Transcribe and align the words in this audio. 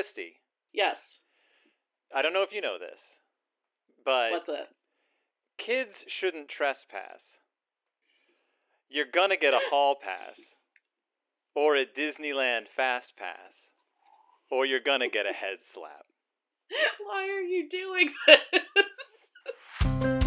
Christy, 0.00 0.32
Yes. 0.72 0.96
I 2.14 2.22
don't 2.22 2.32
know 2.32 2.42
if 2.42 2.52
you 2.52 2.62
know 2.62 2.78
this, 2.78 2.98
but 4.02 4.30
What's 4.32 4.48
it? 4.48 4.68
kids 5.58 5.90
shouldn't 6.08 6.48
trespass. 6.48 7.20
You're 8.88 9.10
gonna 9.12 9.36
get 9.36 9.52
a 9.52 9.60
hall 9.68 9.96
pass, 10.02 10.36
or 11.54 11.76
a 11.76 11.84
Disneyland 11.84 12.62
fast 12.74 13.08
pass, 13.18 13.52
or 14.50 14.64
you're 14.64 14.80
gonna 14.80 15.10
get 15.10 15.26
a 15.26 15.32
head 15.34 15.58
slap. 15.74 16.06
Why 17.06 17.28
are 17.28 17.42
you 17.42 17.68
doing 17.68 18.10
this? 18.26 20.14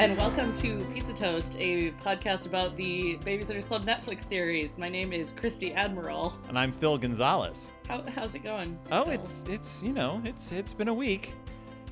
and 0.00 0.16
welcome 0.16 0.50
to 0.54 0.82
Pizza 0.94 1.12
Toast, 1.12 1.56
a 1.58 1.90
podcast 2.02 2.46
about 2.46 2.74
the 2.74 3.18
Babysitters 3.18 3.66
Club 3.66 3.84
Netflix 3.84 4.22
series. 4.22 4.78
My 4.78 4.88
name 4.88 5.12
is 5.12 5.30
Christy 5.30 5.74
Admiral. 5.74 6.38
And 6.48 6.58
I'm 6.58 6.72
Phil 6.72 6.96
Gonzalez. 6.96 7.70
How, 7.86 8.02
how's 8.14 8.34
it 8.34 8.38
going? 8.38 8.78
Oh, 8.90 9.04
Phil? 9.04 9.12
it's 9.12 9.44
it's 9.46 9.82
you 9.82 9.92
know 9.92 10.22
it's 10.24 10.52
it's 10.52 10.72
been 10.72 10.88
a 10.88 10.94
week. 10.94 11.34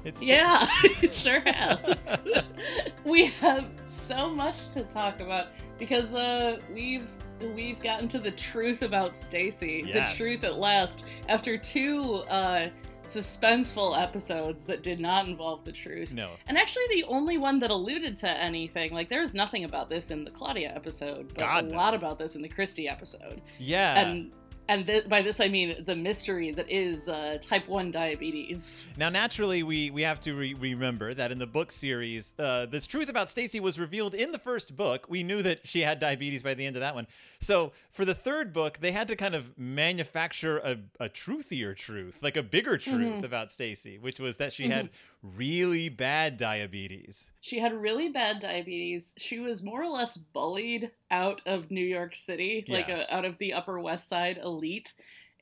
It's 0.05 0.23
Yeah, 0.23 0.67
it 1.03 1.13
sure 1.13 1.41
has. 1.41 2.27
we 3.05 3.27
have 3.27 3.69
so 3.85 4.31
much 4.31 4.71
to 4.71 4.85
talk 4.85 5.21
about 5.21 5.49
because 5.79 6.15
uh, 6.15 6.61
we've 6.73 7.11
we've 7.55 7.83
gotten 7.83 8.09
to 8.09 8.19
the 8.19 8.31
truth 8.31 8.81
about 8.81 9.15
Stacey. 9.15 9.85
Yes. 9.87 10.13
The 10.13 10.17
truth 10.17 10.45
at 10.45 10.57
last 10.57 11.05
after 11.29 11.59
two 11.59 12.25
uh, 12.31 12.71
suspenseful 13.09 14.01
episodes 14.01 14.67
that 14.67 14.83
did 14.83 15.01
not 15.01 15.27
involve 15.27 15.65
the 15.65 15.73
truth. 15.73 16.13
no. 16.13 16.31
And 16.47 16.57
actually, 16.57 16.85
the 16.91 17.05
only 17.05 17.39
one 17.39 17.59
that 17.61 17.71
alluded 17.71 18.17
to 18.19 18.29
anything, 18.29 18.93
like 18.93 19.09
there 19.09 19.21
was 19.21 19.35
nothing 19.35 19.65
about 19.65 19.89
this 19.89 20.11
in 20.11 20.25
the 20.25 20.31
Claudia 20.31 20.73
episode, 20.75 21.29
but 21.29 21.39
God, 21.39 21.65
a 21.65 21.69
no. 21.69 21.77
lot 21.77 21.95
about 21.95 22.19
this 22.19 22.37
in 22.37 22.43
the 22.43 22.49
Christie 22.49 22.89
episode. 22.89 23.41
Yeah. 23.59 23.99
And 23.99 24.31
and 24.69 24.87
th- 24.87 25.09
by 25.09 25.23
this 25.23 25.41
I 25.41 25.49
mean 25.49 25.83
the 25.85 25.97
mystery 25.97 26.51
that 26.53 26.69
is 26.71 27.09
uh, 27.09 27.39
type 27.41 27.67
one 27.69 27.91
diabetes. 27.91 28.91
Now, 28.97 29.09
naturally, 29.09 29.63
we 29.63 29.91
we 29.91 30.03
have 30.03 30.21
to 30.21 30.35
re- 30.35 30.55
remember 30.55 31.15
that 31.15 31.33
in 31.33 31.39
the 31.39 31.47
book 31.47 31.73
series, 31.73 32.35
uh, 32.39 32.67
this 32.67 32.87
truth 32.87 33.09
about 33.09 33.31
Stacey 33.31 33.61
was 33.61 33.79
revealed 33.79 34.15
in 34.15 34.33
the 34.33 34.39
first 34.39 34.77
book. 34.77 35.07
We 35.09 35.23
knew 35.23 35.43
that 35.43 35.67
she 35.67 35.81
had 35.81 35.99
diabetes 35.99 36.43
by 36.43 36.55
the 36.55 36.67
end 36.67 36.77
of 36.77 36.81
that 36.81 36.95
one. 36.95 37.07
So 37.41 37.73
for 37.91 38.05
the 38.05 38.15
third 38.15 38.53
book, 38.53 38.79
they 38.81 38.93
had 38.93 39.09
to 39.09 39.17
kind 39.17 39.35
of 39.35 39.57
manufacture 39.59 40.59
a, 40.59 40.77
a 41.01 41.09
truthier 41.09 41.75
truth, 41.75 42.19
like 42.23 42.37
a 42.37 42.43
bigger 42.43 42.77
truth 42.77 43.23
Mhm. 43.23 43.25
about 43.25 43.51
Stacey, 43.51 43.99
which 43.99 44.21
was 44.21 44.37
that 44.37 44.53
she 44.53 44.69
had 44.69 44.91
really 45.23 45.89
bad 45.89 46.37
diabetes. 46.37 47.25
She 47.41 47.59
had 47.61 47.73
really 47.73 48.09
bad 48.09 48.39
diabetes. 48.41 49.15
She 49.19 49.39
was 49.41 49.63
more 49.63 49.83
or 49.83 49.89
less 49.89 50.17
bullied 50.17 50.91
out 51.11 51.43
of 51.47 51.71
New 51.71 51.85
York 51.85 52.15
City, 52.15 52.65
like 52.69 52.89
Yeah. 52.89 52.99
uh 53.11 53.17
out 53.17 53.25
of 53.25 53.39
the 53.39 53.53
Upper 53.55 53.79
West 53.81 54.09
Side 54.09 54.39
elite. 54.43 54.93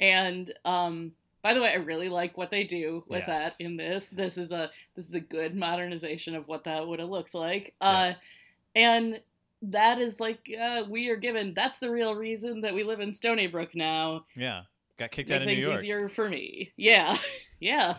And 0.01 0.53
um, 0.65 1.13
by 1.43 1.55
the 1.55 1.61
way, 1.61 1.71
I 1.73 1.77
really 1.77 2.09
like 2.09 2.37
what 2.37 2.51
they 2.51 2.65
do 2.65 3.05
with 3.09 3.25
Yes. 3.27 3.57
that 3.57 3.65
in 3.65 3.77
this. 3.77 4.11
This 4.11 4.37
is 4.39 4.53
a 4.53 4.71
this 4.95 5.09
is 5.09 5.15
a 5.15 5.21
good 5.21 5.55
modernization 5.55 6.35
of 6.35 6.49
what 6.49 6.65
that 6.65 6.87
would 6.87 6.99
have 7.01 7.09
looked 7.09 7.35
like. 7.35 7.75
Uh, 7.81 8.15
and 8.75 9.21
that 9.63 9.99
is 9.99 10.21
like 10.21 10.51
uh, 10.61 10.85
we 10.89 11.09
are 11.11 11.17
given. 11.17 11.55
That's 11.55 11.79
the 11.79 11.91
real 11.91 12.15
reason 12.15 12.61
that 12.63 12.75
we 12.75 12.83
live 12.85 13.01
in 13.01 13.11
Stoneybrook 13.11 13.75
now. 13.75 14.25
Yeah. 14.35 14.63
Got 14.99 15.11
kicked 15.11 15.29
Make 15.29 15.37
out 15.37 15.43
of 15.43 15.49
New 15.49 15.55
things 15.57 15.67
York. 15.67 15.79
easier 15.79 16.09
for 16.09 16.29
me. 16.29 16.73
Yeah, 16.77 17.17
yeah. 17.61 17.97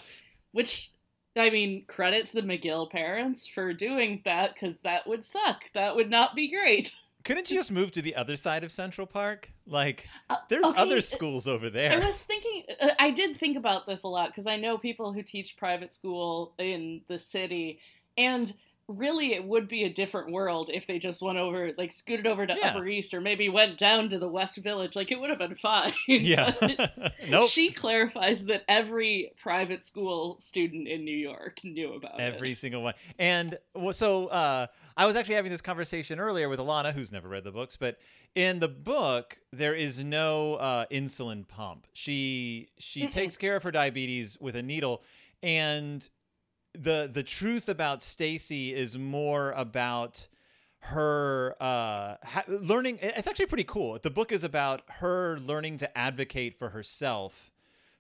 Which 0.52 0.92
I 1.40 1.50
mean, 1.50 1.86
credit 1.88 2.26
to 2.28 2.42
the 2.42 2.42
McGill 2.42 2.90
parents 2.90 3.48
for 3.48 3.74
doing 3.74 4.22
that 4.26 4.54
because 4.54 4.78
that 4.80 5.08
would 5.08 5.24
suck. 5.24 5.64
That 5.74 5.96
would 5.96 6.10
not 6.10 6.36
be 6.36 6.50
great. 6.50 6.92
Couldn't 7.24 7.50
you 7.52 7.58
just 7.58 7.72
move 7.72 7.92
to 7.92 8.02
the 8.02 8.16
other 8.16 8.38
side 8.38 8.64
of 8.64 8.72
Central 8.72 9.06
Park? 9.06 9.50
Like, 9.66 10.08
Uh, 10.30 10.38
there's 10.50 10.64
okay, 10.64 10.82
other 10.82 10.98
uh, 10.98 11.02
schools 11.02 11.46
over 11.46 11.70
there. 11.70 11.92
I 11.92 11.98
was 11.98 12.24
thinking, 12.24 12.64
uh, 12.82 12.92
I 13.00 13.10
did 13.12 13.38
think 13.38 13.58
about 13.58 13.86
this 13.86 14.04
a 14.04 14.08
lot 14.08 14.30
because 14.30 14.48
I 14.48 14.56
know 14.56 14.78
people 14.78 15.12
who 15.12 15.22
teach 15.22 15.58
private 15.58 15.94
school 15.94 16.54
in 16.58 17.02
the 17.10 17.18
city, 17.18 17.80
and 18.18 18.54
really 18.88 19.34
it 19.34 19.44
would 19.46 19.68
be 19.68 19.84
a 19.84 19.90
different 19.90 20.32
world 20.32 20.70
if 20.74 20.88
they 20.88 20.98
just 20.98 21.22
went 21.22 21.38
over, 21.38 21.72
like 21.78 21.92
scooted 21.92 22.26
over 22.26 22.48
to 22.48 22.56
Yeah. 22.58 22.70
Upper 22.70 22.88
East 22.88 23.14
or 23.14 23.20
maybe 23.20 23.50
went 23.50 23.78
down 23.78 24.08
to 24.10 24.18
the 24.20 24.28
West 24.30 24.58
Village. 24.60 24.96
Like 24.96 25.12
it 25.12 25.20
would 25.20 25.30
have 25.30 25.40
been 25.40 25.56
fine. 25.56 25.92
yeah. 26.08 26.54
Nope. 27.30 27.50
She 27.50 27.72
clarifies 27.72 28.46
that 28.46 28.64
every 28.70 29.34
private 29.42 29.86
school 29.86 30.38
student 30.40 30.88
in 30.88 31.04
New 31.04 31.16
York 31.16 31.60
knew 31.64 31.94
about 31.94 32.22
Every 32.22 32.52
it. 32.52 32.58
single 32.58 32.82
one. 32.84 32.94
And 33.20 33.58
so 33.92 34.28
uh, 34.28 34.68
I 34.96 35.06
was 35.06 35.18
actually 35.18 35.36
having 35.36 35.52
this 35.52 35.60
conversation 35.60 36.20
earlier 36.22 36.48
with 36.48 36.60
Alana, 36.60 36.94
who's 36.94 37.12
never 37.12 37.28
read 37.28 37.44
the 37.44 37.52
books, 37.52 37.76
but 37.76 37.98
in 38.36 38.60
the 38.60 38.70
book 38.70 39.40
there 39.52 39.76
is 39.76 40.02
no 40.04 40.56
uh, 40.56 40.86
insulin 40.90 41.46
pump. 41.46 41.88
She 41.92 42.70
she 42.78 43.04
Mm-mm. 43.04 43.12
takes 43.12 43.36
care 43.36 43.58
of 43.58 43.64
her 43.64 43.72
diabetes 43.72 44.38
with 44.40 44.56
a 44.56 44.64
needle, 44.64 45.04
and 45.44 46.08
the 46.74 47.10
the 47.12 47.24
truth 47.24 47.70
about 47.70 48.02
Stacey 48.02 48.74
is 48.74 48.98
more 48.98 49.52
about 49.52 50.28
her 50.80 51.56
uh 51.60 52.16
ha- 52.24 52.44
learning 52.48 53.00
it's 53.02 53.28
actually 53.28 53.48
pretty 53.48 53.64
cool. 53.64 54.00
The 54.02 54.12
book 54.12 54.32
is 54.32 54.44
about 54.44 54.84
her 54.88 55.38
learning 55.40 55.78
to 55.80 55.98
advocate 55.98 56.58
for 56.58 56.70
herself 56.70 57.52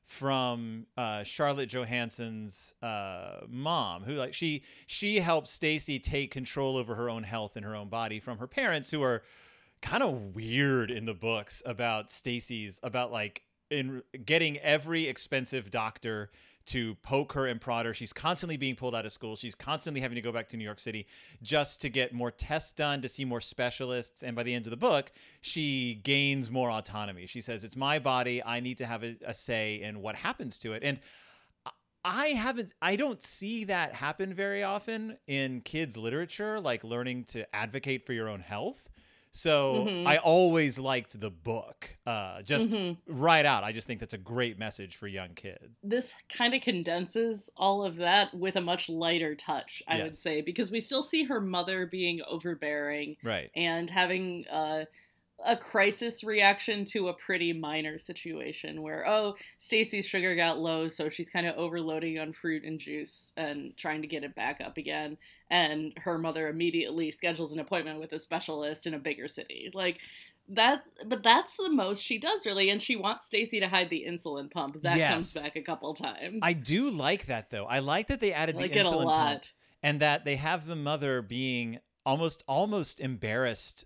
from 0.07 0.85
uh, 0.95 1.21
Charlotte 1.23 1.67
Johanssen's 1.67 2.73
uh, 2.81 3.41
mom, 3.49 4.03
who 4.03 4.13
like 4.13 4.33
she 4.33 4.63
she 4.87 5.19
helps 5.19 5.51
Stacey 5.51 5.99
take 5.99 6.31
control 6.31 6.77
over 6.77 6.95
her 6.95 7.09
own 7.09 7.23
health 7.23 7.57
and 7.57 7.65
her 7.65 7.75
own 7.75 7.89
body 7.89 8.19
from 8.21 8.37
her 8.37 8.47
parents, 8.47 8.89
who 8.89 9.03
are 9.03 9.21
kind 9.81 10.01
of 10.01 10.33
weird 10.33 10.89
in 10.89 11.05
the 11.05 11.13
books 11.13 11.61
about 11.65 12.09
Stacy's 12.09 12.79
about 12.83 13.11
like 13.11 13.43
in 13.69 14.01
getting 14.25 14.57
every 14.59 15.07
expensive 15.07 15.69
doctor 15.69 16.31
to 16.67 16.95
poke 16.95 17.33
her 17.33 17.47
and 17.47 17.59
prod 17.59 17.85
her. 17.85 17.93
She's 17.93 18.13
constantly 18.13 18.57
being 18.57 18.75
pulled 18.75 18.95
out 18.95 19.05
of 19.05 19.11
school. 19.11 19.35
She's 19.35 19.55
constantly 19.55 20.01
having 20.01 20.15
to 20.15 20.21
go 20.21 20.31
back 20.31 20.47
to 20.49 20.57
New 20.57 20.63
York 20.63 20.79
City 20.79 21.07
just 21.41 21.81
to 21.81 21.89
get 21.89 22.13
more 22.13 22.31
tests 22.31 22.71
done, 22.71 23.01
to 23.01 23.09
see 23.09 23.25
more 23.25 23.41
specialists. 23.41 24.23
And 24.23 24.35
by 24.35 24.43
the 24.43 24.53
end 24.53 24.67
of 24.67 24.71
the 24.71 24.77
book, 24.77 25.11
she 25.41 25.99
gains 26.03 26.51
more 26.51 26.69
autonomy. 26.69 27.25
She 27.25 27.41
says, 27.41 27.63
It's 27.63 27.75
my 27.75 27.99
body. 27.99 28.43
I 28.43 28.59
need 28.59 28.77
to 28.79 28.85
have 28.85 29.03
a, 29.03 29.15
a 29.25 29.33
say 29.33 29.81
in 29.81 30.01
what 30.01 30.15
happens 30.15 30.59
to 30.59 30.73
it. 30.73 30.83
And 30.83 30.99
I- 31.65 31.71
I 32.05 32.27
haven't, 32.27 32.71
I 32.81 32.95
don't 32.95 33.21
see 33.21 33.65
that 33.65 33.93
happen 33.93 34.33
very 34.33 34.63
often 34.63 35.17
in 35.27 35.59
kids' 35.61 35.97
literature, 35.97 36.59
like 36.59 36.83
learning 36.85 37.25
to 37.25 37.53
advocate 37.53 38.05
for 38.05 38.13
your 38.13 38.29
own 38.29 38.39
health. 38.39 38.87
So 39.31 39.85
Mhm. 39.87 40.07
I 40.07 40.17
always 40.17 40.79
liked 40.79 41.19
the 41.19 41.29
book, 41.29 41.95
uh, 42.05 42.41
just 42.41 42.69
Mhm. 42.69 42.97
right 43.05 43.45
out. 43.45 43.63
I 43.63 43.71
just 43.71 43.85
think 43.85 43.99
that's 43.99 44.13
a 44.13 44.17
great 44.17 44.57
message 44.57 44.95
for 44.95 45.07
young 45.07 45.35
kids. 45.35 45.77
This 45.83 46.13
kind 46.29 46.53
of 46.55 46.61
condenses 46.61 47.49
all 47.55 47.83
of 47.83 47.97
that 47.97 48.33
with 48.33 48.55
a 48.55 48.61
much 48.61 48.89
lighter 48.89 49.35
touch, 49.35 49.83
I 49.87 49.97
Yeah. 49.97 50.03
would 50.05 50.17
say, 50.17 50.41
because 50.41 50.71
we 50.71 50.79
still 50.79 51.03
see 51.03 51.25
her 51.25 51.39
mother 51.39 51.85
being 51.85 52.21
overbearing 52.23 53.17
Right. 53.21 53.51
and 53.55 53.89
having 53.89 54.47
uh, 54.47 54.85
a 55.45 55.55
crisis 55.55 56.23
reaction 56.23 56.83
to 56.83 57.09
a 57.09 57.13
pretty 57.13 57.53
minor 57.53 57.97
situation 57.97 58.81
where 58.81 59.07
oh 59.07 59.35
Stacey's 59.59 60.07
sugar 60.07 60.35
got 60.35 60.57
low 60.57 60.87
so 60.87 61.09
she's 61.09 61.29
kind 61.29 61.45
of 61.45 61.55
overloading 61.55 62.17
on 62.17 62.33
fruit 62.33 62.63
and 62.63 62.79
juice 62.79 63.33
and 63.37 63.75
trying 63.77 64.01
to 64.01 64.07
get 64.07 64.23
it 64.23 64.33
back 64.33 64.61
up 64.61 64.77
again 64.77 65.17
and 65.49 65.93
her 65.97 66.17
mother 66.17 66.47
immediately 66.47 67.11
schedules 67.11 67.51
an 67.51 67.59
appointment 67.59 67.99
with 67.99 68.13
a 68.13 68.19
specialist 68.19 68.87
in 68.87 68.93
a 68.93 68.99
bigger 68.99 69.27
city. 69.27 69.69
Like 69.73 69.99
that 70.49 70.83
but 71.05 71.23
that's 71.23 71.57
the 71.57 71.69
most 71.69 72.03
she 72.03 72.17
does 72.17 72.45
really 72.45 72.69
and 72.69 72.81
she 72.81 72.95
wants 72.95 73.25
Stacey 73.25 73.59
to 73.59 73.67
hide 73.67 73.89
the 73.89 74.05
insulin 74.07 74.49
pump. 74.49 74.81
That 74.81 74.97
comes 75.11 75.33
back 75.33 75.55
a 75.55 75.61
couple 75.61 75.93
times. 75.93 76.39
I 76.41 76.53
do 76.53 76.89
like 76.89 77.27
that 77.27 77.51
though. 77.51 77.65
I 77.65 77.79
like 77.79 78.07
that 78.07 78.21
they 78.21 78.33
added 78.33 78.55
like 78.55 78.73
the 78.73 78.79
insulin 78.79 79.05
lot. 79.05 79.27
pump 79.27 79.43
and 79.83 79.99
that 79.99 80.25
they 80.25 80.37
have 80.37 80.65
the 80.65 80.75
mother 80.75 81.21
being 81.21 81.79
almost 82.05 82.43
almost 82.47 82.99
embarrassed 82.99 83.85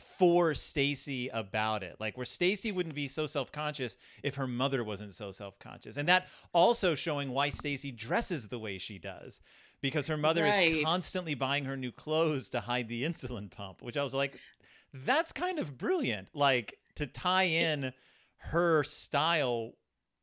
for 0.00 0.54
Stacey 0.54 1.28
about 1.28 1.82
it. 1.82 1.96
Like 2.00 2.16
where 2.16 2.26
Stacey 2.26 2.72
wouldn't 2.72 2.94
be 2.94 3.08
so 3.08 3.26
self-conscious 3.26 3.96
if 4.22 4.34
her 4.36 4.46
mother 4.46 4.82
wasn't 4.82 5.14
so 5.14 5.30
self-conscious. 5.30 5.96
And 5.96 6.08
that 6.08 6.28
also 6.52 6.94
showing 6.94 7.30
why 7.30 7.50
Stacey 7.50 7.92
dresses 7.92 8.48
the 8.48 8.58
way 8.58 8.78
she 8.78 8.98
does. 8.98 9.40
Because 9.80 10.06
her 10.06 10.16
mother 10.16 10.46
is 10.46 10.82
constantly 10.82 11.34
buying 11.34 11.66
her 11.66 11.76
new 11.76 11.92
clothes 11.92 12.48
to 12.50 12.60
hide 12.60 12.88
the 12.88 13.04
insulin 13.04 13.50
pump, 13.50 13.82
which 13.82 13.98
I 13.98 14.02
was 14.02 14.14
like, 14.14 14.38
that's 14.94 15.30
kind 15.30 15.58
of 15.58 15.76
brilliant. 15.76 16.28
Like 16.32 16.78
to 16.96 17.06
tie 17.06 17.44
in 17.44 17.92
her 18.36 18.82
style 18.84 19.72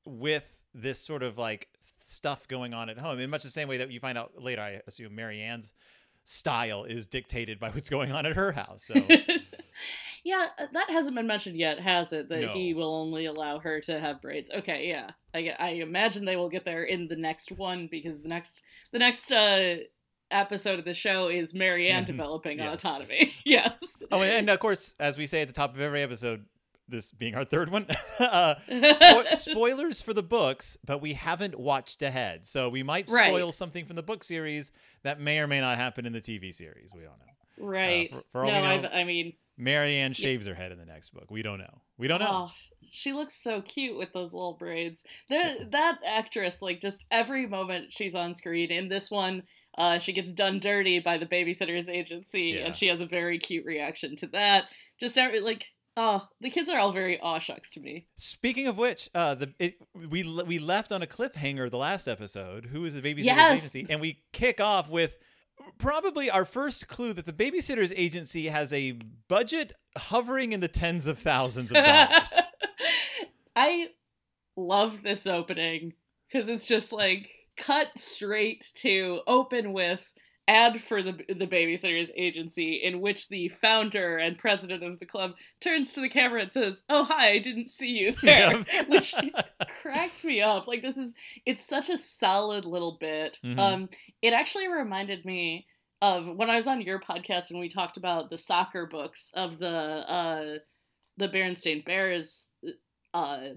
with 0.06 0.48
this 0.74 1.00
sort 1.00 1.24
of 1.24 1.38
like 1.38 1.68
stuff 2.06 2.48
going 2.48 2.74
on 2.74 2.90
at 2.90 2.98
home 2.98 3.20
in 3.20 3.30
much 3.30 3.44
the 3.44 3.50
same 3.50 3.68
way 3.68 3.78
that 3.78 3.92
you 3.92 4.00
find 4.00 4.18
out 4.18 4.32
later 4.38 4.62
i 4.62 4.82
assume 4.88 5.14
Mary 5.16 5.42
Anne's 5.42 5.74
style 6.24 6.84
is 6.84 7.06
dictated 7.08 7.60
by 7.60 7.70
what's 7.70 7.90
going 7.90 8.12
on 8.12 8.26
at 8.26 8.36
her 8.36 8.52
house 8.52 8.84
so 8.86 8.94
Yeah, 10.24 10.46
uh, 10.60 10.68
that 10.74 10.90
hasn't 10.92 11.16
been 11.16 11.26
mentioned 11.26 11.58
yet, 11.58 11.80
has 11.80 12.14
it? 12.14 12.30
That 12.30 12.42
No. 12.42 12.48
he 12.50 12.76
will 12.76 12.94
only 12.94 13.26
allow 13.26 13.58
her 13.58 13.82
to 13.82 14.00
have 14.00 14.22
braids. 14.22 14.52
Okay, 14.52 14.88
yeah. 14.88 15.12
I, 15.34 15.56
I 15.60 15.70
imagine 15.82 16.26
they 16.26 16.36
will 16.36 16.50
get 16.50 16.64
there 16.64 16.84
in 16.84 17.08
the 17.08 17.16
next 17.16 17.52
one 17.52 17.88
because 17.90 18.22
the 18.22 18.28
next 18.28 18.62
the 18.92 19.00
next 19.00 19.32
uh, 19.32 19.78
episode 20.30 20.78
of 20.78 20.86
the 20.86 20.94
show 20.94 21.28
is 21.30 21.54
Mary 21.56 21.90
Anne 21.90 22.04
Mhm. 22.04 22.08
developing 22.08 22.60
Yes. 22.60 22.74
autonomy. 22.76 23.34
yes. 23.46 24.04
Oh, 24.12 24.22
and 24.22 24.48
of 24.50 24.60
course, 24.60 24.94
as 25.00 25.18
we 25.18 25.26
say 25.26 25.42
at 25.42 25.48
the 25.48 25.54
top 25.56 25.74
of 25.74 25.82
every 25.82 26.04
episode, 26.04 26.46
this 26.88 27.10
being 27.12 27.34
our 27.36 27.44
third 27.46 27.72
one, 27.72 27.88
uh, 28.20 28.56
spo- 28.70 29.28
spoilers 29.34 30.02
for 30.02 30.14
the 30.14 30.24
books, 30.24 30.78
but 30.86 31.02
we 31.02 31.14
haven't 31.14 31.58
watched 31.60 32.02
ahead, 32.02 32.46
so 32.46 32.70
we 32.70 32.84
might 32.84 33.10
Right. 33.10 33.30
spoil 33.30 33.52
something 33.52 33.86
from 33.86 33.96
the 33.96 34.04
book 34.04 34.24
series 34.24 34.72
that 35.04 35.20
may 35.20 35.40
or 35.40 35.48
may 35.48 35.62
not 35.62 35.78
happen 35.78 36.06
in 36.06 36.14
the 36.14 36.22
TV 36.22 36.54
series. 36.54 36.92
We 36.94 37.02
don't 37.02 37.18
know. 37.18 37.26
right. 37.68 38.12
for- 38.14 38.24
for 38.32 38.46
all 38.46 38.52
no, 38.52 38.82
know- 38.82 38.90
I 38.90 39.04
mean, 39.04 39.34
Mary 39.62 39.98
Anne 39.98 40.14
shaves 40.14 40.46
her 40.48 40.56
head 40.56 40.72
in 40.72 40.80
the 40.80 40.86
next 40.86 41.14
book. 41.14 41.30
We 41.30 41.42
don't 41.44 41.60
know. 41.60 41.82
We 41.98 42.08
don't 42.08 42.20
know. 42.20 42.50
Oh, 42.50 42.52
she 42.90 43.14
looks 43.14 43.36
so 43.36 43.62
cute 43.62 43.96
with 43.98 44.12
those 44.12 44.34
little 44.34 44.54
braids. 44.54 45.04
There, 45.30 45.54
that 45.70 46.00
actress, 46.06 46.62
like, 46.62 46.82
just 46.82 47.06
every 47.12 47.46
moment 47.46 47.94
she's 47.94 48.16
on 48.16 48.34
screen. 48.34 48.72
In 48.72 48.90
this 48.90 49.12
one, 49.12 49.44
uh, 49.78 50.00
she 50.00 50.14
gets 50.14 50.34
done 50.34 50.60
dirty 50.60 51.00
by 51.00 51.18
the 51.18 51.28
babysitter's 51.28 51.88
agency, 51.88 52.56
Yeah. 52.56 52.66
and 52.66 52.76
she 52.76 52.88
has 52.88 53.02
a 53.02 53.06
very 53.06 53.38
cute 53.38 53.66
reaction 53.66 54.16
to 54.18 54.28
that. 54.28 54.66
Just 55.00 55.18
every, 55.18 55.40
like, 55.42 55.68
oh, 55.96 56.28
the 56.42 56.50
kids 56.50 56.68
are 56.70 56.80
all 56.80 56.92
very 56.92 57.20
aw 57.20 57.38
shucks 57.38 57.70
to 57.74 57.80
me. 57.82 58.08
Speaking 58.16 58.66
of 58.68 58.78
which, 58.78 59.10
uh, 59.14 59.36
the 59.36 59.54
it, 59.60 59.76
we 59.94 60.24
we 60.24 60.58
left 60.58 60.92
on 60.92 61.02
a 61.04 61.08
cliffhanger 61.08 61.70
the 61.70 61.78
last 61.78 62.08
episode. 62.08 62.66
Who 62.66 62.84
is 62.86 62.96
the 62.96 63.02
babysitter's 63.02 63.26
Yes. 63.26 63.60
agency? 63.76 63.86
And 63.92 64.02
we 64.02 64.24
kick 64.34 64.60
off 64.60 64.90
with 64.90 65.18
probably 65.78 66.30
our 66.30 66.46
first 66.46 66.88
clue 66.88 67.14
that 67.14 67.26
the 67.26 67.34
babysitter's 67.34 67.94
agency 67.96 68.50
has 68.50 68.72
a 68.74 68.94
budget 69.28 69.74
hovering 69.98 70.54
in 70.54 70.60
the 70.60 70.68
tens 70.68 71.08
of 71.08 71.20
thousands 71.20 71.72
of 71.72 71.78
dollars. 71.78 72.34
I 73.56 73.90
love 74.56 75.04
this 75.04 75.28
opening 75.28 75.94
because 76.28 76.50
it's 76.50 76.66
just 76.66 76.94
like 76.94 77.30
cut 77.58 77.98
straight 77.98 78.72
to 78.76 79.22
open 79.28 79.74
with 79.74 80.12
ad 80.52 80.82
for 80.82 81.02
the 81.02 81.14
the 81.30 81.48
babysitter's 81.48 82.12
agency 82.16 82.74
in 82.74 83.00
which 83.00 83.30
the 83.30 83.48
founder 83.50 84.18
and 84.18 84.38
president 84.38 84.84
of 84.84 85.00
the 85.00 85.06
club 85.06 85.32
turns 85.60 85.94
to 85.94 86.02
the 86.02 86.10
camera 86.10 86.42
and 86.42 86.52
says 86.52 86.84
oh 86.90 87.04
hi 87.06 87.30
i 87.30 87.38
didn't 87.40 87.68
see 87.70 87.90
you 87.90 88.12
there 88.22 88.64
Yeah. 88.74 88.84
which 88.88 89.14
cracked 89.82 90.24
me 90.24 90.42
up 90.42 90.68
like 90.68 90.82
this 90.82 90.98
is 90.98 91.16
it's 91.46 91.64
such 91.66 91.90
a 91.90 91.98
solid 91.98 92.66
little 92.66 92.98
bit 93.00 93.40
Mhm. 93.44 93.60
um 93.60 93.90
it 94.22 94.34
actually 94.34 94.68
reminded 94.68 95.26
me 95.26 95.68
of 96.02 96.28
when 96.28 96.50
i 96.50 96.56
was 96.56 96.68
on 96.68 96.82
your 96.82 97.00
podcast 97.00 97.52
and 97.52 97.60
we 97.60 97.70
talked 97.70 97.98
about 97.98 98.30
the 98.30 98.38
soccer 98.38 98.86
books 98.86 99.32
of 99.36 99.58
the 99.60 99.68
uh 99.70 100.58
the 101.18 101.30
berenstain 101.30 101.86
bears 101.86 102.54
uh 103.14 103.50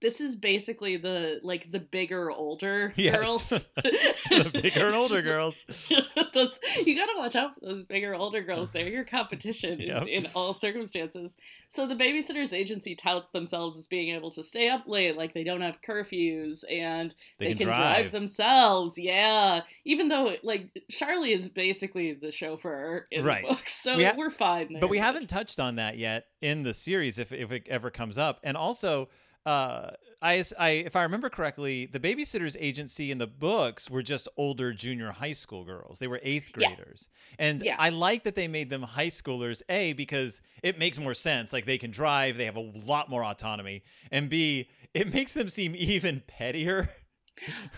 this 0.00 0.20
is 0.20 0.36
basically 0.36 0.96
the 0.96 1.40
like 1.42 1.70
the 1.70 1.78
bigger 1.80 2.30
older 2.30 2.92
Yes. 2.96 3.16
girls 3.16 3.48
the 3.76 4.50
bigger 4.62 4.86
and 4.86 4.96
older 4.96 5.16
Just- 5.22 5.26
girls. 5.26 5.64
those 6.34 6.60
you 6.84 6.96
gotta 6.96 7.12
watch 7.18 7.36
out 7.36 7.54
for 7.54 7.60
those 7.66 7.84
bigger 7.84 8.14
older 8.14 8.42
girls 8.42 8.70
they're 8.70 8.88
your 8.88 9.04
competition 9.04 9.78
Yep. 9.80 10.02
in, 10.02 10.08
in 10.08 10.26
all 10.34 10.54
circumstances 10.54 11.36
so 11.68 11.86
the 11.86 11.94
babysitters 11.96 12.52
agency 12.52 12.94
touts 12.94 13.30
themselves 13.30 13.76
as 13.76 13.86
being 13.86 14.14
able 14.14 14.30
to 14.30 14.42
stay 14.42 14.68
up 14.68 14.84
late 14.86 15.16
like 15.16 15.34
they 15.34 15.44
don't 15.44 15.60
have 15.60 15.80
curfews 15.82 16.64
and 16.70 17.14
They, 17.38 17.46
they, 17.46 17.54
can, 17.54 17.66
can, 17.68 17.76
drive. 17.76 18.12
themselves 18.12 18.98
yeah 18.98 19.62
even 19.84 20.08
though 20.08 20.34
like 20.42 20.68
charlie 20.90 21.32
is 21.32 21.48
basically 21.48 22.12
the 22.14 22.30
chauffeur 22.30 23.06
in 23.10 23.24
Right. 23.24 23.42
the 23.42 23.48
book 23.54 23.68
so 23.68 23.96
We 23.96 24.04
ha- 24.04 24.14
we 24.16 24.24
are 24.24 24.30
fine 24.30 24.72
there 24.72 24.80
but 24.80 24.90
we 24.90 24.98
haven't 24.98 25.28
touched 25.28 25.60
on 25.60 25.76
that 25.76 25.98
yet 25.98 26.26
in 26.40 26.62
the 26.62 26.72
series 26.74 27.18
if, 27.18 27.32
if 27.32 27.50
it 27.52 27.66
ever 27.68 27.90
comes 27.90 28.16
up 28.18 28.40
and 28.42 28.56
also 28.56 29.08
uh 29.46 29.90
I, 30.22 30.44
I 30.58 30.68
if 30.70 30.96
i 30.96 31.02
remember 31.02 31.30
correctly 31.30 31.86
the 31.86 31.98
babysitters 32.00 32.56
agency 32.58 33.10
in 33.10 33.18
the 33.18 33.26
books 33.26 33.88
were 33.88 34.02
just 34.02 34.28
older 34.36 34.72
junior 34.72 35.12
high 35.12 35.32
school 35.32 35.64
girls 35.64 35.98
they 35.98 36.06
were 36.08 36.20
eighth 36.22 36.50
Yeah. 36.56 36.68
graders 36.68 37.08
and 37.38 37.62
Yeah. 37.62 37.76
i 37.78 37.88
like 37.88 38.24
that 38.24 38.34
they 38.34 38.48
made 38.48 38.68
them 38.68 38.82
high 38.82 39.08
schoolers 39.08 39.62
a 39.68 39.94
because 39.94 40.42
it 40.62 40.78
makes 40.78 40.98
more 40.98 41.14
sense 41.14 41.52
like 41.52 41.64
they 41.64 41.78
can 41.78 41.90
drive 41.90 42.36
they 42.36 42.44
have 42.44 42.56
a 42.56 42.60
lot 42.60 43.08
more 43.08 43.24
autonomy 43.24 43.82
and 44.12 44.28
b 44.28 44.68
it 44.92 45.10
makes 45.14 45.32
them 45.32 45.48
seem 45.48 45.74
even 45.74 46.22
pettier 46.26 46.90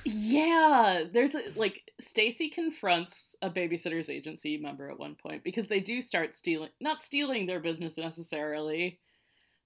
Yeah, 0.04 1.04
there's 1.12 1.34
a 1.34 1.42
like 1.56 1.82
Stacey 2.00 2.48
confronts 2.48 3.36
a 3.42 3.50
babysitter's 3.50 4.10
agency 4.10 4.56
member 4.58 4.90
at 4.90 4.98
one 4.98 5.14
point 5.14 5.44
because 5.44 5.68
they 5.68 5.80
do 5.80 6.00
start 6.02 6.34
stealing, 6.34 6.70
not 6.80 7.00
stealing 7.00 7.46
their 7.46 7.60
business 7.60 7.96
necessarily, 7.98 8.98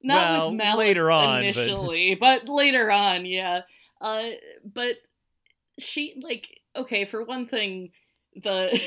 not 0.07 0.39
Well, 0.39 0.51
with 0.51 0.59
malice 0.59 0.79
later 0.79 1.11
on, 1.11 1.43
but- 1.43 1.45
initially, 1.45 2.15
but... 2.21 2.49
later 2.49 2.91
on, 2.91 3.27
yeah. 3.27 3.63
Uh, 4.01 4.31
but 4.65 4.97
she 5.79 6.21
like 6.23 6.61
okay 6.75 7.05
for 7.05 7.23
one 7.25 7.47
thing, 7.47 7.91
the 8.35 8.81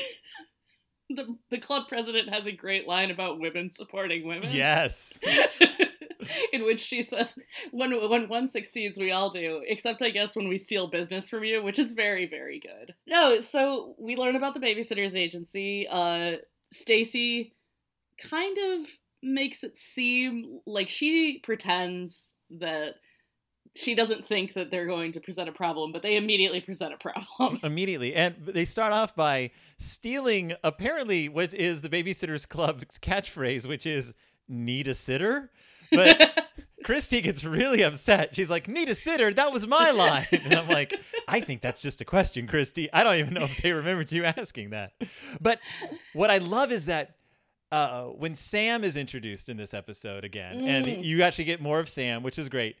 the 1.10 1.36
the 1.50 1.58
club 1.58 1.88
president 1.88 2.32
has 2.32 2.46
a 2.46 2.52
great 2.52 2.86
line 2.88 3.10
about 3.10 3.38
women 3.40 3.70
supporting 3.70 4.26
women. 4.26 4.50
yes 4.50 5.18
in 6.52 6.64
which 6.64 6.80
she 6.80 7.02
says, 7.02 7.38
"When 7.70 7.92
when 8.08 8.28
one 8.28 8.46
succeeds, 8.46 8.98
we 8.98 9.10
all 9.10 9.30
do, 9.30 9.62
except 9.66 10.02
I 10.02 10.10
guess 10.10 10.36
when 10.36 10.48
we 10.48 10.58
steal 10.58 10.88
business 10.88 11.28
from 11.28 11.44
you," 11.44 11.62
which 11.62 11.78
is 11.78 11.92
very 11.92 12.26
very 12.26 12.60
good. 12.60 12.94
No, 13.06 13.40
so 13.40 13.94
we 13.98 14.16
learn 14.16 14.36
about 14.36 14.54
the 14.54 14.60
babysitters 14.60 15.14
agency. 15.16 15.86
Uh, 15.88 16.36
Stacey 16.72 17.54
kind 18.18 18.56
of 18.58 18.86
makes 19.22 19.62
it 19.64 19.78
seem 19.78 20.60
like 20.66 20.88
she 20.88 21.38
pretends 21.42 22.34
that 22.50 22.96
she 23.74 23.94
doesn't 23.94 24.26
think 24.26 24.54
that 24.54 24.70
they're 24.70 24.86
going 24.86 25.12
to 25.12 25.20
present 25.20 25.48
a 25.48 25.52
problem, 25.52 25.92
but 25.92 26.02
they 26.02 26.16
immediately 26.16 26.60
present 26.60 26.92
a 26.92 26.96
problem. 26.96 27.60
immediately. 27.62 28.14
And 28.14 28.34
they 28.40 28.64
start 28.64 28.92
off 28.92 29.14
by 29.14 29.50
stealing 29.78 30.52
apparently 30.64 31.28
what 31.28 31.54
is 31.54 31.80
the 31.82 31.88
babysitters 31.88 32.48
club's 32.48 32.98
catchphrase 32.98 33.66
which 33.66 33.86
is 33.86 34.12
need 34.48 34.88
a 34.88 34.94
sitter? 34.94 35.50
But 35.92 36.46
christy 36.84 37.20
gets 37.20 37.44
really 37.44 37.82
upset. 37.82 38.34
She's 38.34 38.50
like 38.50 38.66
need 38.66 38.88
a 38.88 38.94
sitter? 38.94 39.32
That 39.32 39.52
was 39.52 39.66
my 39.66 39.90
line. 39.92 40.26
And 40.32 40.54
i'm 40.54 40.68
like 40.68 40.98
i 41.28 41.40
think 41.40 41.62
that's 41.62 41.80
just 41.80 42.00
a 42.00 42.04
question 42.04 42.46
christy. 42.48 42.92
I 42.92 43.04
don't 43.04 43.16
even 43.16 43.34
know 43.34 43.44
if 43.44 43.58
they 43.58 43.72
remembered 43.72 44.10
you 44.10 44.24
asking 44.24 44.70
that. 44.70 44.92
But 45.40 45.60
what 46.12 46.30
i 46.30 46.38
love 46.38 46.72
is 46.72 46.86
that 46.86 47.14
uh, 47.72 48.04
when 48.06 48.34
sam 48.34 48.82
is 48.84 48.96
introduced 48.96 49.48
in 49.48 49.56
this 49.56 49.72
episode 49.74 50.24
again 50.24 50.64
and 50.64 50.86
Mm. 50.86 51.04
you 51.04 51.22
actually 51.22 51.44
get 51.44 51.60
more 51.60 51.78
of 51.80 51.88
sam 51.88 52.22
which 52.22 52.38
is 52.38 52.48
great 52.48 52.76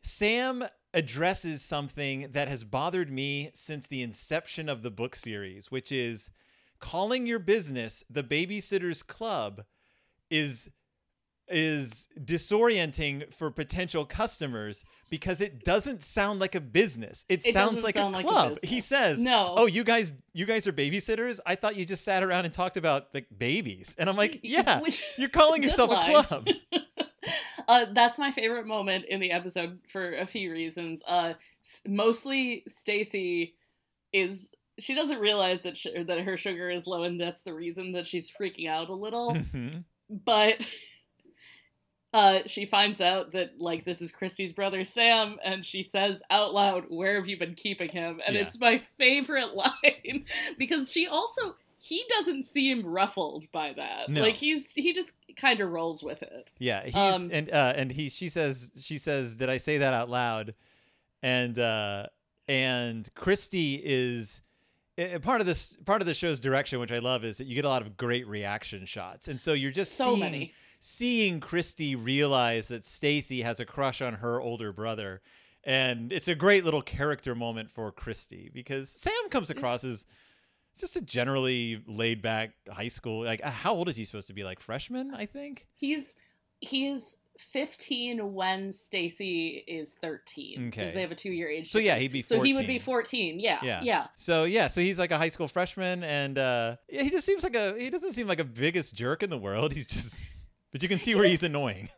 Sam 0.00 0.64
addresses 0.94 1.60
something 1.60 2.28
that 2.30 2.46
has 2.46 2.62
bothered 2.62 3.10
me 3.10 3.50
since 3.52 3.88
the 3.88 4.00
inception 4.00 4.68
of 4.68 4.82
the 4.82 4.92
book 4.92 5.16
series, 5.16 5.72
which 5.72 5.90
is 5.90 6.30
calling 6.78 7.26
your 7.26 7.40
business 7.40 8.04
the 8.08 8.22
Babysitters 8.22 9.04
Club 9.04 9.64
is 10.30 10.70
is 11.50 12.08
disorienting 12.18 13.32
for 13.34 13.50
potential 13.50 14.04
customers 14.04 14.84
because 15.10 15.40
it 15.40 15.64
doesn't 15.64 16.02
sound 16.02 16.40
like 16.40 16.54
a 16.54 16.60
business. 16.60 17.24
It, 17.28 17.44
It 17.46 17.54
sounds 17.54 17.82
like 17.82 17.94
sound 17.94 18.14
a 18.14 18.18
like 18.18 18.26
a 18.26 18.28
club. 18.28 18.56
he 18.62 18.80
says, 18.80 19.22
No. 19.22 19.54
"Oh, 19.56 19.66
you 19.66 19.84
guys 19.84 20.12
you 20.32 20.46
guys 20.46 20.66
are 20.66 20.72
babysitters? 20.72 21.40
I 21.46 21.54
thought 21.54 21.76
you 21.76 21.84
just 21.86 22.04
sat 22.04 22.22
around 22.22 22.44
and 22.44 22.52
talked 22.54 22.76
about 22.76 23.08
like 23.14 23.26
babies." 23.36 23.94
And 23.98 24.08
I'm 24.08 24.16
like, 24.16 24.40
"Yeah, 24.44 24.80
you're 25.16 25.28
calling 25.28 25.62
yourself 25.62 25.90
line. 25.90 26.14
a 26.16 26.22
club." 26.24 26.48
uh, 27.68 27.86
that's 27.92 28.18
my 28.18 28.30
favorite 28.32 28.66
moment 28.66 29.04
in 29.06 29.20
the 29.20 29.30
episode 29.30 29.78
for 29.88 30.14
a 30.14 30.26
few 30.26 30.52
reasons. 30.52 31.02
Uh, 31.06 31.34
mostly 31.86 32.62
Stacey 32.68 33.54
is 34.12 34.50
she 34.78 34.94
doesn't 34.94 35.18
realize 35.18 35.62
that 35.62 35.76
sh- 35.76 35.88
that 36.06 36.20
her 36.20 36.36
sugar 36.36 36.70
is 36.70 36.86
low, 36.86 37.02
and 37.02 37.20
that's 37.20 37.42
the 37.42 37.54
reason 37.54 37.92
that 37.92 38.06
she's 38.06 38.30
freaking 38.30 38.68
out 38.68 38.88
a 38.88 38.94
little. 38.94 39.34
Mhm. 39.34 39.84
but 40.10 40.64
uh, 42.14 42.40
she 42.46 42.64
finds 42.64 43.00
out 43.00 43.32
that 43.32 43.60
like 43.60 43.84
this 43.84 44.00
is 44.00 44.10
Christy's 44.12 44.52
brother 44.52 44.82
Sam, 44.84 45.36
and 45.44 45.64
she 45.64 45.82
says 45.82 46.22
out 46.30 46.54
loud, 46.54 46.84
"Where 46.88 47.16
have 47.16 47.28
you 47.28 47.36
been 47.38 47.54
keeping 47.54 47.90
him?" 47.90 48.20
And 48.26 48.34
Yeah. 48.34 48.42
it's 48.42 48.58
my 48.58 48.80
favorite 48.98 49.54
line 49.54 50.24
because 50.58 50.90
she 50.90 51.06
also 51.06 51.56
he 51.80 52.02
doesn't 52.08 52.42
seem 52.44 52.84
ruffled 52.84 53.44
by 53.52 53.72
that. 53.74 54.08
No. 54.08 54.22
Like 54.22 54.34
he's 54.36 54.70
he 54.70 54.92
just 54.92 55.16
kind 55.36 55.60
of 55.60 55.70
rolls 55.70 56.02
with 56.02 56.22
it. 56.22 56.50
Yeah, 56.58 56.84
he's 56.84 56.94
Um, 56.94 57.30
and 57.32 57.50
uh, 57.50 57.74
and 57.76 57.92
he 57.92 58.08
she 58.08 58.28
says 58.28 58.70
she 58.80 58.98
says, 58.98 59.36
"Did 59.36 59.48
I 59.50 59.58
say 59.58 59.78
that 59.78 59.92
out 59.94 60.08
loud?" 60.08 60.54
And 61.22 61.58
uh, 61.58 62.06
and 62.48 63.12
Christy 63.14 63.74
is 63.84 64.40
part 65.22 65.40
of 65.40 65.46
this 65.46 65.76
part 65.84 66.00
of 66.00 66.06
the 66.08 66.14
show's 66.14 66.40
direction, 66.40 66.80
which 66.80 66.92
I 66.92 66.98
love, 67.00 67.24
is 67.24 67.38
that 67.38 67.46
you 67.46 67.54
get 67.54 67.64
a 67.64 67.68
lot 67.68 67.82
of 67.82 67.96
great 67.96 68.26
reaction 68.26 68.86
shots, 68.86 69.28
and 69.28 69.40
so 69.40 69.52
you're 69.52 69.70
just 69.70 69.94
So 69.94 70.06
seeing, 70.06 70.20
many. 70.20 70.54
Seeing 70.80 71.40
Christy 71.40 71.96
realize 71.96 72.68
that 72.68 72.86
Stacey 72.86 73.42
has 73.42 73.58
a 73.60 73.64
crush 73.64 74.00
on 74.00 74.14
her 74.14 74.40
older 74.40 74.72
brother, 74.72 75.20
and 75.64 76.12
it's 76.12 76.28
a 76.28 76.34
great 76.34 76.64
little 76.64 76.82
character 76.82 77.34
moment 77.34 77.70
for 77.70 77.90
Christy 77.90 78.50
because 78.54 78.88
Sam 78.88 79.28
comes 79.30 79.50
across 79.50 79.82
as 79.84 80.06
just 80.78 80.94
a 80.96 81.00
generally 81.00 81.82
laid 81.88 82.22
back 82.22 82.50
high 82.70 82.88
school. 82.88 83.24
Like, 83.24 83.40
uh, 83.44 83.50
how 83.50 83.74
old 83.74 83.88
is 83.88 83.96
he 83.96 84.04
supposed 84.04 84.28
to 84.28 84.34
be? 84.34 84.44
Like 84.44 84.60
freshman, 84.60 85.12
I 85.14 85.26
think. 85.26 85.66
He's 85.74 86.16
he's 86.60 87.16
15 87.52 88.32
when 88.34 88.72
Stacey 88.72 89.62
is 89.66 89.94
13 89.94 90.70
because 90.70 90.88
Okay. 90.88 90.94
they 90.94 91.00
have 91.02 91.10
a 91.12 91.14
two 91.16 91.30
year 91.32 91.48
age. 91.48 91.70
So, 91.70 91.78
yeah, 91.78 91.96
he'd 91.98 92.12
be 92.12 92.22
So 92.22 92.40
he 92.40 92.52
would 92.54 92.66
be 92.66 92.78
14. 92.78 93.36
14. 93.36 93.40
Yeah, 93.40 93.58
Yeah. 93.62 93.80
yeah. 93.82 94.06
So 94.16 94.44
yeah, 94.44 94.66
so 94.68 94.80
he's 94.80 94.98
like 94.98 95.10
a 95.10 95.18
high 95.18 95.28
school 95.28 95.48
freshman, 95.48 96.02
and 96.04 96.38
uh, 96.38 96.76
yeah, 96.88 97.02
he 97.02 97.10
just 97.10 97.26
seems 97.26 97.42
like 97.42 97.54
a 97.56 97.76
he 97.78 97.90
doesn't 97.90 98.12
seem 98.12 98.28
like 98.28 98.40
a 98.40 98.44
biggest 98.44 98.94
jerk 98.94 99.22
in 99.24 99.30
the 99.30 99.38
world. 99.38 99.72
He's 99.78 99.86
just, 99.86 100.16
but 100.72 100.82
you 100.82 100.88
can 100.88 100.98
see 100.98 101.14
where 101.14 101.24
he's 101.24 101.42
annoying. 101.42 101.88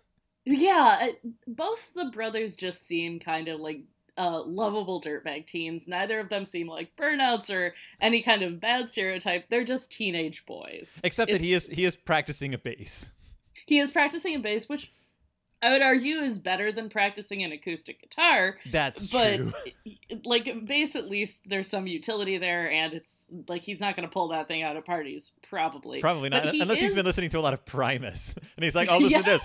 Yeah, 0.44 0.98
uh, 1.02 1.28
both 1.46 1.90
the 1.94 2.06
brothers 2.06 2.56
just 2.56 2.86
seem 2.86 3.20
kind 3.20 3.48
of 3.48 3.60
like 3.60 3.82
uh, 4.16 4.42
lovable 4.44 5.00
dirtbag 5.00 5.46
teens. 5.46 5.86
Neither 5.86 6.18
of 6.20 6.28
them 6.28 6.44
seem 6.44 6.66
like 6.66 6.94
burnouts 6.96 7.54
or 7.54 7.74
any 8.00 8.22
kind 8.22 8.42
of 8.42 8.60
bad 8.60 8.88
stereotype. 8.88 9.48
They're 9.48 9.64
just 9.64 9.92
teenage 9.92 10.44
boys. 10.46 11.00
Except 11.04 11.30
that 11.30 11.40
he 11.40 11.52
is 11.52 11.68
he 11.68 11.84
is 11.84 11.96
practicing 11.96 12.54
a 12.54 12.58
bass. 12.58 13.10
he 13.66 13.78
is 13.78 13.90
practicing 13.90 14.34
a 14.34 14.38
bass, 14.38 14.68
which 14.68 14.92
I 15.62 15.70
would 15.70 15.82
argue 15.82 16.16
is 16.16 16.38
better 16.38 16.72
than 16.72 16.88
practicing 16.88 17.42
an 17.42 17.52
acoustic 17.52 18.00
guitar. 18.00 18.56
That's 18.70 19.06
but 19.06 19.36
true. 19.36 19.52
like 20.24 20.66
bass, 20.66 20.96
at 20.96 21.10
least 21.10 21.48
there's 21.48 21.68
some 21.68 21.86
utility 21.86 22.38
there, 22.38 22.70
and 22.70 22.94
it's 22.94 23.26
like 23.46 23.62
he's 23.62 23.80
not 23.80 23.94
going 23.94 24.08
to 24.08 24.12
pull 24.12 24.28
that 24.28 24.48
thing 24.48 24.62
out 24.62 24.76
at 24.76 24.86
parties, 24.86 25.32
probably. 25.48 26.00
Probably 26.00 26.30
not, 26.30 26.48
he 26.48 26.62
unless 26.62 26.80
he's 26.80 26.94
been 26.94 27.04
listening 27.04 27.28
to 27.30 27.38
a 27.38 27.40
lot 27.40 27.52
of 27.52 27.66
Primus, 27.66 28.34
and 28.56 28.64
he's 28.64 28.74
like, 28.74 28.88
"Oh, 28.90 28.98
listen 28.98 29.22
to 29.22 29.24
this." 29.24 29.42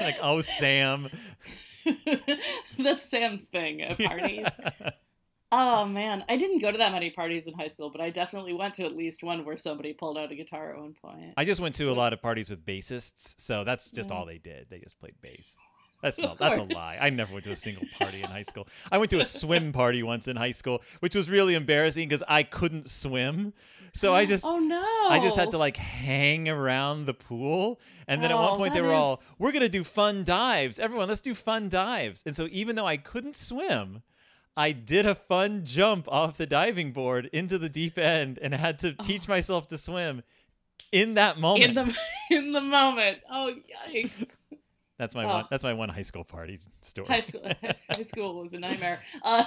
like, 0.00 0.16
"Oh, 0.22 0.40
Sam." 0.40 1.08
That's 2.78 3.04
Sam's 3.04 3.44
thing 3.44 3.82
at 3.82 3.98
parties. 3.98 4.60
Oh 5.56 5.86
man, 5.86 6.24
I 6.28 6.36
didn't 6.36 6.58
go 6.58 6.72
to 6.72 6.78
that 6.78 6.90
many 6.90 7.10
parties 7.10 7.46
in 7.46 7.54
high 7.54 7.68
school, 7.68 7.88
but 7.88 8.00
I 8.00 8.10
definitely 8.10 8.54
went 8.54 8.74
to 8.74 8.84
at 8.84 8.96
least 8.96 9.22
one 9.22 9.44
where 9.44 9.56
somebody 9.56 9.92
pulled 9.92 10.18
out 10.18 10.32
a 10.32 10.34
guitar 10.34 10.72
at 10.72 10.80
one 10.80 10.94
point. 11.00 11.34
I 11.36 11.44
just 11.44 11.60
went 11.60 11.76
to 11.76 11.90
a 11.90 11.92
lot 11.92 12.12
of 12.12 12.20
parties 12.20 12.50
with 12.50 12.66
bassists, 12.66 13.36
so 13.38 13.62
that's 13.62 13.92
just 13.92 14.10
Yeah. 14.10 14.16
all 14.16 14.26
they 14.26 14.38
did. 14.38 14.66
They 14.68 14.80
just 14.80 14.98
played 14.98 15.14
bass. 15.22 15.56
That's 16.02 16.18
not, 16.18 16.38
that's 16.38 16.58
a 16.58 16.64
lie. 16.64 16.98
I 17.00 17.10
never 17.10 17.32
went 17.32 17.44
to 17.44 17.52
a 17.52 17.56
single 17.56 17.86
party 18.00 18.20
in 18.20 18.28
high 18.28 18.42
school. 18.42 18.66
I 18.90 18.98
went 18.98 19.10
to 19.12 19.20
a 19.20 19.24
swim 19.24 19.70
party 19.70 20.02
once 20.02 20.26
in 20.26 20.34
high 20.34 20.50
school, 20.50 20.82
which 20.98 21.14
was 21.14 21.30
really 21.30 21.54
embarrassing 21.54 22.08
because 22.08 22.24
I 22.26 22.42
couldn't 22.42 22.90
swim. 22.90 23.52
So 23.92 24.12
I 24.12 24.26
just 24.26 24.44
oh 24.44 24.58
no, 24.58 24.84
I 25.08 25.20
just 25.22 25.36
had 25.36 25.52
to 25.52 25.58
like 25.58 25.76
hang 25.76 26.48
around 26.48 27.06
the 27.06 27.14
pool. 27.14 27.78
And 28.08 28.20
then 28.20 28.32
at 28.32 28.36
one 28.36 28.54
oh, 28.54 28.56
point 28.56 28.74
they 28.74 28.82
were 28.82 28.92
all, 28.92 29.20
we're 29.38 29.52
going 29.52 29.62
to 29.62 29.68
do 29.68 29.84
fun 29.84 30.24
dives. 30.24 30.80
Everyone, 30.80 31.08
let's 31.08 31.20
do 31.20 31.32
fun 31.32 31.68
dives. 31.68 32.24
And 32.26 32.34
so 32.34 32.48
even 32.50 32.74
though 32.74 32.86
I 32.86 32.96
couldn't 32.96 33.36
swim, 33.36 34.02
I 34.56 34.72
did 34.72 35.04
a 35.06 35.14
fun 35.14 35.64
jump 35.64 36.06
off 36.08 36.36
the 36.36 36.46
diving 36.46 36.92
board 36.92 37.28
into 37.32 37.58
the 37.58 37.68
deep 37.68 37.98
end 37.98 38.38
and 38.40 38.54
had 38.54 38.78
to 38.80 38.92
teach 38.92 39.26
myself 39.28 39.66
to 39.68 39.78
swim 39.78 40.22
in 40.92 41.14
that 41.14 41.38
moment. 41.38 41.64
in 41.64 41.74
the 41.74 41.98
in 42.30 42.50
the 42.52 42.60
moment. 42.60 43.18
Oh 43.30 43.52
yikes! 43.92 44.38
that's 44.98 45.14
my 45.14 45.24
Oh. 45.24 45.28
one 45.28 45.44
that's 45.50 45.64
my 45.64 45.74
one 45.74 45.88
high 45.88 46.02
school 46.02 46.24
party 46.24 46.60
story. 46.82 47.08
high 47.08 47.20
school 47.20 47.42
high 47.90 48.02
school 48.02 48.40
was 48.40 48.54
a 48.54 48.60
nightmare. 48.60 49.00
Uh, 49.22 49.44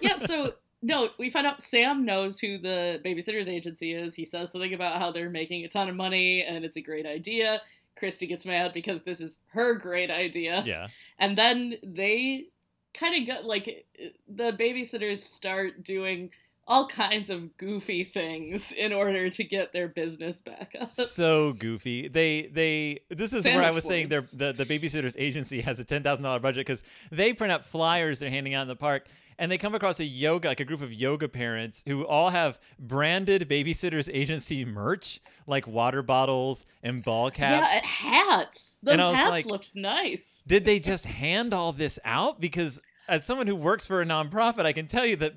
yeah, 0.00 0.16
so 0.16 0.54
no, 0.82 1.10
we 1.18 1.28
find 1.28 1.46
out 1.46 1.60
Sam 1.62 2.06
knows 2.06 2.38
who 2.40 2.56
the 2.56 2.98
babysitters 3.04 3.46
agency 3.48 3.92
is. 3.92 4.14
He 4.14 4.24
says 4.24 4.50
something 4.52 4.72
about 4.72 4.96
how 4.98 5.12
they're 5.12 5.28
making 5.28 5.64
a 5.64 5.68
ton 5.68 5.90
of 5.90 5.96
money 5.96 6.42
and 6.42 6.64
it's 6.64 6.76
a 6.76 6.80
great 6.80 7.04
idea. 7.04 7.60
Christy 7.96 8.26
gets 8.26 8.46
mad 8.46 8.72
because 8.72 9.02
this 9.02 9.20
is 9.20 9.40
her 9.48 9.74
great 9.74 10.10
idea. 10.10 10.62
yeah. 10.64 10.86
And 11.18 11.36
then 11.36 11.74
they 11.82 12.46
kind 12.94 13.20
of 13.20 13.26
get 13.26 13.44
like 13.44 13.86
the 14.28 14.52
babysitters 14.52 15.18
start 15.18 15.82
doing 15.84 16.30
all 16.66 16.86
kinds 16.86 17.30
of 17.30 17.56
goofy 17.56 18.04
things 18.04 18.70
in 18.70 18.92
order 18.92 19.28
to 19.28 19.42
get 19.42 19.72
their 19.72 19.88
business 19.88 20.40
back 20.40 20.76
up. 20.80 20.94
so 20.94 21.52
goofy. 21.54 22.06
They 22.06 22.42
they 22.42 23.00
this 23.08 23.32
is 23.32 23.44
where 23.44 23.58
I 23.58 23.62
Sandwich 23.64 23.74
was 23.74 23.84
saying 23.84 24.08
their 24.08 24.20
the, 24.20 24.52
the 24.52 24.64
babysitters 24.64 25.14
agency 25.18 25.62
has 25.62 25.80
a 25.80 25.84
ten 25.84 26.02
thousand 26.02 26.22
dollar 26.22 26.38
budget 26.38 26.66
because 26.66 26.82
they 27.10 27.32
print 27.32 27.52
out 27.52 27.66
flyers 27.66 28.20
they're 28.20 28.30
handing 28.30 28.54
out 28.54 28.62
in 28.62 28.68
the 28.68 28.76
park 28.76 29.08
and 29.40 29.50
they 29.50 29.58
come 29.58 29.74
across 29.74 29.98
a 29.98 30.04
yoga 30.04 30.46
like 30.48 30.60
a 30.60 30.64
group 30.64 30.80
of 30.82 30.92
yoga 30.92 31.26
parents 31.28 31.82
who 31.86 32.06
all 32.06 32.30
have 32.30 32.60
branded 32.78 33.48
babysitters 33.48 34.08
agency 34.12 34.64
merch 34.64 35.20
like 35.48 35.66
water 35.66 36.02
bottles 36.02 36.64
and 36.84 37.02
ball 37.02 37.30
caps. 37.30 37.68
Yeah, 37.72 37.80
hats. 37.84 38.78
Those 38.84 38.92
And 38.92 39.02
I 39.02 39.08
was 39.08 39.16
hats 39.16 39.30
like- 39.30 39.46
looked 39.46 39.74
nice. 39.74 40.44
Did 40.46 40.64
they 40.64 40.78
just 40.78 41.06
hand 41.06 41.52
all 41.52 41.72
this 41.72 41.98
out? 42.04 42.40
Because 42.40 42.80
as 43.08 43.24
someone 43.24 43.48
who 43.48 43.56
works 43.56 43.84
for 43.86 44.00
a 44.00 44.04
nonprofit, 44.06 44.64
I 44.64 44.72
can 44.72 44.86
tell 44.86 45.04
you 45.04 45.16
that 45.16 45.32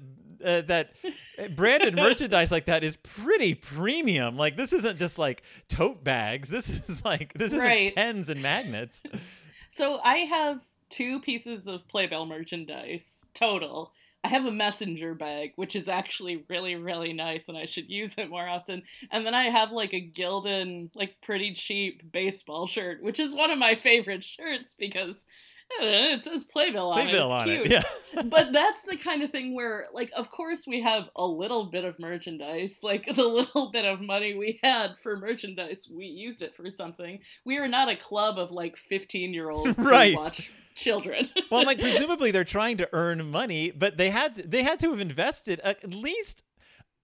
uh, 0.45 0.59
that 0.63 0.91
branded 1.55 1.95
merchandise 2.05 2.51
like 2.51 2.65
that 2.65 2.83
is 2.83 2.97
pretty 2.97 3.55
premium. 3.55 4.35
Like 4.37 4.57
this 4.57 4.73
isn't 4.73 4.99
just 4.99 5.17
like 5.17 5.41
tote 5.69 6.03
bags. 6.03 6.49
This 6.49 6.69
is 6.69 7.03
like 7.05 7.33
this 7.33 7.47
isn't 7.53 7.59
Right. 7.59 7.95
pens 7.95 8.29
and 8.29 8.41
magnets. 8.43 9.01
So 9.69 9.99
I 10.03 10.17
have 10.17 10.59
two 10.93 11.19
pieces 11.19 11.67
of 11.67 11.87
Playbill 11.87 12.27
merchandise 12.27 13.25
total. 13.33 13.93
I 14.23 14.29
have 14.29 14.45
a 14.45 14.51
messenger 14.51 15.15
bag, 15.15 15.51
which 15.57 15.75
is 15.75 15.89
actually 15.89 16.45
really, 16.47 16.75
really 16.75 17.11
nice, 17.11 17.49
and 17.49 17.57
I 17.57 17.65
should 17.65 17.89
use 17.89 18.15
it 18.17 18.29
more 18.29 18.47
often. 18.47 18.83
And 19.11 19.25
then 19.25 19.33
I 19.33 19.45
have 19.45 19.71
like 19.71 19.93
a 19.93 19.99
Gildan, 20.07 20.91
like 20.95 21.19
pretty 21.19 21.53
cheap 21.53 22.09
baseball 22.11 22.67
shirt, 22.67 23.01
which 23.01 23.19
is 23.19 23.35
one 23.35 23.51
of 23.51 23.57
my 23.57 23.75
favorite 23.75 24.23
shirts 24.23 24.73
because 24.73 25.25
know, 25.81 25.87
it 25.87 26.21
says 26.21 26.43
Playbill 26.43 26.89
on 26.91 27.03
Playbill 27.07 27.21
it. 27.21 27.23
It's 27.23 27.31
on 27.31 27.45
cute. 27.45 27.65
it. 27.65 27.71
Yeah. 27.71 28.21
but 28.25 28.53
that's 28.53 28.83
the 28.83 28.97
kind 28.97 29.23
of 29.23 29.31
thing 29.31 29.55
where 29.55 29.87
like 29.93 30.11
of 30.15 30.29
course 30.29 30.65
we 30.67 30.81
have 30.81 31.09
a 31.15 31.25
little 31.25 31.65
bit 31.65 31.85
of 31.85 31.99
merchandise 31.99 32.81
like 32.83 33.05
the 33.15 33.27
little 33.27 33.71
bit 33.71 33.85
of 33.85 34.01
money 34.01 34.33
we 34.33 34.59
had 34.63 34.97
for 35.01 35.17
merchandise 35.17 35.89
we 35.91 36.05
used 36.05 36.41
it 36.41 36.55
for 36.55 36.69
something 36.69 37.19
we 37.45 37.57
are 37.57 37.67
not 37.67 37.89
a 37.89 37.95
club 37.95 38.37
of 38.37 38.51
like 38.51 38.77
15 38.77 39.33
year 39.33 39.49
olds 39.49 39.73
Right. 39.83 40.13
who 40.13 40.19
watch 40.19 40.51
children. 40.75 41.29
Well, 41.51 41.65
like 41.65 41.79
presumably 41.79 42.31
they're 42.31 42.43
trying 42.43 42.77
to 42.77 42.89
earn 42.93 43.29
money, 43.29 43.69
but 43.71 43.97
they 43.97 44.09
had 44.09 44.35
to, 44.35 44.47
they 44.47 44.63
had 44.63 44.79
to 44.79 44.89
have 44.91 44.99
invested 44.99 45.59
at 45.63 45.93
least 45.93 46.41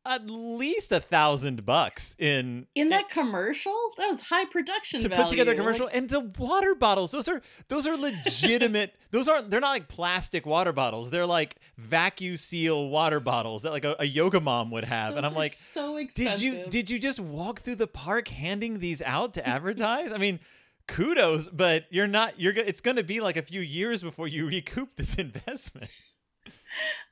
at 0.06 0.30
least 0.30 0.92
a 0.94 1.00
thousand 1.00 1.66
bucks 1.66 2.16
in 2.18 2.66
in 2.74 2.90
that 2.90 3.10
commercial? 3.10 3.76
That 3.98 4.08
was 4.08 4.22
high 4.22 4.46
production 4.46 5.02
to 5.02 5.10
value. 5.10 5.24
put 5.24 5.30
together 5.30 5.52
a 5.52 5.56
Like, 5.56 5.62
commercial 5.62 5.90
and 5.92 6.10
the 6.10 6.22
water 6.22 6.74
bottles. 6.74 7.12
Those 7.12 7.28
are 7.28 7.42
those 7.68 7.86
are 7.86 7.98
legitimate 7.98 8.96
those 9.12 9.28
aren't 9.28 9.52
they're 9.52 9.60
not 9.60 9.70
like 9.72 9.88
plastic 9.90 10.46
water 10.46 10.72
bottles. 10.72 11.12
They're 11.12 11.26
like 11.26 11.58
vacuum 11.78 12.38
seal 12.38 12.90
water 12.90 13.20
bottles 13.20 13.64
that 13.64 13.72
like 13.72 13.84
a, 13.84 13.98
a 14.00 14.06
yoga 14.06 14.40
mom 14.40 14.72
would 14.72 14.86
have. 14.86 15.16
And 15.18 15.26
i'm 15.26 15.34
like 15.36 15.54
so 15.54 15.98
expensive. 15.98 16.40
did 16.40 16.42
you 16.42 16.66
did 16.70 16.90
you 16.90 16.98
just 16.98 17.20
walk 17.20 17.60
through 17.60 17.76
the 17.76 17.88
park 17.88 18.30
handing 18.30 18.80
these 18.80 19.02
out 19.02 19.34
to 19.36 19.46
advertise? 19.56 20.14
I 20.14 20.18
mean 20.18 20.40
kudos 20.90 21.48
but 21.48 21.86
you're 21.90 22.08
not 22.08 22.40
you're 22.40 22.54
it's 22.54 22.82
going 22.82 22.98
to 22.98 23.04
be 23.04 23.20
like 23.22 23.38
a 23.38 23.42
few 23.42 23.62
years 23.62 24.04
before 24.04 24.28
you 24.28 24.46
recoup 24.48 24.96
this 24.98 25.16
investment. 25.26 25.90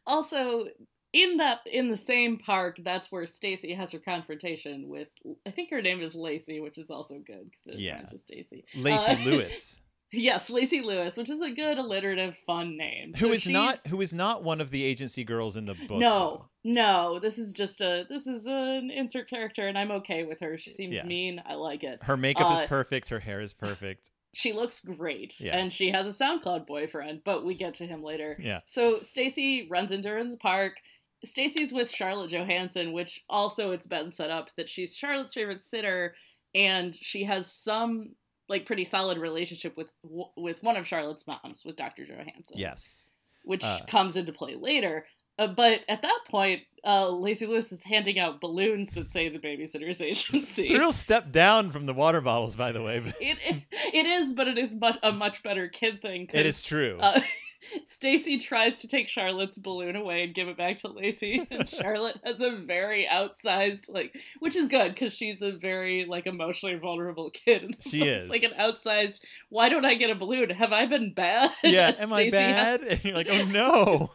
Also 0.06 0.68
in 1.14 1.38
that 1.38 1.60
in 1.66 1.90
the 1.90 1.96
same 1.98 2.38
park 2.38 2.80
that's 2.84 3.12
where 3.12 3.26
Stacey 3.26 3.74
has 3.74 3.92
her 3.94 4.00
confrontation 4.00 4.90
with 4.90 5.08
i 5.48 5.52
think 5.52 5.70
her 5.70 5.82
name 5.82 6.02
is 6.02 6.16
lacey 6.16 6.60
which 6.60 6.78
is 6.78 6.90
also 6.92 7.16
good 7.20 7.50
because 7.50 7.68
it 7.68 7.80
Yeah. 7.80 7.96
rhymes 7.96 8.12
with 8.12 8.22
Stacey. 8.22 8.66
Lacey 8.76 9.12
Uh, 9.14 9.18
lewis 9.26 9.80
Yes, 10.14 10.50
Lacey 10.50 10.82
Lewis, 10.82 11.18
which 11.18 11.30
is 11.30 11.42
a 11.42 11.52
good 11.52 11.78
alliterative, 11.78 12.38
fun 12.38 12.78
name. 12.78 13.12
who 13.14 13.28
So 13.28 13.32
is 13.34 13.48
not 13.48 13.78
who 13.88 14.00
is 14.02 14.14
not 14.14 14.44
one 14.44 14.62
of 14.62 14.72
the 14.72 14.84
agency 14.84 15.24
girls 15.24 15.58
in 15.58 15.66
the 15.66 15.74
book 15.74 16.00
No, 16.00 16.46
no. 16.64 17.20
This 17.20 17.38
is 17.38 17.54
just 17.54 17.82
a 17.82 18.06
this 18.10 18.26
is 18.26 18.46
an 18.48 18.90
insert 18.90 19.30
character, 19.30 19.68
and 19.68 19.78
I'm 19.78 19.92
okay 19.92 20.24
with 20.24 20.40
her. 20.40 20.58
She 20.58 20.70
seems 20.70 20.98
Yeah. 20.98 21.04
mean. 21.06 21.42
I 21.46 21.56
like 21.56 21.84
it. 21.84 22.02
her 22.04 22.16
makeup 22.18 22.50
Uh, 22.52 22.56
is 22.56 22.68
perfect 22.70 23.10
her 23.10 23.20
hair 23.20 23.42
is 23.42 23.54
perfect 23.54 24.10
She 24.34 24.54
looks 24.54 24.82
great, 24.82 25.40
Yeah. 25.42 25.58
and 25.58 25.74
she 25.74 25.92
has 25.92 26.06
a 26.08 26.24
SoundCloud 26.24 26.68
boyfriend, 26.68 27.24
but 27.26 27.44
we 27.44 27.56
get 27.56 27.74
to 27.76 27.86
him 27.88 28.02
later. 28.04 28.38
yeah 28.40 28.62
So 28.66 29.02
Stacey 29.02 29.68
runs 29.70 29.92
into 29.92 30.10
her 30.10 30.18
in 30.18 30.32
the 30.32 30.38
park. 30.38 30.80
Stacey's 31.26 31.74
with 31.74 31.90
Charlotte 31.90 32.30
Johanssen, 32.32 32.94
which 32.94 33.24
also 33.28 33.72
it's 33.72 33.88
been 33.88 34.12
set 34.12 34.30
up 34.30 34.52
that 34.56 34.70
she's 34.70 34.96
Charlotte's 34.96 35.34
favorite 35.34 35.62
sitter, 35.64 36.16
and 36.54 36.94
she 36.96 37.24
has 37.26 37.52
some 37.52 38.16
like 38.50 38.66
pretty 38.66 38.84
solid 38.84 39.18
relationship 39.18 39.76
with 39.78 39.92
with 40.36 40.62
one 40.64 40.78
of 40.78 40.88
Charlotte's 40.88 41.26
moms, 41.28 41.64
with 41.66 41.76
Dr. 41.76 42.04
Johanssen. 42.04 42.52
yes 42.56 43.10
which 43.44 43.64
Uh. 43.64 43.80
comes 43.88 44.18
into 44.18 44.34
play 44.34 44.56
later. 44.56 45.06
Uh, 45.40 45.48
but 45.48 45.82
at 45.88 46.02
that 46.02 46.20
point, 46.28 46.64
uh, 46.84 47.08
Lacey 47.08 47.46
Lewis 47.46 47.72
is 47.72 47.84
handing 47.84 48.18
out 48.20 48.42
balloons 48.42 48.90
that 48.92 49.08
say 49.08 49.30
the 49.30 49.38
babysitter's 49.40 50.02
agency. 50.12 50.64
It's 50.64 50.72
a 50.72 50.78
real 50.80 50.92
step 50.92 51.32
down 51.32 51.72
from 51.72 51.86
the 51.86 51.94
water 51.94 52.20
bottles, 52.22 52.56
by 52.58 52.72
the 52.74 52.82
way. 52.82 52.98
It, 53.22 53.38
it, 53.46 53.64
it 53.94 54.06
is, 54.06 54.34
but 54.34 54.48
it 54.50 54.58
is 54.58 54.76
much, 54.82 54.98
a 55.04 55.12
much 55.14 55.44
better 55.44 55.68
kid 55.70 56.02
thing. 56.02 56.28
It 56.34 56.46
is 56.46 56.62
true. 56.62 57.00
Stacey 57.86 58.38
tries 58.38 58.82
to 58.82 58.88
take 58.88 59.08
Charlotte's 59.08 59.58
balloon 59.58 59.96
away 59.96 60.24
and 60.24 60.34
give 60.34 60.48
it 60.48 60.58
back 60.58 60.78
to 60.78 60.88
Lacey, 60.88 61.48
and 61.50 61.68
Charlotte 61.78 62.20
has 62.24 62.42
a 62.42 62.52
very 62.52 63.08
outsized 63.12 63.92
like, 63.92 64.18
which 64.40 64.56
is 64.56 64.68
good 64.68 64.94
because 64.94 65.14
she's 65.14 65.42
a 65.42 65.52
very 65.52 66.06
like 66.06 66.28
emotionally 66.28 66.76
vulnerable 66.76 67.30
kid. 67.30 67.78
She 67.82 68.02
is. 68.08 68.30
Like 68.30 68.44
an 68.44 68.52
outsized. 68.60 69.24
Why 69.50 69.70
don't 69.70 69.86
I 69.86 69.96
get 69.96 70.10
a 70.10 70.16
balloon? 70.16 70.50
Have 70.50 70.74
I 70.74 70.86
been 70.86 71.14
bad? 71.14 71.52
Yeah, 71.64 71.94
am 72.00 72.14
I 72.14 72.30
bad? 72.32 72.82
And 72.82 73.04
you're 73.04 73.16
like, 73.16 73.30
oh 73.30 73.46
no. 73.46 74.12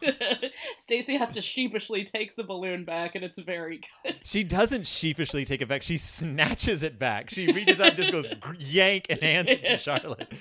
Stacey 0.77 1.17
has 1.17 1.31
to 1.31 1.41
sheepishly 1.41 2.03
take 2.03 2.35
the 2.35 2.43
balloon 2.43 2.85
back, 2.85 3.15
and 3.15 3.23
it's 3.23 3.37
very 3.39 3.81
good. 4.03 4.15
She 4.23 4.43
doesn't 4.43 4.87
sheepishly 4.87 5.45
take 5.45 5.61
it 5.61 5.67
back. 5.67 5.83
She 5.83 5.97
snatches 5.97 6.83
it 6.83 6.99
back. 6.99 7.29
She 7.29 7.51
reaches 7.51 7.79
out 7.79 7.89
and 7.89 7.97
just 7.97 8.11
goes 8.11 8.27
yank 8.57 9.07
and 9.09 9.21
hands 9.21 9.49
it 9.49 9.63
to 9.63 9.77
Charlotte. 9.77 10.31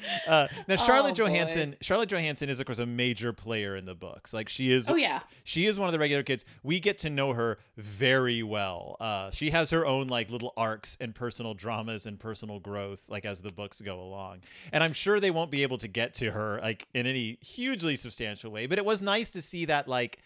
Uh, 0.26 0.48
now, 0.68 0.76
Charlotte 0.76 1.18
Oh, 1.20 1.24
boy. 1.26 1.30
Johanssen. 1.30 1.74
Charlotte 1.82 2.08
Johanssen 2.08 2.48
is, 2.48 2.58
of 2.60 2.66
course, 2.66 2.78
a 2.78 2.86
major 2.86 3.32
player 3.32 3.76
in 3.76 3.84
the 3.84 3.94
books. 3.94 4.32
Like 4.32 4.48
she 4.48 4.70
is. 4.70 4.88
Oh 4.88 4.94
yeah, 4.94 5.20
She 5.44 5.66
is 5.66 5.78
one 5.78 5.86
of 5.88 5.92
the 5.92 5.98
regular 5.98 6.22
kids. 6.22 6.44
We 6.62 6.80
get 6.80 6.98
to 6.98 7.10
know 7.10 7.32
her 7.34 7.58
very 7.76 8.42
well. 8.42 8.96
Uh, 9.00 9.30
she 9.32 9.50
has 9.50 9.70
her 9.70 9.84
own 9.84 10.06
like 10.08 10.30
little 10.30 10.52
arcs 10.56 10.96
and 11.00 11.14
personal 11.14 11.52
dramas 11.54 12.06
and 12.06 12.18
personal 12.18 12.58
growth, 12.60 13.02
like 13.08 13.24
as 13.26 13.42
the 13.42 13.52
books 13.52 13.80
go 13.80 14.00
along. 14.00 14.40
And 14.72 14.82
I'm 14.82 14.92
sure 14.94 15.20
they 15.20 15.30
won't 15.30 15.50
be 15.50 15.62
able 15.62 15.78
to 15.78 15.88
get 15.88 16.14
to 16.14 16.30
her 16.30 16.58
like 16.62 16.86
in 16.94 17.06
any 17.06 17.38
hugely 17.42 17.96
substantial 17.96 18.50
way. 18.50 18.66
But 18.66 18.78
it 18.78 18.84
was 18.84 19.02
nice 19.02 19.30
to 19.32 19.42
see 19.42 19.66
that 19.66 19.88
like 19.88 20.18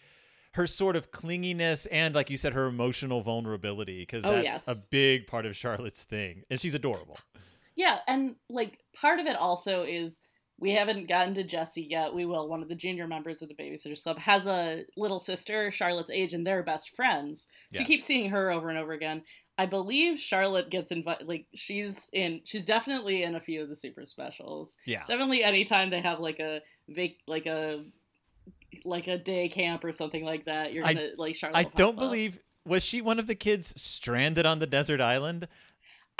her 0.52 0.66
sort 0.66 0.96
of 0.96 1.10
clinginess 1.10 1.86
and 1.92 2.14
like 2.14 2.30
you 2.30 2.36
said 2.36 2.52
her 2.52 2.66
emotional 2.66 3.20
vulnerability 3.20 4.00
because 4.00 4.24
Oh, 4.24 4.32
that's 4.32 4.44
yes. 4.44 4.68
a 4.68 4.88
big 4.90 5.26
part 5.26 5.44
of 5.46 5.54
charlotte's 5.54 6.02
thing 6.02 6.42
and 6.50 6.58
she's 6.58 6.74
adorable 6.74 7.18
yeah, 7.78 8.00
and 8.06 8.34
like 8.50 8.80
part 8.94 9.20
of 9.20 9.26
it 9.26 9.36
also 9.36 9.84
is 9.84 10.20
we 10.60 10.72
haven't 10.72 11.06
gotten 11.08 11.32
to 11.34 11.44
Jesse 11.44 11.86
yet. 11.88 12.12
We 12.12 12.24
will. 12.26 12.48
One 12.48 12.62
of 12.62 12.68
the 12.68 12.74
junior 12.74 13.06
members 13.06 13.40
of 13.42 13.48
the 13.48 13.54
Babysitters 13.54 14.02
Club 14.02 14.18
has 14.18 14.46
a 14.48 14.82
little 14.96 15.20
sister, 15.20 15.70
Charlotte's 15.70 16.10
age, 16.10 16.34
and 16.34 16.44
they're 16.44 16.64
best 16.64 16.94
friends. 16.96 17.42
So 17.72 17.76
Yeah. 17.76 17.80
you 17.80 17.86
keep 17.86 18.02
seeing 18.02 18.30
her 18.30 18.50
over 18.50 18.68
and 18.68 18.76
over 18.78 18.92
again. 18.92 19.22
I 19.56 19.66
believe 19.66 20.18
Charlotte 20.18 20.68
gets 20.70 20.90
invited. 20.90 21.28
Like 21.28 21.46
she's 21.54 22.10
in. 22.12 22.40
She's 22.44 22.64
definitely 22.64 23.22
in 23.22 23.34
a 23.36 23.40
few 23.40 23.62
of 23.62 23.68
the 23.68 23.76
super 23.76 24.04
specials. 24.06 24.76
yeah 24.84 25.02
Definitely, 25.06 25.44
anytime 25.44 25.90
they 25.90 26.00
have 26.00 26.18
like 26.20 26.40
a 26.40 26.60
vac, 26.88 27.10
like 27.28 27.46
a 27.46 27.84
like 28.84 29.06
a 29.08 29.16
day 29.18 29.48
camp 29.48 29.84
or 29.84 29.92
something 29.92 30.24
like 30.24 30.44
that, 30.46 30.72
you're 30.72 30.84
gonna 30.84 31.10
like 31.16 31.36
Charlotte. 31.36 31.58
i 31.58 31.62
don't 31.64 31.94
up. 31.94 32.00
believe 32.00 32.38
was 32.66 32.82
she 32.82 33.00
one 33.00 33.18
of 33.18 33.26
the 33.26 33.34
kids 33.34 33.72
stranded 33.80 34.44
on 34.44 34.58
the 34.58 34.66
desert 34.66 35.00
island 35.00 35.48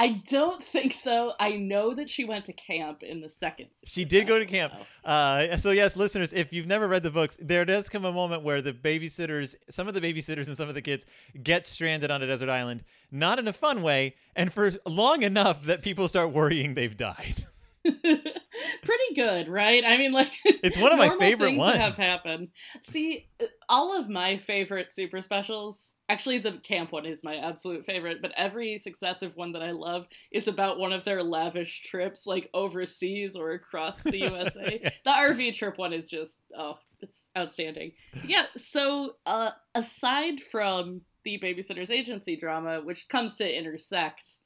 I 0.00 0.22
don't 0.28 0.62
think 0.62 0.92
so. 0.92 1.32
I 1.40 1.56
know 1.56 1.92
that 1.94 2.08
she 2.08 2.24
went 2.24 2.44
to 2.44 2.52
camp 2.52 3.02
in 3.02 3.20
the 3.20 3.28
second. 3.28 3.70
She 3.84 4.04
did 4.04 4.28
go 4.28 4.38
to 4.38 4.46
camp. 4.46 4.72
Uh, 5.04 5.56
so 5.56 5.72
yes, 5.72 5.96
listeners, 5.96 6.32
if 6.32 6.52
you've 6.52 6.68
never 6.68 6.86
read 6.86 7.02
the 7.02 7.10
books, 7.10 7.36
there 7.40 7.64
does 7.64 7.88
come 7.88 8.04
a 8.04 8.12
moment 8.12 8.44
where 8.44 8.62
the 8.62 8.72
babysitters, 8.72 9.56
some 9.68 9.88
of 9.88 9.94
the 9.94 10.00
babysitters 10.00 10.46
and 10.46 10.56
some 10.56 10.68
of 10.68 10.76
the 10.76 10.82
kids, 10.82 11.04
get 11.42 11.66
stranded 11.66 12.12
on 12.12 12.22
a 12.22 12.28
desert 12.28 12.48
island, 12.48 12.84
not 13.10 13.40
in 13.40 13.48
a 13.48 13.52
fun 13.52 13.82
way, 13.82 14.14
and 14.36 14.52
for 14.52 14.72
long 14.86 15.22
enough 15.22 15.64
that 15.64 15.82
people 15.82 16.06
start 16.06 16.32
worrying 16.32 16.74
they've 16.74 16.96
died. 16.96 17.46
Pretty 17.84 19.14
good, 19.14 19.48
right? 19.48 19.82
I 19.84 19.96
mean, 19.96 20.12
like 20.12 20.30
It's 20.44 20.78
one 20.78 20.92
of 20.92 20.98
my 20.98 21.16
favorite 21.18 21.48
things 21.48 21.58
ones. 21.58 21.76
Have 21.76 21.96
happen. 21.96 22.50
See, 22.82 23.28
all 23.68 23.98
of 23.98 24.08
my 24.08 24.36
favorite 24.36 24.92
super 24.92 25.20
specials. 25.20 25.92
Actually, 26.08 26.38
the 26.38 26.52
camp 26.52 26.92
one 26.92 27.04
is 27.04 27.22
my 27.22 27.36
absolute 27.36 27.84
favorite, 27.84 28.22
but 28.22 28.32
every 28.36 28.78
successive 28.78 29.36
one 29.36 29.52
that 29.52 29.62
I 29.62 29.72
love 29.72 30.06
is 30.30 30.48
about 30.48 30.78
one 30.78 30.92
of 30.92 31.04
their 31.04 31.22
lavish 31.22 31.82
trips, 31.82 32.26
like 32.26 32.48
overseas 32.54 33.36
or 33.36 33.50
across 33.52 34.02
the 34.02 34.18
USA. 34.18 34.80
the 35.04 35.10
RV 35.10 35.54
trip 35.54 35.76
one 35.76 35.92
is 35.92 36.08
just 36.08 36.40
oh, 36.56 36.78
it's 37.00 37.30
outstanding. 37.36 37.92
Yeah. 38.24 38.46
So, 38.56 39.16
uh, 39.26 39.50
aside 39.74 40.40
from 40.40 41.02
the 41.24 41.38
Babysitter's 41.38 41.90
Agency 41.90 42.36
drama, 42.36 42.80
which 42.80 43.08
comes 43.08 43.36
to 43.36 43.58
intersect 43.58 44.38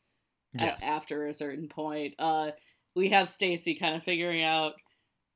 a- 0.58 0.84
after 0.84 1.26
a 1.26 1.34
certain 1.34 1.68
point. 1.68 2.14
Uh, 2.18 2.50
we 2.94 3.10
have 3.10 3.28
Stacey 3.28 3.74
kind 3.74 3.96
of 3.96 4.02
figuring 4.04 4.42
out 4.42 4.74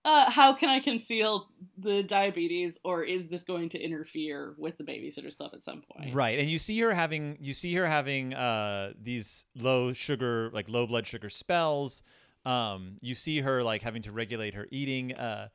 uh, 0.06 0.30
how 0.30 0.52
can 0.52 0.68
I 0.68 0.78
conceal 0.78 1.48
the 1.76 2.04
diabetes, 2.04 2.78
or 2.84 3.02
is 3.02 3.26
this 3.26 3.42
going 3.42 3.68
to 3.70 3.78
interfere 3.78 4.54
with 4.56 4.78
the 4.78 4.84
babysitter 4.84 5.32
stuff 5.32 5.52
at 5.52 5.64
some 5.64 5.82
point? 5.82 6.14
Right, 6.14 6.38
and 6.38 6.48
you 6.48 6.60
see 6.60 6.78
her 6.78 6.94
having 6.94 7.36
you 7.40 7.52
see 7.52 7.74
her 7.74 7.86
having 7.86 8.32
uh, 8.32 8.92
these 9.02 9.46
low 9.56 9.92
sugar, 9.92 10.48
like 10.52 10.68
low 10.68 10.86
blood 10.86 11.08
sugar 11.08 11.28
spells. 11.28 12.04
Um, 12.44 12.98
you 13.00 13.16
see 13.16 13.40
her 13.40 13.64
like 13.64 13.82
having 13.82 14.02
to 14.02 14.12
regulate 14.12 14.54
her 14.54 14.68
eating, 14.70 15.12
uh, 15.12 15.48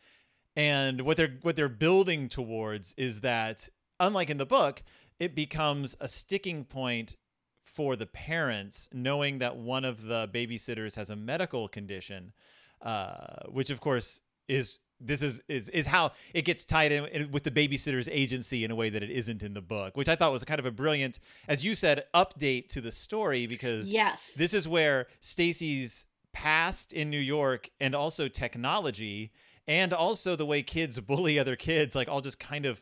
and 0.58 1.02
what 1.02 1.16
they're 1.16 1.38
what 1.44 1.56
they're 1.56 1.70
building 1.70 2.28
towards 2.28 2.94
is 2.98 3.22
that, 3.22 3.70
unlike 4.02 4.30
in 4.30 4.36
the 4.36 4.46
book, 4.46 4.84
it 5.18 5.34
becomes 5.34 5.96
a 6.02 6.10
sticking 6.10 6.66
point 6.66 7.16
for 7.64 7.96
the 7.96 8.06
parents, 8.06 8.90
knowing 8.92 9.38
that 9.38 9.56
one 9.56 9.86
of 9.86 10.04
the 10.04 10.30
babysitters 10.34 10.96
has 10.96 11.10
a 11.10 11.16
medical 11.16 11.70
condition, 11.70 12.34
uh, 12.82 13.46
which 13.48 13.70
of 13.70 13.80
course 13.80 14.20
is 14.52 14.80
this 15.00 15.22
is 15.24 15.42
is 15.48 15.68
is 15.70 15.88
how 15.88 16.12
it 16.34 16.44
gets 16.46 16.64
tied 16.64 16.92
in 16.92 17.32
with 17.32 17.44
the 17.44 17.50
babysitter's 17.52 18.08
agency 18.12 18.64
in 18.64 18.70
a 18.70 18.76
way 18.76 18.90
that 18.90 19.02
it 19.02 19.10
isn't 19.10 19.42
in 19.42 19.54
the 19.56 19.62
book, 19.62 19.98
which 19.98 20.08
I 20.08 20.16
thought 20.16 20.32
was 20.32 20.44
kind 20.44 20.60
of 20.60 20.66
a 20.66 20.72
brilliant, 20.72 21.18
as 21.48 21.64
you 21.66 21.74
said, 21.74 22.04
update 22.14 22.68
to 22.70 22.82
the 22.82 22.92
story 22.92 23.48
because 23.48 23.90
Yes. 23.92 24.36
this 24.38 24.54
is 24.54 24.68
where 24.68 25.08
Stacey's 25.20 26.06
past 26.34 26.94
in 26.94 27.10
New 27.10 27.20
York 27.20 27.70
and 27.80 27.96
also 27.96 28.28
technology 28.28 29.32
and 29.68 29.92
also 29.94 30.36
the 30.36 30.46
way 30.46 30.62
kids 30.62 31.00
bully 31.10 31.40
other 31.40 31.56
kids 31.56 31.96
like 31.96 32.08
all 32.08 32.22
just 32.22 32.40
kind 32.40 32.66
of 32.68 32.82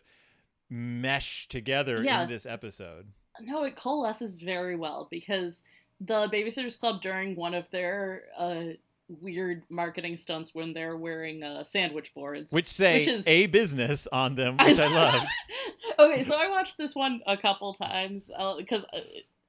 mesh 0.69 1.47
together 1.47 2.03
Yeah. 2.03 2.23
in 2.23 2.29
this 2.29 2.45
episode. 2.45 3.13
no, 3.41 3.63
it 3.63 3.75
coalesces 3.77 4.41
very 4.41 4.75
well 4.75 5.07
because 5.09 5.63
the 6.01 6.27
Babysitters 6.27 6.77
Club 6.79 7.01
during 7.01 7.35
one 7.35 7.53
of 7.53 7.69
their 7.69 8.23
uh, 8.37 8.63
weird 9.09 9.63
marketing 9.69 10.15
stunts 10.15 10.53
when 10.53 10.73
they're 10.73 10.95
wearing 10.95 11.43
uh, 11.43 11.63
sandwich 11.63 12.13
boards. 12.13 12.51
Which 12.53 12.67
say 12.67 12.99
Which 12.99 13.07
is- 13.07 13.27
a 13.27 13.47
business 13.47 14.07
on 14.11 14.35
them, 14.35 14.57
which 14.57 14.79
I, 14.79 14.87
love. 14.93 15.23
okay, 15.99 16.23
so 16.23 16.35
I 16.39 16.47
watched 16.49 16.77
this 16.77 16.95
one 16.95 17.21
a 17.27 17.35
couple 17.37 17.73
times 17.73 18.29
because, 18.57 18.85
uh, 18.93 18.99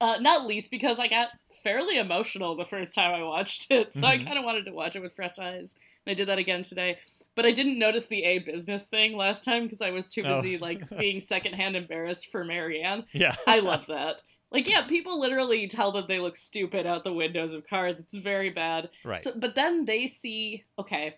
uh, 0.00 0.16
not 0.20 0.46
least 0.46 0.70
because 0.70 0.98
I 0.98 1.08
got 1.08 1.28
fairly 1.62 1.98
emotional 1.98 2.56
the 2.56 2.64
first 2.64 2.94
time 2.94 3.14
I 3.14 3.22
watched 3.22 3.70
it, 3.70 3.92
so 3.92 4.06
I 4.06 4.16
Mhm. 4.18 4.24
kind 4.26 4.38
of 4.38 4.44
wanted 4.44 4.64
to 4.64 4.72
watch 4.72 4.96
it 4.96 5.00
with 5.02 5.14
fresh 5.14 5.38
eyes. 5.38 5.76
And 6.06 6.12
I 6.12 6.14
did 6.14 6.28
that 6.28 6.38
again 6.38 6.62
today. 6.62 6.98
But 7.36 7.46
I 7.46 7.52
didn't 7.52 7.78
notice 7.78 8.06
the 8.06 8.24
a 8.24 8.38
business 8.40 8.86
thing 8.86 9.16
last 9.16 9.44
time 9.44 9.64
because 9.64 9.80
I 9.80 9.90
was 9.90 10.08
too 10.08 10.22
Oh. 10.24 10.36
busy 10.36 10.58
like 10.58 10.88
being 10.98 11.20
secondhand 11.20 11.76
embarrassed 11.76 12.26
for 12.32 12.44
Mary 12.44 12.80
Anne. 12.80 13.04
Yeah. 13.12 13.36
I 13.46 13.60
love 13.60 13.86
that. 13.86 14.22
Like, 14.52 14.68
yeah, 14.68 14.82
people 14.82 15.20
literally 15.20 15.68
tell 15.68 15.92
them 15.92 16.04
they 16.08 16.18
look 16.18 16.34
stupid 16.36 16.84
out 16.86 17.04
the 17.04 17.12
windows 17.12 17.52
of 17.52 17.66
cars. 17.68 17.94
It's 17.98 18.14
very 18.16 18.50
bad. 18.50 18.90
Right. 19.04 19.20
So, 19.20 19.32
but 19.36 19.54
then 19.54 19.84
they 19.84 20.06
see 20.06 20.64
okay, 20.78 21.16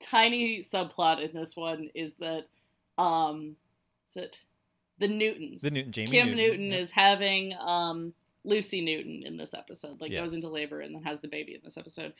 tiny 0.00 0.58
subplot 0.60 1.22
in 1.28 1.36
this 1.38 1.56
one 1.56 1.90
is 1.94 2.14
that 2.14 2.46
um, 2.98 3.56
is 4.08 4.16
it 4.16 4.40
the 4.98 5.08
Newtons? 5.08 5.62
The 5.62 5.70
Newton- 5.70 5.92
Jamie 5.92 6.06
Kim 6.10 6.26
Newton, 6.28 6.36
Newton 6.38 6.70
yep. 6.72 6.80
is 6.80 6.90
having 6.92 7.54
um 7.60 8.12
Lucy 8.44 8.80
Newton 8.82 9.22
in 9.24 9.36
this 9.36 9.54
episode. 9.54 10.00
Like 10.00 10.10
Yes. 10.12 10.22
goes 10.22 10.32
into 10.34 10.48
labor 10.48 10.80
and 10.80 10.94
then 10.94 11.02
has 11.02 11.20
the 11.20 11.28
baby 11.28 11.54
in 11.54 11.60
this 11.64 11.76
episode. 11.78 12.12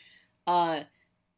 Uh, 0.46 0.80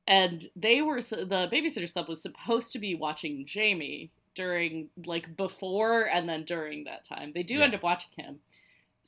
and 0.07 0.47
they 0.55 0.81
were 0.83 1.01
the 1.01 1.49
babysitters 1.53 1.93
club 1.93 2.09
was 2.09 2.23
supposed 2.23 2.73
to 2.73 2.79
be 2.79 2.95
watching 2.95 3.45
Jamie 3.45 4.11
during 4.37 4.89
like 5.05 5.37
before 5.37 6.03
and 6.09 6.29
then 6.29 6.45
during 6.45 6.85
that 6.85 7.03
time. 7.05 7.33
They 7.35 7.43
do 7.43 7.55
Yeah. 7.57 7.65
end 7.65 7.75
up 7.75 7.83
watching 7.83 8.11
him. 8.17 8.39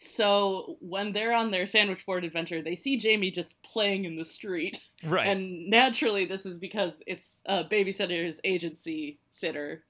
So 0.00 0.76
when 0.80 1.10
they're 1.10 1.34
on 1.34 1.50
their 1.50 1.66
sandwich 1.66 2.06
board 2.06 2.22
adventure, 2.24 2.62
they 2.62 2.76
see 2.76 2.96
Jamie 2.96 3.32
just 3.32 3.60
playing 3.64 4.04
in 4.04 4.14
the 4.16 4.24
street. 4.24 4.78
right. 5.04 5.26
And 5.26 5.68
naturally, 5.68 6.24
this 6.24 6.46
is 6.46 6.60
because 6.60 7.02
it's 7.08 7.42
a 7.46 7.64
babysitter's 7.64 8.40
agency 8.44 9.18
sitter, 9.28 9.82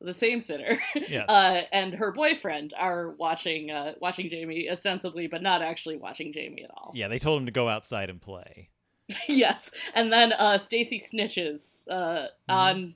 the 0.00 0.14
same 0.14 0.40
sitter, 0.40 0.78
yes. 0.94 1.26
uh, 1.28 1.62
and 1.72 1.94
her 1.94 2.12
boyfriend 2.12 2.74
are 2.78 3.10
watching 3.10 3.72
uh, 3.72 3.94
watching 4.00 4.28
Jamie 4.28 4.70
ostensibly, 4.70 5.26
but 5.26 5.42
not 5.42 5.62
actually 5.62 5.96
watching 5.96 6.32
Jamie 6.32 6.62
at 6.62 6.70
all. 6.70 6.92
yeah, 6.94 7.08
they 7.08 7.18
told 7.18 7.40
him 7.40 7.46
to 7.46 7.52
go 7.52 7.68
outside 7.68 8.08
and 8.08 8.22
play. 8.22 8.68
yes, 9.28 9.72
and 9.96 10.12
then 10.12 10.32
uh, 10.32 10.58
Stacey 10.58 11.00
snitches 11.00 11.88
uh, 11.90 12.28
Mm-hmm. 12.48 12.52
on 12.54 12.94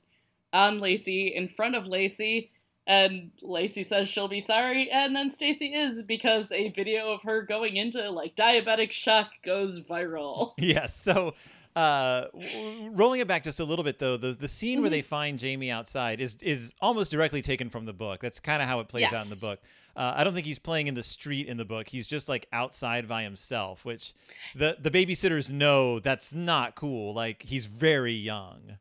on 0.52 0.78
Lacey 0.78 1.34
in 1.34 1.48
front 1.48 1.74
of 1.74 1.88
Lacey. 1.88 2.52
And 2.86 3.30
Lacey 3.42 3.82
says 3.82 4.08
she'll 4.08 4.28
be 4.28 4.40
sorry, 4.40 4.90
and 4.90 5.16
then 5.16 5.30
Stacey 5.30 5.72
is 5.74 6.02
because 6.02 6.52
a 6.52 6.68
video 6.68 7.12
of 7.12 7.22
her 7.22 7.40
going 7.42 7.76
into 7.76 8.10
like 8.10 8.36
diabetic 8.36 8.90
shock 8.92 9.30
goes 9.42 9.80
viral. 9.80 10.52
Yes. 10.58 10.94
So, 10.94 11.34
uh, 11.74 12.26
w- 12.32 12.90
rolling 12.90 13.20
it 13.20 13.26
back 13.26 13.42
just 13.42 13.58
a 13.58 13.64
little 13.64 13.84
bit 13.84 13.98
though, 13.98 14.16
the 14.18 14.32
the 14.32 14.48
scene 14.48 14.80
where 14.82 14.88
Mhm. 14.90 14.92
they 14.92 15.02
find 15.02 15.38
Jamie 15.38 15.70
outside 15.70 16.20
is 16.20 16.36
is 16.42 16.74
almost 16.80 17.10
directly 17.10 17.40
taken 17.40 17.70
from 17.70 17.86
the 17.86 17.94
book. 17.94 18.20
That's 18.20 18.38
kind 18.38 18.60
of 18.60 18.68
how 18.68 18.80
it 18.80 18.88
plays 18.88 19.06
out 19.12 19.24
in 19.24 19.30
the 19.30 19.38
book. 19.40 19.60
Uh, 19.96 20.12
I 20.16 20.24
don't 20.24 20.34
think 20.34 20.44
he's 20.44 20.58
playing 20.58 20.88
in 20.88 20.94
the 20.94 21.02
street 21.04 21.46
in 21.46 21.56
the 21.56 21.64
book. 21.64 21.88
He's 21.88 22.06
just 22.06 22.28
like 22.28 22.48
outside 22.52 23.08
by 23.08 23.22
himself, 23.22 23.84
which 23.84 24.12
the 24.54 24.76
the 24.78 24.90
babysitters 24.90 25.50
know 25.50 26.00
that's 26.00 26.34
not 26.34 26.74
cool. 26.74 27.14
Like 27.14 27.44
he's 27.44 27.64
very 27.66 28.12
young. 28.14 28.76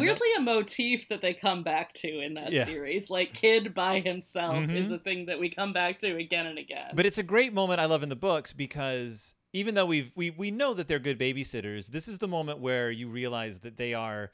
Weirdly, 0.00 0.28
a 0.36 0.40
motif 0.40 1.08
that 1.08 1.20
they 1.20 1.34
come 1.34 1.62
back 1.62 1.92
to 1.94 2.20
in 2.20 2.34
that 2.34 2.52
Yeah. 2.52 2.64
series, 2.64 3.10
like 3.10 3.32
kid 3.34 3.74
by 3.74 4.00
himself, 4.00 4.64
Mhm. 4.64 4.76
is 4.76 4.90
a 4.90 4.98
thing 4.98 5.26
that 5.26 5.38
we 5.38 5.48
come 5.48 5.72
back 5.72 5.98
to 6.00 6.16
again 6.16 6.46
and 6.46 6.58
again. 6.58 6.90
But 6.94 7.06
it's 7.06 7.18
a 7.18 7.22
great 7.22 7.52
moment 7.52 7.80
I 7.80 7.86
love 7.86 8.02
in 8.02 8.08
the 8.08 8.16
books 8.16 8.52
because 8.52 9.34
even 9.52 9.74
though 9.74 9.86
we've 9.86 10.10
we 10.14 10.30
we 10.30 10.50
know 10.50 10.74
that 10.74 10.88
they're 10.88 10.98
good 10.98 11.18
babysitters, 11.18 11.88
this 11.88 12.08
is 12.08 12.18
the 12.18 12.28
moment 12.28 12.58
where 12.58 12.90
you 12.90 13.08
realize 13.08 13.60
that 13.60 13.76
they 13.76 13.94
are 13.94 14.32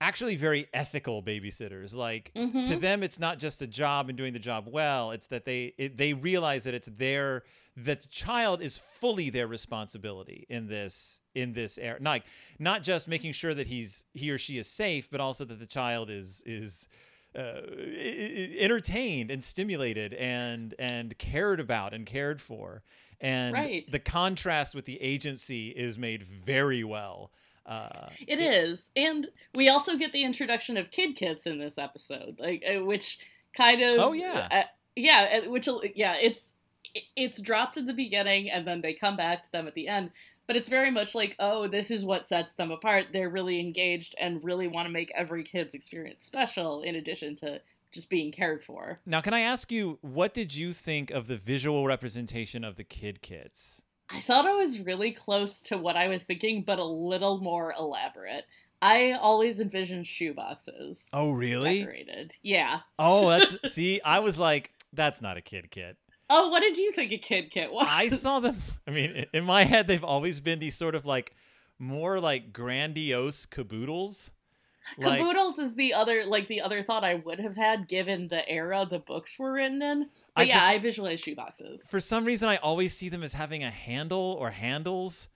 actually 0.00 0.36
very 0.36 0.66
ethical 0.74 1.22
babysitters. 1.22 1.94
Like 1.94 2.32
to 2.34 2.40
Mhm. 2.40 2.80
them, 2.80 3.02
it's 3.02 3.18
not 3.18 3.38
just 3.38 3.62
a 3.62 3.66
job 3.66 4.08
and 4.08 4.16
doing 4.16 4.32
the 4.32 4.38
job 4.38 4.66
well. 4.68 5.10
It's 5.10 5.26
that 5.28 5.44
they 5.44 5.74
it, 5.78 5.96
they 5.96 6.12
realize 6.12 6.64
that 6.64 6.74
it's 6.74 6.88
their 6.88 7.44
that 7.76 8.00
the 8.02 8.08
child 8.08 8.62
is 8.62 8.78
fully 8.78 9.30
their 9.30 9.46
responsibility 9.46 10.46
in 10.48 10.68
this 10.68 11.20
in 11.34 11.52
this 11.52 11.78
era. 11.78 11.98
Not 12.00 12.22
not 12.58 12.82
just 12.82 13.06
making 13.08 13.32
sure 13.32 13.54
that 13.54 13.66
he's 13.66 14.04
he 14.14 14.30
or 14.30 14.38
she 14.38 14.58
is 14.58 14.66
safe, 14.66 15.10
but 15.10 15.20
also 15.20 15.44
that 15.44 15.58
the 15.58 15.66
child 15.66 16.10
is 16.10 16.42
is 16.46 16.88
uh, 17.36 17.60
entertained 18.58 19.30
and 19.30 19.42
stimulated 19.44 20.14
and 20.14 20.74
and 20.78 21.16
cared 21.18 21.60
about 21.60 21.92
and 21.94 22.06
cared 22.06 22.40
for. 22.40 22.82
And 23.20 23.54
Right. 23.54 23.90
the 23.90 23.98
contrast 23.98 24.74
with 24.74 24.84
the 24.84 25.00
agency 25.00 25.68
is 25.70 25.96
made 25.96 26.22
very 26.22 26.84
well. 26.84 27.30
Uh, 27.64 28.10
It 28.26 28.38
is, 28.38 28.90
and 28.94 29.28
we 29.54 29.68
also 29.68 29.96
get 29.96 30.12
the 30.12 30.22
introduction 30.22 30.76
of 30.76 30.90
kid 30.90 31.16
kits 31.16 31.46
in 31.46 31.58
this 31.58 31.78
episode, 31.78 32.38
like 32.38 32.62
uh, 32.64 32.84
which 32.84 33.18
kind 33.54 33.82
of 33.82 33.98
Oh, 33.98 34.12
yeah. 34.12 34.48
uh, 34.50 34.62
yeah, 34.94 35.40
uh, 35.44 35.50
which 35.50 35.68
yeah, 35.94 36.14
it's 36.20 36.54
it's 37.14 37.40
dropped 37.40 37.76
in 37.76 37.86
the 37.86 37.92
beginning 37.92 38.50
and 38.50 38.66
then 38.66 38.80
they 38.80 38.94
come 38.94 39.16
back 39.16 39.42
to 39.42 39.52
them 39.52 39.66
at 39.66 39.74
the 39.74 39.88
end. 39.88 40.10
But 40.46 40.56
it's 40.56 40.68
very 40.68 40.90
much 40.90 41.14
like, 41.14 41.34
oh, 41.38 41.66
this 41.66 41.90
is 41.90 42.04
what 42.04 42.24
sets 42.24 42.52
them 42.52 42.70
apart. 42.70 43.06
They're 43.12 43.28
really 43.28 43.58
engaged 43.60 44.14
and 44.18 44.42
really 44.44 44.68
want 44.68 44.86
to 44.86 44.92
make 44.92 45.10
every 45.14 45.42
kid's 45.42 45.74
experience 45.74 46.22
special, 46.22 46.82
in 46.82 46.94
addition 46.94 47.34
to 47.36 47.60
just 47.90 48.08
being 48.08 48.30
cared 48.30 48.62
for. 48.62 49.00
Now, 49.06 49.20
can 49.20 49.34
I 49.34 49.40
ask 49.40 49.72
you, 49.72 49.98
what 50.02 50.34
did 50.34 50.54
you 50.54 50.72
think 50.72 51.10
of 51.10 51.26
the 51.26 51.36
visual 51.36 51.86
representation 51.86 52.62
of 52.62 52.76
the 52.76 52.84
kid 52.84 53.22
kits? 53.22 53.82
I 54.08 54.20
thought 54.20 54.46
it 54.46 54.54
was 54.54 54.80
really 54.80 55.10
close 55.10 55.60
to 55.62 55.78
what 55.78 55.96
I 55.96 56.06
was 56.08 56.24
thinking, 56.24 56.62
but 56.62 56.78
a 56.78 56.84
little 56.84 57.38
more 57.38 57.74
elaborate. 57.76 58.44
I 58.80 59.12
always 59.12 59.58
envisioned 59.58 60.04
shoeboxes. 60.04 61.08
Oh, 61.12 61.32
really? 61.32 61.80
Decorated. 61.80 62.34
Yeah. 62.42 62.80
Oh, 62.98 63.28
that's 63.28 63.56
see, 63.74 64.00
I 64.04 64.20
was 64.20 64.38
like, 64.38 64.70
that's 64.92 65.20
not 65.20 65.36
a 65.36 65.40
kid 65.40 65.70
kit. 65.70 65.96
Oh, 66.28 66.48
what 66.48 66.60
did 66.60 66.76
you 66.76 66.90
think 66.92 67.12
a 67.12 67.18
kid 67.18 67.50
kit 67.50 67.72
was? 67.72 67.86
I 67.88 68.08
saw 68.08 68.40
them. 68.40 68.60
I 68.86 68.90
mean, 68.90 69.26
in 69.32 69.44
my 69.44 69.64
head, 69.64 69.86
they've 69.86 70.02
always 70.04 70.40
been 70.40 70.58
these 70.58 70.76
sort 70.76 70.94
of 70.94 71.06
like 71.06 71.34
more 71.78 72.18
like 72.20 72.52
grandiose 72.52 73.46
caboodles. 73.46 74.30
Like, 74.98 75.18
Caboodles 75.18 75.58
is 75.58 75.74
the 75.74 75.94
other 75.94 76.24
like 76.26 76.46
the 76.46 76.60
other 76.60 76.80
thought 76.82 77.02
I 77.02 77.16
would 77.16 77.40
have 77.40 77.56
had 77.56 77.88
given 77.88 78.28
the 78.28 78.48
era 78.48 78.86
the 78.88 79.00
books 79.00 79.36
were 79.36 79.52
written 79.52 79.82
in. 79.82 80.08
But 80.34 80.42
I 80.42 80.42
yeah, 80.44 80.54
just- 80.60 80.70
I 80.70 80.78
visualize 80.78 81.20
shoeboxes. 81.22 81.78
for 81.90 82.00
some 82.00 82.24
reason, 82.24 82.48
I 82.48 82.56
always 82.58 82.96
see 82.96 83.08
them 83.08 83.24
as 83.24 83.32
having 83.32 83.64
a 83.64 83.70
handle 83.70 84.36
or 84.38 84.50
handles. 84.50 85.26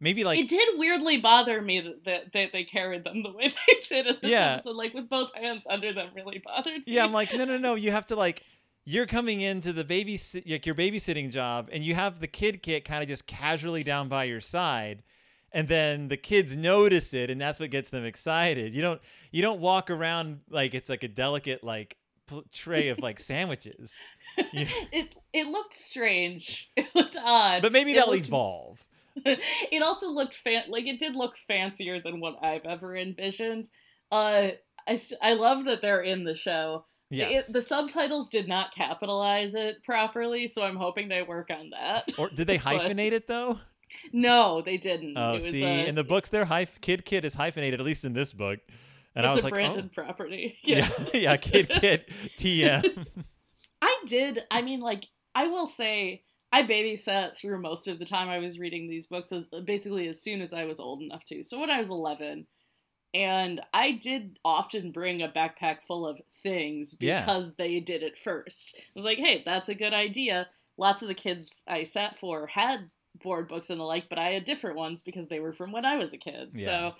Maybe 0.00 0.24
like 0.24 0.40
it 0.40 0.48
did 0.48 0.66
weirdly 0.78 1.18
bother 1.18 1.60
me 1.62 1.80
that, 1.80 2.04
that, 2.04 2.32
that 2.32 2.52
they 2.52 2.64
carried 2.64 3.04
them 3.04 3.22
the 3.22 3.30
way 3.30 3.48
they 3.68 3.74
did 3.88 4.06
in 4.06 4.16
this 4.22 4.30
Yeah. 4.30 4.54
episode, 4.54 4.74
like 4.76 4.92
with 4.94 5.08
both 5.08 5.30
hands 5.36 5.66
under 5.70 5.92
them, 5.92 6.08
really 6.16 6.40
bothered 6.44 6.78
me. 6.78 6.82
Yeah, 6.86 7.04
I'm 7.04 7.12
like, 7.12 7.32
no, 7.34 7.44
no, 7.44 7.58
no. 7.58 7.74
You 7.76 7.92
have 7.92 8.06
to 8.06 8.16
like, 8.16 8.42
you're 8.90 9.06
coming 9.06 9.40
into 9.40 9.72
the 9.72 9.84
baby, 9.84 10.18
like 10.46 10.66
your 10.66 10.74
babysitting 10.74 11.30
job, 11.30 11.68
and 11.72 11.84
you 11.84 11.94
have 11.94 12.20
the 12.20 12.26
kid 12.26 12.62
kit 12.62 12.84
kind 12.84 13.02
of 13.02 13.08
just 13.08 13.26
casually 13.26 13.82
down 13.84 14.08
by 14.08 14.24
your 14.24 14.40
side, 14.40 15.02
and 15.52 15.68
then 15.68 16.08
the 16.08 16.16
kids 16.16 16.56
notice 16.56 17.14
it, 17.14 17.30
and 17.30 17.40
that's 17.40 17.60
what 17.60 17.70
gets 17.70 17.90
them 17.90 18.04
excited. 18.04 18.74
You 18.74 18.82
don't, 18.82 19.00
you 19.30 19.42
don't 19.42 19.60
walk 19.60 19.90
around 19.90 20.40
like 20.50 20.74
it's 20.74 20.88
like 20.88 21.02
a 21.02 21.08
delicate 21.08 21.62
like 21.62 21.96
tray 22.52 22.88
of 22.88 22.98
like 23.00 23.20
sandwiches. 23.20 23.94
You- 24.52 24.66
it 24.92 25.14
it 25.32 25.46
looked 25.46 25.74
strange. 25.74 26.70
It 26.76 26.86
looked 26.94 27.16
odd. 27.16 27.62
but 27.62 27.72
maybe 27.72 27.92
It 27.92 27.96
that'll 27.96 28.14
looked- 28.14 28.26
evolve. 28.28 28.84
it 29.24 29.82
also 29.82 30.10
looked 30.12 30.34
fan 30.36 30.62
like 30.68 30.86
it 30.86 30.98
did 30.98 31.14
look 31.16 31.36
fancier 31.36 32.00
than 32.00 32.20
what 32.20 32.36
I've 32.42 32.64
ever 32.64 32.96
envisioned. 32.96 33.68
Uh, 34.10 34.48
I 34.88 34.96
st- 34.96 35.20
I 35.22 35.34
love 35.34 35.64
that 35.66 35.82
they're 35.82 36.02
in 36.02 36.24
the 36.24 36.34
show. 36.34 36.86
Yes. 37.10 37.48
It, 37.48 37.52
the 37.52 37.62
subtitles 37.62 38.30
did 38.30 38.46
not 38.46 38.72
capitalize 38.72 39.54
it 39.54 39.82
properly, 39.82 40.46
so 40.46 40.62
I'm 40.62 40.76
hoping 40.76 41.08
they 41.08 41.22
work 41.22 41.50
on 41.50 41.70
that. 41.70 42.12
or 42.16 42.28
did 42.30 42.46
they 42.46 42.56
but- 42.64 42.80
hyphenate 42.82 43.12
it 43.12 43.26
though? 43.26 43.58
No, 44.12 44.62
they 44.62 44.76
didn't. 44.76 45.16
Oh, 45.16 45.32
it 45.32 45.34
was 45.34 45.44
see, 45.46 45.64
a, 45.64 45.86
in 45.86 45.96
the 45.96 46.04
books, 46.04 46.28
their 46.28 46.44
hyph- 46.44 46.80
kid 46.80 47.04
kid 47.04 47.24
is 47.24 47.34
hyphenated, 47.34 47.80
at 47.80 47.86
least 47.86 48.04
in 48.04 48.12
this 48.12 48.32
book. 48.32 48.60
And 49.16 49.26
I 49.26 49.30
it's 49.30 49.36
was 49.36 49.44
a 49.44 49.46
like, 49.48 49.54
branded 49.54 49.90
oh. 49.90 50.02
property. 50.02 50.56
yeah, 50.62 50.88
Yeah. 50.98 51.10
yeah, 51.14 51.36
kid 51.36 51.68
kid 51.68 52.04
TM. 52.38 53.06
I 53.82 53.96
did. 54.06 54.44
I 54.50 54.62
mean, 54.62 54.78
like, 54.80 55.06
I 55.34 55.48
will 55.48 55.66
say, 55.66 56.22
I 56.52 56.62
babysat 56.62 57.36
through 57.36 57.60
most 57.60 57.88
of 57.88 57.98
the 57.98 58.04
time 58.04 58.28
I 58.28 58.38
was 58.38 58.58
reading 58.58 58.88
these 58.88 59.06
books, 59.06 59.32
as 59.32 59.46
basically 59.46 60.06
as 60.08 60.22
soon 60.22 60.40
as 60.40 60.52
I 60.52 60.64
was 60.64 60.78
old 60.80 61.02
enough 61.02 61.24
to. 61.26 61.42
So 61.42 61.58
when 61.58 61.70
I 61.70 61.78
was 61.78 61.90
11, 61.90 62.46
and 63.14 63.60
I 63.74 63.92
did 63.92 64.38
often 64.44 64.90
bring 64.92 65.22
a 65.22 65.28
backpack 65.28 65.82
full 65.86 66.06
of 66.06 66.20
things 66.42 66.96
Yeah. 67.00 67.20
because 67.24 67.54
they 67.54 67.80
did 67.80 68.02
it 68.02 68.16
first. 68.16 68.74
I 68.78 68.82
was 68.94 69.04
like, 69.04 69.18
hey, 69.18 69.42
that's 69.44 69.68
a 69.68 69.74
good 69.74 69.92
idea. 69.92 70.48
Lots 70.76 71.02
of 71.02 71.08
the 71.08 71.14
kids 71.14 71.64
I 71.68 71.82
sat 71.82 72.18
for 72.18 72.46
had 72.46 72.90
board 73.22 73.48
books 73.48 73.68
and 73.70 73.78
the 73.80 73.84
like, 73.84 74.08
but 74.08 74.18
I 74.18 74.30
had 74.30 74.44
different 74.44 74.76
ones 74.76 75.02
because 75.02 75.28
they 75.28 75.40
were 75.40 75.52
from 75.52 75.72
when 75.72 75.84
I 75.84 75.96
was 75.96 76.12
a 76.12 76.16
kid. 76.18 76.50
Yeah. 76.54 76.64
So, 76.64 76.94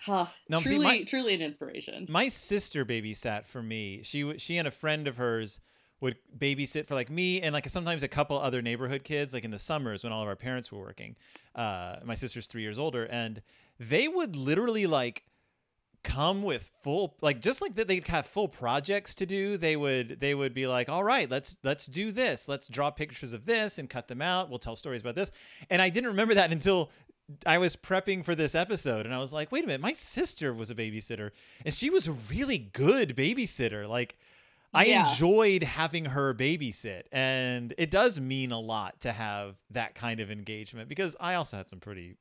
huh, 0.00 0.26
Now, 0.48 0.60
see, 0.60 0.66
truly, 0.70 0.84
my- 0.84 1.02
truly 1.04 1.34
an 1.34 1.40
inspiration. 1.42 2.06
my 2.08 2.28
sister 2.28 2.84
babysat 2.84 3.46
for 3.46 3.62
me. 3.62 4.02
She 4.04 4.38
she 4.38 4.56
and 4.58 4.68
a 4.68 4.70
friend 4.70 5.08
of 5.08 5.16
hers 5.16 5.58
would 6.00 6.16
babysit 6.38 6.86
for 6.86 6.94
like 6.94 7.10
me 7.10 7.40
and 7.42 7.52
like 7.52 7.68
sometimes 7.68 8.04
a 8.04 8.08
couple 8.08 8.38
other 8.38 8.62
neighborhood 8.62 9.02
kids 9.02 9.34
like 9.34 9.42
in 9.44 9.50
the 9.50 9.58
summers 9.58 10.04
when 10.04 10.12
all 10.12 10.22
of 10.22 10.28
our 10.28 10.36
parents 10.36 10.70
were 10.70 10.78
working. 10.78 11.16
Uh, 11.56 11.96
my 12.04 12.14
sister's 12.14 12.46
three 12.46 12.62
years 12.62 12.78
older, 12.78 13.04
and 13.06 13.42
they 13.80 14.06
would 14.06 14.36
literally 14.36 14.86
like 14.86 15.24
come 16.08 16.42
with 16.42 16.70
full 16.82 17.14
like 17.20 17.40
just 17.40 17.60
like 17.60 17.74
that 17.74 17.86
they'd 17.86 18.06
have 18.08 18.26
full 18.26 18.48
projects 18.48 19.14
to 19.14 19.26
do 19.26 19.56
they 19.58 19.76
would 19.76 20.18
they 20.20 20.34
would 20.34 20.54
be 20.54 20.66
like 20.66 20.88
all 20.88 21.04
right 21.04 21.28
let's 21.30 21.56
let's 21.62 21.84
do 21.86 22.10
this 22.10 22.48
let's 22.48 22.66
draw 22.66 22.90
pictures 22.90 23.32
of 23.34 23.44
this 23.44 23.78
and 23.78 23.90
cut 23.90 24.08
them 24.08 24.22
out 24.22 24.48
we'll 24.48 24.58
tell 24.58 24.74
stories 24.76 25.00
about 25.02 25.14
this 25.14 25.30
and 25.68 25.82
i 25.82 25.88
didn't 25.90 26.08
remember 26.08 26.34
that 26.34 26.50
until 26.50 26.90
I 27.44 27.58
was 27.58 27.76
prepping 27.76 28.24
for 28.24 28.34
this 28.34 28.54
episode 28.54 29.04
and 29.04 29.14
I 29.14 29.18
was 29.18 29.34
like, 29.34 29.52
wait 29.52 29.62
a 29.62 29.66
minute, 29.66 29.82
my 29.82 29.92
sister 29.92 30.54
was 30.54 30.70
a 30.70 30.74
babysitter 30.74 31.32
and 31.62 31.74
she 31.74 31.90
was 31.90 32.08
a 32.08 32.12
really 32.12 32.56
good 32.56 33.14
babysitter. 33.14 33.86
Like, 33.86 34.16
I 34.72 34.86
Yeah. 34.86 35.10
enjoyed 35.10 35.62
having 35.62 36.06
her 36.06 36.32
babysit. 36.32 37.02
And 37.12 37.74
it 37.76 37.90
does 37.90 38.18
mean 38.18 38.50
a 38.50 38.58
lot 38.58 39.02
to 39.02 39.12
have 39.12 39.56
that 39.72 39.94
kind 39.94 40.20
of 40.20 40.30
engagement 40.30 40.88
because 40.88 41.16
I 41.20 41.34
also 41.34 41.58
had 41.58 41.68
some 41.68 41.80
pretty, 41.80 42.16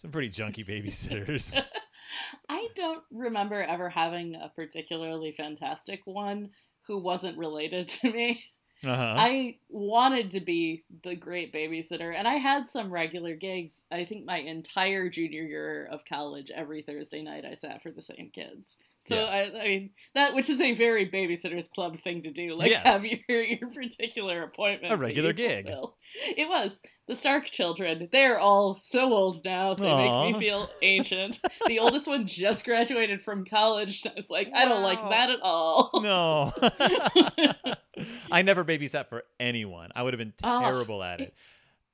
some 0.00 0.10
pretty 0.10 0.30
junky 0.30 0.66
babysitters. 0.66 1.60
I 2.48 2.68
don't 2.74 3.02
remember 3.12 3.62
ever 3.62 3.90
having 3.90 4.34
a 4.34 4.50
particularly 4.54 5.32
fantastic 5.32 6.06
one 6.06 6.50
who 6.86 6.98
wasn't 6.98 7.36
related 7.36 7.88
to 7.88 8.10
me. 8.10 8.42
Uh-huh. 8.82 9.14
I 9.18 9.58
wanted 9.68 10.30
to 10.30 10.40
be 10.40 10.84
the 11.02 11.14
great 11.14 11.52
babysitter, 11.52 12.14
and 12.16 12.26
I 12.26 12.36
had 12.36 12.66
some 12.66 12.90
regular 12.90 13.36
gigs. 13.36 13.84
I 13.92 14.06
think 14.06 14.24
my 14.24 14.38
entire 14.38 15.10
junior 15.10 15.42
year 15.42 15.86
of 15.90 16.06
college, 16.06 16.50
every 16.50 16.80
Thursday 16.80 17.20
night, 17.20 17.44
I 17.44 17.52
sat 17.52 17.82
for 17.82 17.90
the 17.90 18.00
same 18.00 18.30
kids. 18.32 18.78
So 19.02 19.16
Yeah. 19.16 19.24
I, 19.24 19.60
I 19.60 19.64
mean 19.68 19.90
that, 20.14 20.34
which 20.34 20.50
is 20.50 20.60
a 20.60 20.72
very 20.74 21.08
babysitters 21.10 21.70
club 21.70 21.96
thing 21.98 22.20
to 22.22 22.30
do, 22.30 22.54
like 22.54 22.70
Yes. 22.70 22.82
have 22.84 23.04
your 23.28 23.42
your 23.42 23.70
particular 23.70 24.42
appointment, 24.42 24.92
A 24.92 24.96
regular 24.96 25.32
gig. 25.32 25.64
fulfill. 25.66 25.96
It 26.36 26.48
was 26.48 26.82
the 27.08 27.16
Stark 27.16 27.46
children. 27.46 28.08
They're 28.12 28.38
all 28.38 28.74
so 28.74 29.12
old 29.12 29.42
now. 29.44 29.74
They 29.74 29.84
make 29.94 30.34
me 30.36 30.40
feel 30.40 30.68
ancient. 30.82 31.38
the 31.66 31.78
oldest 31.78 32.06
one 32.08 32.26
just 32.26 32.64
graduated 32.66 33.22
from 33.22 33.44
college. 33.46 34.02
And 34.04 34.12
I 34.12 34.14
was 34.16 34.28
like, 34.30 34.50
I 34.54 34.64
don't 34.66 34.82
like 34.82 35.00
that 35.08 35.30
at 35.30 35.40
all. 35.42 35.90
no. 36.02 36.52
I 38.30 38.42
never 38.42 38.64
babysat 38.64 39.08
for 39.08 39.24
anyone. 39.38 39.90
I 39.94 40.02
would 40.02 40.12
have 40.14 40.18
been 40.18 40.32
Oh. 40.42 40.60
terrible 40.60 41.02
at 41.02 41.20
it. 41.20 41.34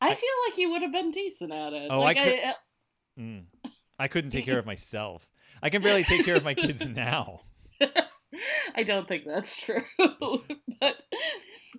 I 0.00 0.10
I- 0.10 0.14
feel 0.14 0.28
like 0.48 0.58
you 0.58 0.70
would 0.70 0.82
have 0.82 0.92
been 0.92 1.10
decent 1.10 1.52
at 1.52 1.72
it. 1.72 1.88
Oh, 1.90 2.00
like 2.00 2.16
I 2.18 2.24
could- 2.24 2.40
I, 2.44 2.54
Mm. 3.18 3.44
I 3.98 4.08
couldn't 4.08 4.30
take 4.30 4.44
care 4.44 4.58
of 4.58 4.66
myself. 4.66 5.26
I 5.62 5.70
can 5.70 5.82
barely 5.82 6.04
take 6.04 6.24
care 6.24 6.36
of 6.36 6.44
my 6.44 6.54
kids 6.54 6.84
now. 6.84 7.40
I 8.74 8.82
don't 8.82 9.08
think 9.08 9.24
that's 9.24 9.60
true. 9.60 9.82
but 10.80 10.96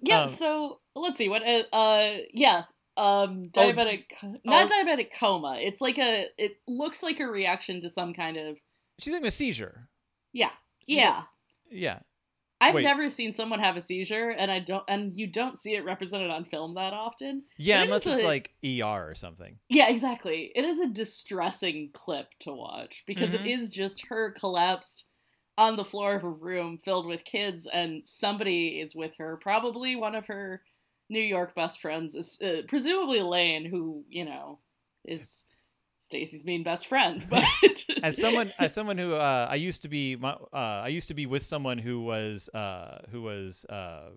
yeah, 0.02 0.24
Um, 0.24 0.30
so 0.30 0.80
let's 0.96 1.18
see 1.18 1.30
what 1.30 1.44
uh, 1.48 1.63
uh 1.74 2.18
yeah, 2.34 2.63
um 2.96 3.50
Oh, 3.56 3.62
diabetic 3.62 4.06
not 4.44 4.70
oh. 4.72 4.74
diabetic 4.74 5.12
coma. 5.20 5.58
It's 5.60 5.82
like 5.82 5.98
a 6.00 6.28
it 6.38 6.54
looks 6.68 7.04
like 7.04 7.20
a 7.20 7.28
reaction 7.28 7.82
to 7.82 7.90
some 7.90 8.13
kind 8.13 8.38
of 8.38 8.58
She's 9.00 9.13
having 9.13 9.28
a 9.28 9.32
seizure. 9.32 9.90
yeah. 10.34 10.52
Yeah. 10.88 11.24
Yeah. 11.70 12.00
I've 12.60 12.74
Wait. 12.76 12.84
never 12.84 13.08
seen 13.10 13.34
someone 13.34 13.60
have 13.60 13.78
a 13.78 13.82
seizure, 13.82 14.30
and 14.32 14.50
I 14.50 14.60
don't, 14.60 14.84
and 14.88 15.15
you 15.15 15.28
don't 15.28 15.58
see 15.60 15.76
it 15.76 15.86
represented 15.86 16.32
on 16.32 16.43
film 16.46 16.74
that 16.74 16.91
often. 16.93 17.43
Yeah, 17.58 17.82
It 17.82 17.84
unless 17.86 18.08
it's 18.08 18.22
a- 18.24 18.26
like 18.26 18.56
ER 18.65 19.10
or 19.10 19.13
something. 19.15 19.60
Yeah, 19.70 19.89
exactly. 19.89 20.52
It 20.56 20.65
is 20.65 20.80
a 20.80 20.88
distressing 20.88 21.91
clip 21.93 22.34
to 22.39 22.52
watch 22.52 23.04
because 23.06 23.34
it 23.36 23.41
Mhm. 23.41 23.54
is 23.60 23.70
just 23.70 24.08
her 24.08 24.32
collapsed 24.32 25.06
on 25.58 25.76
the 25.76 25.86
floor 25.86 26.15
of 26.15 26.24
a 26.24 26.30
room 26.30 26.78
filled 26.80 27.06
with 27.06 27.24
kids, 27.26 27.67
and 27.67 28.06
somebody 28.08 28.80
is 28.80 28.96
with 28.96 29.15
her. 29.17 29.38
Probably 29.38 29.96
one 29.96 30.15
of 30.15 30.26
her 30.28 30.63
New 31.10 31.22
York 31.22 31.54
best 31.56 31.80
friends, 31.80 32.15
is 32.15 32.41
uh, 32.41 32.63
presumably 32.67 33.22
Laine, 33.22 33.65
who 33.65 34.04
you 34.10 34.26
know 34.26 34.60
is 35.06 35.48
Stacey's 36.08 36.46
mean 36.46 36.63
best 36.63 36.88
friend. 36.88 37.26
But 37.30 37.43
as 38.02 38.17
someone 38.17 38.52
as 38.58 38.74
someone 38.74 38.98
who 38.98 39.13
uh, 39.15 39.48
I 39.50 39.56
used 39.56 39.82
to 39.82 39.89
be 39.89 40.15
my, 40.15 40.32
uh, 40.32 40.48
I 40.54 40.88
used 40.88 41.10
to 41.10 41.13
be 41.13 41.26
with 41.26 41.46
someone 41.46 41.78
who 41.78 42.02
was 42.02 42.48
uh, 42.54 43.02
who 43.12 43.22
was 43.22 43.65
uh, 43.65 44.12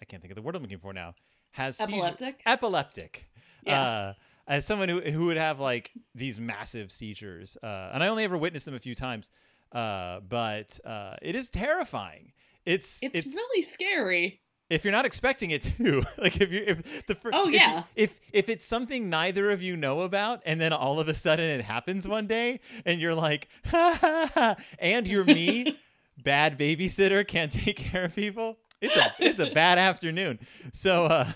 I 0.00 0.04
can't 0.06 0.22
think 0.22 0.32
of 0.32 0.36
the 0.36 0.42
word 0.42 0.56
I'm 0.56 0.62
looking 0.62 0.78
for 0.78 0.92
now 0.94 1.14
has 1.52 1.76
seizure- 1.76 1.92
epileptic. 1.92 2.42
epileptic 2.46 3.30
Yeah. 3.66 3.80
uh, 3.82 4.12
as 4.48 4.64
someone 4.64 4.88
who 4.88 5.00
who 5.02 5.26
would 5.26 5.36
have 5.36 5.60
like 5.60 5.92
these 6.14 6.40
massive 6.40 6.90
seizures 6.90 7.58
uh, 7.62 7.90
and 7.92 8.02
I 8.02 8.08
only 8.08 8.24
ever 8.24 8.38
witnessed 8.38 8.64
them 8.64 8.74
a 8.74 8.80
few 8.80 8.94
times 8.94 9.28
uh, 9.72 10.20
but 10.20 10.80
uh, 10.84 11.16
it 11.20 11.34
is 11.34 11.50
terrifying 11.50 12.32
it's 12.64 12.98
it's, 13.02 13.26
really 13.26 13.62
scary. 13.62 14.40
If 14.74 14.84
you're 14.84 14.92
not 14.92 15.06
expecting 15.06 15.50
it 15.50 15.62
to 15.62 16.04
like 16.18 16.40
if 16.40 16.50
you're 16.50 16.62
if 16.64 17.06
the 17.06 17.14
fir- 17.14 17.30
Oh, 17.32 17.48
if- 17.48 17.54
yeah. 17.54 17.82
if, 17.96 18.18
if 18.32 18.48
it's 18.48 18.66
something 18.66 19.08
neither 19.08 19.50
of 19.50 19.62
you 19.62 19.76
know 19.76 20.00
about 20.00 20.42
and 20.44 20.60
then 20.60 20.72
all 20.72 21.00
of 21.00 21.08
a 21.08 21.14
sudden 21.14 21.48
it 21.48 21.64
happens 21.64 22.06
one 22.08 22.26
day 22.26 22.60
and 22.84 23.00
you're 23.00 23.14
like 23.14 23.48
ha 23.66 23.98
ha 24.00 24.30
ha 24.34 24.56
and 24.78 25.06
you're 25.08 25.24
me 25.24 25.78
bad 26.22 26.58
babysitter 26.58 27.26
can't 27.26 27.52
take 27.52 27.76
care 27.76 28.04
of 28.04 28.14
people 28.14 28.58
it's 28.80 28.96
a 28.96 29.12
it's 29.18 29.38
a 29.40 29.50
bad 29.50 29.78
afternoon 29.78 30.38
so 30.72 31.06
uh 31.06 31.32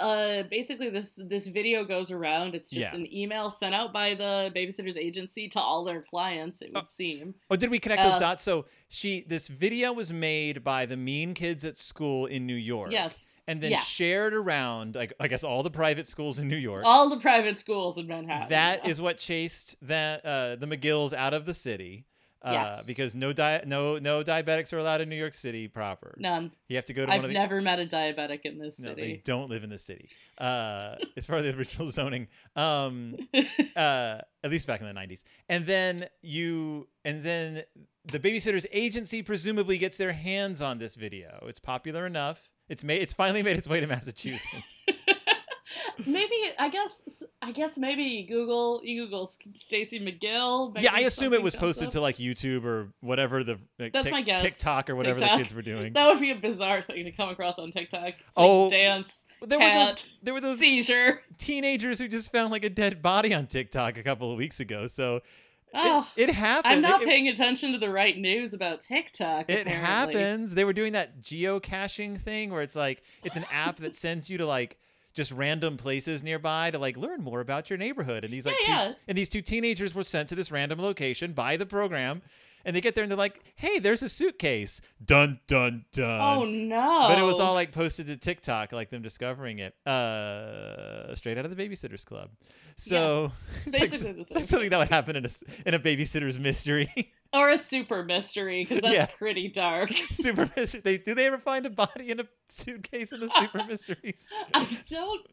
uh 0.00 0.42
basically 0.44 0.88
this 0.88 1.18
this 1.28 1.48
video 1.48 1.84
goes 1.84 2.10
around 2.12 2.54
it's 2.54 2.70
just 2.70 2.92
Yeah. 2.92 3.00
an 3.00 3.12
email 3.12 3.50
sent 3.50 3.74
out 3.74 3.92
by 3.92 4.14
the 4.14 4.52
babysitters 4.54 4.96
agency 4.96 5.48
to 5.48 5.60
all 5.60 5.82
their 5.84 6.00
clients 6.02 6.62
it 6.62 6.72
would 6.72 6.82
Oh. 6.82 6.84
seem 6.84 7.34
oh 7.50 7.56
did 7.56 7.70
we 7.70 7.78
connect 7.80 8.02
Uh, 8.02 8.10
those 8.10 8.20
dots 8.20 8.42
so 8.42 8.66
she 8.88 9.22
this 9.26 9.48
video 9.48 9.92
was 9.92 10.12
made 10.12 10.62
by 10.62 10.86
the 10.86 10.96
mean 10.96 11.34
kids 11.34 11.64
at 11.64 11.76
school 11.76 12.26
in 12.26 12.46
New 12.46 12.54
York 12.54 12.92
yes 12.92 13.40
and 13.48 13.60
then 13.60 13.72
yes. 13.72 13.84
shared 13.84 14.32
around 14.32 14.94
like 14.94 15.12
I 15.18 15.26
guess 15.26 15.42
all 15.42 15.62
the 15.64 15.70
private 15.70 16.06
schools 16.06 16.38
in 16.38 16.46
New 16.46 16.56
York 16.56 16.84
all 16.84 17.08
the 17.10 17.18
private 17.18 17.58
schools 17.58 17.98
in 17.98 18.06
manhattan 18.06 18.48
That 18.50 18.84
yeah. 18.84 18.90
is 18.90 19.00
what 19.00 19.18
chased 19.18 19.74
that 19.82 20.24
uh, 20.24 20.54
the 20.56 20.66
McGills 20.66 21.12
out 21.12 21.34
of 21.34 21.46
the 21.46 21.54
city. 21.54 22.04
Uh, 22.42 22.52
Yes. 22.52 22.86
Because 22.86 23.14
no 23.14 23.32
di- 23.32 23.62
no 23.66 23.98
no 23.98 24.24
diabetics 24.24 24.72
are 24.72 24.78
allowed 24.78 25.00
in 25.02 25.08
New 25.08 25.16
York 25.16 25.34
City 25.34 25.68
proper. 25.68 26.14
none 26.18 26.52
You 26.68 26.76
have 26.76 26.86
to 26.86 26.94
go 26.94 27.04
to 27.04 27.12
i've 27.12 27.18
one 27.18 27.24
of 27.26 27.28
the. 27.28 27.34
never 27.34 27.60
met 27.60 27.78
a 27.80 27.84
diabetic 27.86 28.40
in 28.44 28.58
this 28.58 28.80
no, 28.80 28.94
they 28.94 29.20
don't 29.24 29.50
live 29.50 29.62
in 29.64 29.70
the 29.70 29.78
city. 29.78 30.08
Uh, 30.38 30.94
it's 31.16 31.26
part 31.26 31.40
of 31.40 31.44
the 31.44 31.54
original 31.58 31.90
zoning. 31.90 32.28
Um, 32.56 33.16
uh, 33.76 34.18
at 34.42 34.50
least 34.50 34.66
back 34.66 34.80
in 34.80 34.86
the 34.86 34.94
'90s. 34.94 35.22
And 35.48 35.66
then 35.66 36.08
you, 36.22 36.88
and 37.04 37.22
then 37.22 37.64
the 38.06 38.18
babysitters 38.18 38.64
agency 38.72 39.22
presumably 39.22 39.76
gets 39.76 39.96
their 39.98 40.12
hands 40.12 40.62
on 40.62 40.78
this 40.78 40.94
video. 40.94 41.44
It's 41.46 41.58
popular 41.60 42.06
enough. 42.06 42.48
It's 42.70 42.82
made. 42.84 43.02
It's 43.02 43.12
finally 43.12 43.42
made 43.42 43.56
its 43.58 43.68
way 43.68 43.80
to 43.80 43.86
Massachusetts. 43.86 44.46
maybe 46.06 46.34
i 46.58 46.68
guess 46.68 47.22
i 47.42 47.52
guess 47.52 47.78
maybe 47.78 48.02
you 48.02 48.26
google 48.26 48.80
you 48.84 49.04
google 49.04 49.30
Stacey 49.54 50.00
mcgill 50.00 50.80
yeah, 50.80 50.90
I 50.92 51.00
assume 51.00 51.32
it 51.32 51.42
was 51.42 51.54
posted 51.54 51.86
up. 51.88 51.92
to 51.92 52.00
like 52.00 52.16
YouTube 52.16 52.64
or 52.64 52.88
whatever 53.00 53.44
the 53.44 53.58
like, 53.78 53.92
That's 53.92 54.10
my 54.10 54.22
guess. 54.22 54.42
TikTok 54.42 54.90
or 54.90 54.96
whatever 54.96 55.18
TikTok. 55.18 55.38
the 55.38 55.42
kids 55.44 55.54
were 55.54 55.62
doing. 55.62 55.92
that 55.92 56.06
would 56.08 56.20
be 56.20 56.30
a 56.30 56.34
bizarre 56.36 56.82
thing 56.82 57.04
to 57.04 57.12
come 57.12 57.28
across 57.28 57.58
on 57.58 57.68
tiktok 57.68 58.14
it's 58.20 58.34
Oh, 58.36 58.62
like 58.64 58.70
dance 58.72 59.26
there 59.42 59.58
were 59.58 59.64
those 59.64 59.94
cat, 59.94 60.06
there 60.22 60.34
were 60.34 60.40
those 60.40 60.58
seizure 60.58 61.22
teenagers 61.38 61.98
who 61.98 62.08
just 62.08 62.32
found 62.32 62.50
like 62.50 62.64
a 62.64 62.70
dead 62.70 63.02
body 63.02 63.32
on 63.34 63.46
TikTok 63.46 63.96
a 63.96 64.02
couple 64.02 64.30
of 64.32 64.38
weeks 64.38 64.60
ago. 64.60 64.86
So 64.86 65.16
it- 65.16 65.22
Oh, 65.72 66.08
it, 66.16 66.30
happened. 66.30 66.74
I'm 66.74 66.80
not 66.80 67.00
It- 67.00 67.04
it- 67.04 67.08
paying 67.08 67.28
attention 67.28 67.70
to 67.72 67.78
the 67.78 67.90
right 67.90 68.18
news 68.18 68.52
about 68.52 68.80
TikTok. 68.80 69.48
It 69.48 69.62
apparently. 69.62 70.16
happens. 70.20 70.54
They 70.54 70.64
were 70.64 70.72
doing 70.72 70.94
that 70.94 71.22
geocaching 71.22 72.20
thing 72.20 72.50
where 72.50 72.60
it's 72.62 72.74
like 72.74 73.02
it's 73.22 73.36
an 73.36 73.44
app 73.52 73.76
that 73.76 73.94
sends 73.94 74.28
you 74.28 74.38
to 74.38 74.46
like 74.46 74.78
just 75.14 75.32
random 75.32 75.76
places 75.76 76.22
nearby 76.22 76.70
to 76.70 76.78
like 76.78 76.96
learn 76.96 77.22
more 77.22 77.40
about 77.40 77.68
your 77.70 77.76
neighborhood. 77.78 78.24
And 78.24 78.32
these 78.32 78.46
like 78.46 78.56
Yeah, 78.60 78.66
two, 78.66 78.72
yeah. 78.90 78.94
and 79.08 79.18
these 79.18 79.28
two 79.28 79.42
teenagers 79.42 79.94
were 79.94 80.04
sent 80.04 80.28
to 80.30 80.34
this 80.34 80.50
random 80.50 80.80
location 80.80 81.32
by 81.32 81.56
the 81.56 81.66
program. 81.66 82.22
And 82.62 82.76
they 82.76 82.82
get 82.82 82.94
there 82.94 83.02
and 83.02 83.10
they're 83.10 83.16
like, 83.16 83.40
"Hey, 83.56 83.78
there's 83.78 84.02
a 84.02 84.08
suitcase." 84.10 84.82
Dun 85.02 85.40
dun 85.46 85.86
dun. 85.92 86.20
Oh 86.20 86.44
no! 86.44 87.06
But 87.08 87.18
it 87.18 87.22
was 87.22 87.40
all 87.40 87.54
like 87.54 87.72
posted 87.72 88.06
to 88.08 88.18
TikTok, 88.18 88.72
like 88.72 88.90
them 88.90 89.00
discovering 89.00 89.60
it, 89.60 89.74
uh, 89.86 91.14
straight 91.14 91.38
out 91.38 91.46
of 91.46 91.56
the 91.56 91.62
Babysitters 91.68 92.04
Club. 92.04 92.28
So 92.76 93.32
it's 93.56 93.72
like 93.72 93.80
basically 93.90 94.12
the 94.12 94.24
same 94.24 94.36
like 94.36 94.44
something 94.44 94.68
that 94.68 94.78
would 94.78 94.88
happen 94.90 95.16
in 95.16 95.24
a 95.24 95.28
in 95.64 95.72
a 95.72 95.78
Babysitter's 95.78 96.38
Mystery, 96.38 96.90
or 97.32 97.50
a 97.50 97.58
super 97.58 98.02
mystery 98.04 98.64
because 98.64 98.82
that's 98.82 98.94
Yeah. 98.94 99.06
pretty 99.06 99.48
dark. 99.48 99.90
Super 100.10 100.50
Mystery. 100.56 100.80
They 100.84 100.98
do 100.98 101.14
they 101.14 101.26
ever 101.26 101.38
find 101.38 101.64
a 101.66 101.70
body 101.70 102.10
in 102.10 102.20
a 102.20 102.24
suitcase 102.48 103.12
in 103.12 103.20
the 103.20 103.28
Super 103.28 103.64
Mysteries? 103.64 104.26
I 104.54 104.66
don't 104.90 105.26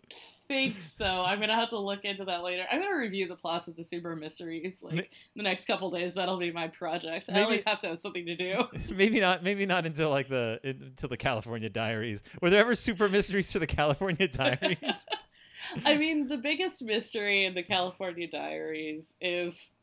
think 0.48 0.80
so. 0.80 1.06
I'm 1.26 1.40
gonna 1.40 1.56
have 1.56 1.70
to 1.70 1.80
look 1.80 2.06
into 2.06 2.24
that 2.26 2.44
later. 2.44 2.66
I'm 2.72 2.82
gonna 2.82 2.96
review 2.98 3.28
the 3.28 3.36
plots 3.36 3.68
of 3.68 3.76
the 3.76 3.84
super 3.84 4.16
mysteries 4.16 4.82
like 4.84 5.12
the 5.36 5.44
next 5.44 5.66
couple 5.66 5.90
days. 5.92 6.14
That'll 6.14 6.38
be 6.38 6.52
my 6.52 6.68
project. 6.68 7.30
I 7.30 7.34
Maybe- 7.34 7.44
always 7.44 7.64
have 7.66 7.80
to 7.80 7.88
have 7.88 8.00
something 8.00 8.26
to 8.28 8.36
do. 8.36 8.64
maybe 8.96 9.20
not. 9.20 9.44
Maybe 9.44 9.66
not 9.66 9.86
until 9.86 10.10
like 10.12 10.30
the 10.30 10.60
until 10.64 11.10
the 11.10 11.18
California 11.18 11.70
Diaries. 11.70 12.22
Were 12.42 12.50
there 12.50 12.62
ever 12.62 12.76
Super 12.76 13.10
Mysteries 13.10 13.52
to 13.52 13.60
the 13.60 13.68
California 13.68 14.28
Diaries? 14.28 15.06
I 15.84 15.98
mean, 15.98 16.28
the 16.28 16.38
biggest 16.38 16.82
mystery 16.84 17.44
in 17.46 17.56
the 17.56 17.64
California 17.64 18.28
Diaries 18.30 19.16
is. 19.20 19.74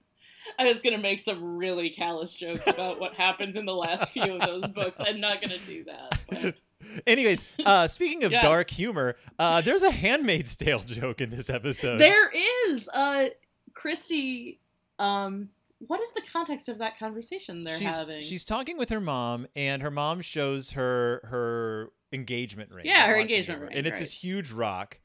I 0.59 0.65
was 0.65 0.81
gonna 0.81 0.99
make 0.99 1.19
some 1.19 1.57
really 1.57 1.91
callous 1.91 2.35
jokes 2.35 2.67
about 2.67 3.01
what 3.01 3.15
happens 3.15 3.57
in 3.57 3.65
the 3.67 3.75
last 3.75 4.11
few 4.11 4.35
of 4.35 4.41
those 4.41 4.67
books. 4.67 5.01
I'm 5.01 5.21
not 5.21 5.41
gonna 5.41 5.59
do 5.59 5.85
that. 5.85 6.19
But 6.29 6.61
Anyways, 7.07 7.43
uh, 7.65 7.89
speaking 7.89 8.25
of 8.25 8.33
Yes. 8.33 8.43
dark 8.43 8.69
humor, 8.71 9.17
uh, 9.39 9.61
there's 9.63 9.83
a 9.83 9.91
Handmaid's 9.91 10.55
Tale 10.57 10.81
joke 10.81 11.21
in 11.21 11.31
this 11.31 11.49
episode. 11.51 11.99
there 11.99 12.31
is 12.69 12.89
uh 12.91 13.31
Christy. 13.73 14.61
Um, 14.99 15.49
what 15.79 16.01
is 16.03 16.11
the 16.13 16.23
context 16.33 16.69
of 16.69 16.79
that 16.79 16.99
conversation 16.99 17.65
they're 17.65 17.79
she's, 17.79 17.97
having? 17.97 18.21
she's 18.21 18.45
talking 18.45 18.79
with 18.79 18.91
her 18.91 19.01
mom, 19.01 19.47
and 19.57 19.83
her 19.83 19.91
mom 19.91 20.21
shows 20.21 20.73
her 20.73 21.21
her 21.25 21.91
engagement 22.13 22.71
ring. 22.73 22.87
Yeah, 22.87 23.07
her 23.09 23.17
engagement 23.19 23.61
ring, 23.61 23.73
and 23.75 23.87
it's 23.87 23.95
right. 23.95 24.01
this 24.01 24.13
huge 24.13 24.51
rock. 24.53 25.01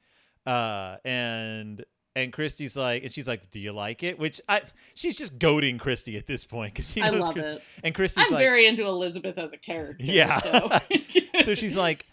Uh, 0.46 0.98
and 1.06 1.84
and 2.20 2.34
Christy's 2.34 2.76
like, 2.76 3.04
and 3.04 3.14
she's 3.14 3.28
like, 3.28 3.50
"Do 3.52 3.60
you 3.60 3.72
like 3.72 4.04
it?" 4.04 4.20
Which 4.20 4.42
I, 4.48 4.62
she's 4.94 5.16
just 5.18 5.40
goading 5.40 5.78
Christy 5.78 6.18
at 6.18 6.28
this 6.28 6.46
point 6.46 6.74
because 6.74 6.92
she 6.92 7.02
I 7.02 7.10
love 7.10 7.34
Chris- 7.34 7.46
it. 7.46 7.64
And 7.84 7.96
Christy's 7.96 8.26
I'm 8.28 8.34
like, 8.34 8.44
very 8.44 8.66
into 8.68 8.86
Elizabeth 8.86 9.38
as 9.38 9.54
a 9.54 9.58
character. 9.58 10.04
Yeah. 10.04 10.40
So, 10.40 10.70
so 11.44 11.56
she's 11.56 11.76
like, 11.76 12.06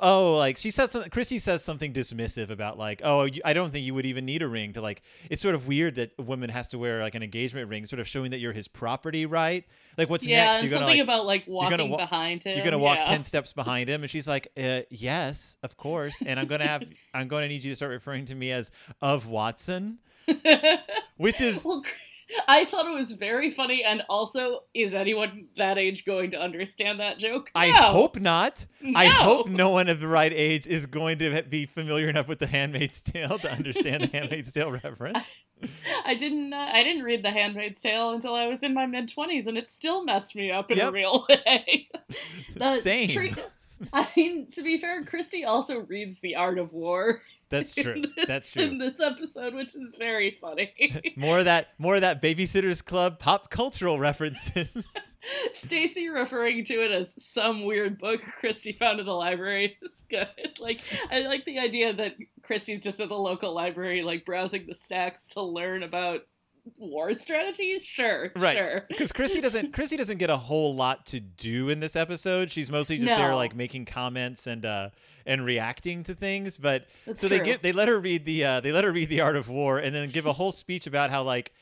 oh, 0.00 0.36
like 0.36 0.56
she 0.56 0.70
says 0.70 0.90
something. 0.90 1.10
Chrissy 1.10 1.38
says 1.38 1.62
something 1.62 1.92
dismissive 1.92 2.50
about 2.50 2.78
like, 2.78 3.00
oh, 3.04 3.24
you, 3.24 3.40
I 3.44 3.52
don't 3.52 3.72
think 3.72 3.84
you 3.84 3.94
would 3.94 4.06
even 4.06 4.24
need 4.24 4.42
a 4.42 4.48
ring 4.48 4.72
to 4.72 4.80
like. 4.80 5.02
It's 5.28 5.40
sort 5.40 5.54
of 5.54 5.66
weird 5.66 5.96
that 5.96 6.12
a 6.18 6.22
woman 6.22 6.50
has 6.50 6.68
to 6.68 6.78
wear 6.78 7.00
like 7.00 7.14
an 7.14 7.22
engagement 7.22 7.68
ring, 7.68 7.86
sort 7.86 8.00
of 8.00 8.08
showing 8.08 8.30
that 8.32 8.38
you're 8.38 8.52
his 8.52 8.68
property, 8.68 9.26
right? 9.26 9.64
Like, 9.96 10.10
what's 10.10 10.26
yeah, 10.26 10.44
next? 10.44 10.62
and 10.62 10.70
You're 10.70 10.78
gonna 10.78 10.86
something 10.86 10.98
like, 10.98 11.04
about 11.04 11.26
like 11.26 11.46
gonna 11.46 11.84
walking 11.84 11.90
wa- 11.90 11.96
behind 11.98 12.44
him. 12.44 12.56
you're 12.56 12.64
gonna 12.64 12.78
walk 12.78 12.98
yeah. 12.98 13.04
ten 13.04 13.24
steps 13.30 13.52
behind 13.52 13.88
him, 13.88 14.02
and 14.02 14.10
she's 14.10 14.26
like, 14.26 14.48
uh, 14.56 14.80
yes, 14.90 15.56
of 15.62 15.76
course, 15.76 16.22
and 16.24 16.40
I'm 16.40 16.46
gonna 16.46 16.66
have, 16.66 16.82
I'm 17.14 17.28
going 17.28 17.42
to 17.42 17.48
need 17.48 17.64
you 17.64 17.72
to 17.72 17.76
start 17.76 17.92
referring 17.92 18.26
to 18.26 18.34
me 18.34 18.52
as 18.52 18.70
of 19.02 19.26
Watson, 19.26 19.98
which 21.16 21.40
is. 21.40 21.64
well, 21.64 21.82
I 22.48 22.64
thought 22.64 22.86
it 22.86 22.94
was 22.94 23.12
very 23.12 23.50
funny, 23.50 23.82
and 23.84 24.02
also, 24.08 24.60
is 24.74 24.94
anyone 24.94 25.46
that 25.56 25.78
age 25.78 26.04
going 26.04 26.30
to 26.32 26.40
understand 26.40 27.00
that 27.00 27.18
joke? 27.18 27.50
I 27.54 27.68
hope 27.68 28.18
not. 28.18 28.66
No. 28.80 28.98
I 28.98 29.06
hope 29.06 29.48
no 29.48 29.70
one 29.70 29.88
of 29.88 30.00
the 30.00 30.08
right 30.08 30.32
age 30.32 30.66
is 30.66 30.86
going 30.86 31.18
to 31.18 31.42
be 31.42 31.66
familiar 31.66 32.08
enough 32.08 32.28
with 32.28 32.38
the 32.38 32.46
Handmaid's 32.46 33.00
Tale 33.00 33.38
to 33.38 33.50
understand 33.50 34.02
the 34.04 34.06
Handmaid's 34.12 34.52
Tale 34.52 34.70
reference. 34.70 35.18
I 36.04 36.14
didn't. 36.14 36.52
Uh, 36.52 36.70
I 36.72 36.82
didn't 36.82 37.02
read 37.02 37.22
The 37.22 37.30
Handmaid's 37.30 37.82
Tale 37.82 38.10
until 38.12 38.34
I 38.34 38.46
was 38.46 38.62
in 38.62 38.74
my 38.74 38.86
mid 38.86 39.12
twenties, 39.12 39.46
and 39.46 39.58
it 39.58 39.68
still 39.68 40.04
messed 40.04 40.34
me 40.36 40.50
up 40.50 40.70
in 40.70 40.80
a 40.80 40.90
real 40.90 41.26
way. 41.28 41.88
The 42.56 42.76
Same. 42.76 43.08
tre- 43.10 43.34
I 43.92 44.06
mean, 44.16 44.50
to 44.52 44.62
be 44.62 44.78
fair, 44.78 45.04
Christy 45.04 45.44
also 45.44 45.80
reads 45.80 46.20
The 46.20 46.36
Art 46.36 46.58
of 46.58 46.72
War. 46.72 47.22
That's 47.50 47.74
true. 47.74 48.02
this- 48.16 48.26
That's 48.26 48.52
true. 48.52 48.62
In 48.62 48.78
this 48.78 49.00
episode, 49.00 49.54
which 49.54 49.74
is 49.74 49.94
very 49.98 50.30
funny. 50.40 51.12
More 51.16 51.40
of 51.40 51.44
that, 51.46 51.68
more 51.78 51.96
of 51.96 52.00
that 52.02 52.22
Babysitters 52.22 52.84
Club 52.84 53.18
pop 53.18 53.50
cultural 53.50 53.98
references. 53.98 54.68
Stacey 55.52 56.08
referring 56.08 56.64
to 56.64 56.74
it 56.74 56.90
as 56.90 57.14
some 57.22 57.64
weird 57.64 57.98
book 57.98 58.22
Christy 58.22 58.72
found 58.72 59.00
in 59.00 59.06
the 59.06 59.12
library 59.12 59.76
is 59.82 60.04
good. 60.08 60.28
Like, 60.60 60.80
I 61.10 61.20
like 61.20 61.44
the 61.46 61.58
idea 61.58 61.92
that 61.94 62.16
Christy's 62.42 62.82
just 62.82 63.00
at 63.00 63.08
the 63.08 63.14
local 63.18 63.54
library, 63.54 64.02
like 64.02 64.24
browsing 64.26 64.66
the 64.66 64.74
stacks 64.74 65.28
to 65.30 65.42
learn 65.42 65.82
about 65.82 66.20
war 66.76 67.14
strategy? 67.14 67.80
Sure, 67.82 68.30
Right. 68.36 68.56
sure. 68.56 68.84
because 68.88 69.10
Chrissy 69.12 69.40
doesn't 69.40 69.72
Chrissy 69.72 69.96
doesn't 69.96 70.18
get 70.18 70.28
a 70.30 70.36
whole 70.36 70.74
lot 70.74 71.06
to 71.06 71.20
do 71.20 71.70
in 71.70 71.80
this 71.80 71.96
episode. 71.96 72.52
She's 72.52 72.70
mostly 72.70 72.98
just 72.98 73.08
there 73.08 73.34
like 73.34 73.54
making 73.56 73.86
comments 73.86 74.46
and 74.46 74.64
uh 74.66 74.90
and 75.26 75.44
reacting 75.44 76.04
to 76.04 76.14
things. 76.14 76.56
But 76.56 76.86
That's 77.06 77.20
so 77.20 77.28
they 77.28 77.38
true. 77.38 77.46
get 77.46 77.62
they 77.62 77.72
let 77.72 77.88
her 77.88 77.98
read 78.00 78.24
the 78.24 78.44
uh 78.44 78.60
they 78.60 78.72
let 78.72 78.84
her 78.84 78.92
read 78.92 79.08
the 79.08 79.20
Art 79.20 79.36
of 79.36 79.48
War 79.48 79.78
and 79.78 79.94
then 79.94 80.10
give 80.10 80.26
a 80.26 80.32
whole 80.32 80.52
speech 80.52 80.86
about 80.86 81.10
how 81.10 81.22
like 81.22 81.52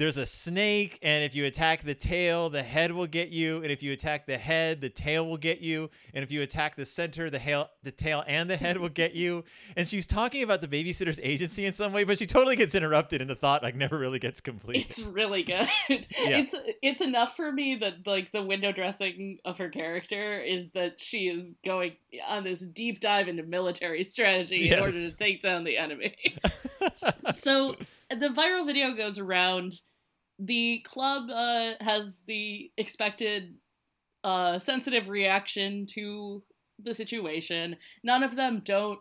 there's 0.00 0.16
a 0.16 0.24
snake 0.24 0.98
and 1.02 1.22
if 1.22 1.34
you 1.34 1.44
attack 1.44 1.82
the 1.82 1.94
tail 1.94 2.48
the 2.48 2.62
head 2.62 2.90
will 2.90 3.06
get 3.06 3.28
you 3.28 3.58
and 3.58 3.70
if 3.70 3.82
you 3.82 3.92
attack 3.92 4.24
the 4.26 4.38
head 4.38 4.80
the 4.80 4.88
tail 4.88 5.26
will 5.28 5.36
get 5.36 5.60
you 5.60 5.90
and 6.14 6.22
if 6.24 6.32
you 6.32 6.40
attack 6.40 6.74
the 6.74 6.86
center 6.86 7.28
the 7.28 7.38
hail 7.38 7.68
the 7.82 7.92
tail 7.92 8.24
and 8.26 8.48
the 8.48 8.56
head 8.56 8.78
will 8.78 8.88
get 8.88 9.12
you 9.12 9.44
and 9.76 9.86
she's 9.86 10.06
talking 10.06 10.42
about 10.42 10.62
the 10.62 10.66
babysitter's 10.66 11.20
agency 11.22 11.66
in 11.66 11.74
some 11.74 11.92
way 11.92 12.02
but 12.02 12.18
she 12.18 12.24
totally 12.24 12.56
gets 12.56 12.74
interrupted 12.74 13.20
and 13.20 13.28
the 13.28 13.34
thought 13.34 13.62
like 13.62 13.76
never 13.76 13.98
really 13.98 14.18
gets 14.18 14.40
complete 14.40 14.86
It's 14.86 15.02
really 15.02 15.42
good. 15.42 15.68
It's 16.30 16.54
it's 16.82 17.00
enough 17.00 17.36
for 17.36 17.52
me 17.52 17.76
that 17.76 18.06
like 18.06 18.32
the 18.32 18.42
window 18.42 18.72
dressing 18.72 19.38
of 19.44 19.58
her 19.58 19.68
character 19.68 20.40
is 20.40 20.70
that 20.70 20.98
she 20.98 21.28
is 21.28 21.54
going 21.64 21.92
on 22.26 22.44
this 22.44 22.60
deep 22.60 23.00
dive 23.00 23.28
into 23.28 23.42
military 23.42 24.04
strategy 24.04 24.70
in 24.70 24.78
order 24.78 24.92
to 24.92 25.10
take 25.10 25.40
down 25.40 25.64
the 25.64 25.76
enemy. 25.76 26.16
so 27.32 27.74
the 28.10 28.28
viral 28.28 28.66
video 28.66 28.94
goes 28.94 29.18
around. 29.18 29.80
The 30.42 30.78
club 30.86 31.28
uh, 31.30 31.72
has 31.80 32.22
the 32.26 32.70
expected 32.78 33.56
uh, 34.24 34.58
sensitive 34.58 35.08
reaction 35.08 35.86
to 35.90 36.42
the 36.82 36.94
situation. 36.94 37.76
None 38.02 38.22
of 38.22 38.36
them 38.36 38.62
don't 38.64 38.98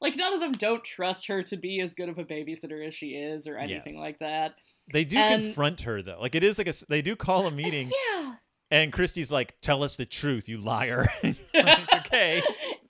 like 0.00 0.16
none 0.16 0.34
of 0.34 0.40
them 0.40 0.52
don't 0.52 0.82
trust 0.84 1.28
her 1.28 1.42
to 1.44 1.56
be 1.56 1.80
as 1.80 1.94
good 1.94 2.08
of 2.08 2.18
a 2.18 2.24
babysitter 2.24 2.84
as 2.86 2.92
she 2.94 3.10
is 3.10 3.46
or 3.46 3.56
anything 3.56 3.94
Yes. 3.94 4.02
like 4.02 4.18
that. 4.18 4.54
They 4.92 5.04
do 5.04 5.16
And- 5.16 5.42
confront 5.44 5.80
her 5.82 6.02
though. 6.02 6.18
Like 6.20 6.34
it 6.34 6.42
is 6.44 6.58
like 6.58 6.66
a 6.68 6.74
they 6.88 7.00
do 7.02 7.16
call 7.16 7.46
a 7.46 7.50
meeting 7.50 7.88
Yeah. 8.12 8.34
and 8.70 8.92
Kristy's 8.92 9.30
like, 9.32 9.54
"Tell 9.62 9.82
us 9.82 9.96
the 9.96 10.04
truth, 10.06 10.48
you 10.48 10.58
liar." 10.58 11.06
Like, 11.54 11.94
okay. 12.06 12.42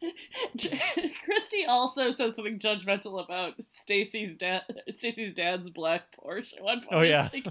Kristy 1.33 1.69
also 1.69 2.11
says 2.11 2.35
something 2.35 2.59
judgmental 2.59 3.23
about 3.23 3.55
Stacey's 3.63 4.37
dad. 4.37 4.63
Stacey's 4.91 5.33
dad's 5.33 5.71
black 5.71 6.05
Porsche 6.17 6.57
at 6.57 6.63
one 6.63 6.81
point. 6.81 6.93
Oh, 6.93 7.03
yeah. 7.03 7.29
Like, 7.33 7.47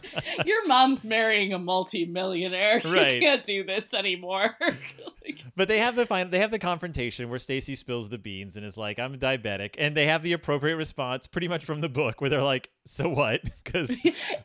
your 0.45 0.67
mom's 0.67 1.03
marrying 1.05 1.53
a 1.53 1.59
multi-millionaire. 1.59 2.81
Right. 2.91 3.15
You 3.15 3.21
can't 3.21 3.43
do 3.43 3.63
this 3.63 3.93
anymore. 3.93 4.57
But 5.55 5.67
they 5.67 5.79
have 5.79 5.95
the 5.95 6.05
final 6.05 6.29
they 6.31 6.39
have 6.39 6.51
the 6.51 6.59
confrontation 6.59 7.29
where 7.29 7.39
Stacey 7.39 7.75
spills 7.75 8.09
the 8.09 8.17
beans 8.17 8.57
and 8.57 8.65
is 8.65 8.77
like, 8.77 8.99
"I'm 8.99 9.17
diabetic." 9.17 9.75
And 9.77 9.95
they 9.95 10.07
have 10.07 10.23
the 10.23 10.33
appropriate 10.33 10.75
response 10.75 11.27
pretty 11.27 11.47
much 11.47 11.65
from 11.65 11.81
the 11.81 11.89
book 11.89 12.21
where 12.21 12.29
they're 12.29 12.43
like, 12.43 12.69
"So 12.85 13.09
what?" 13.09 13.41
Cuz 13.65 13.95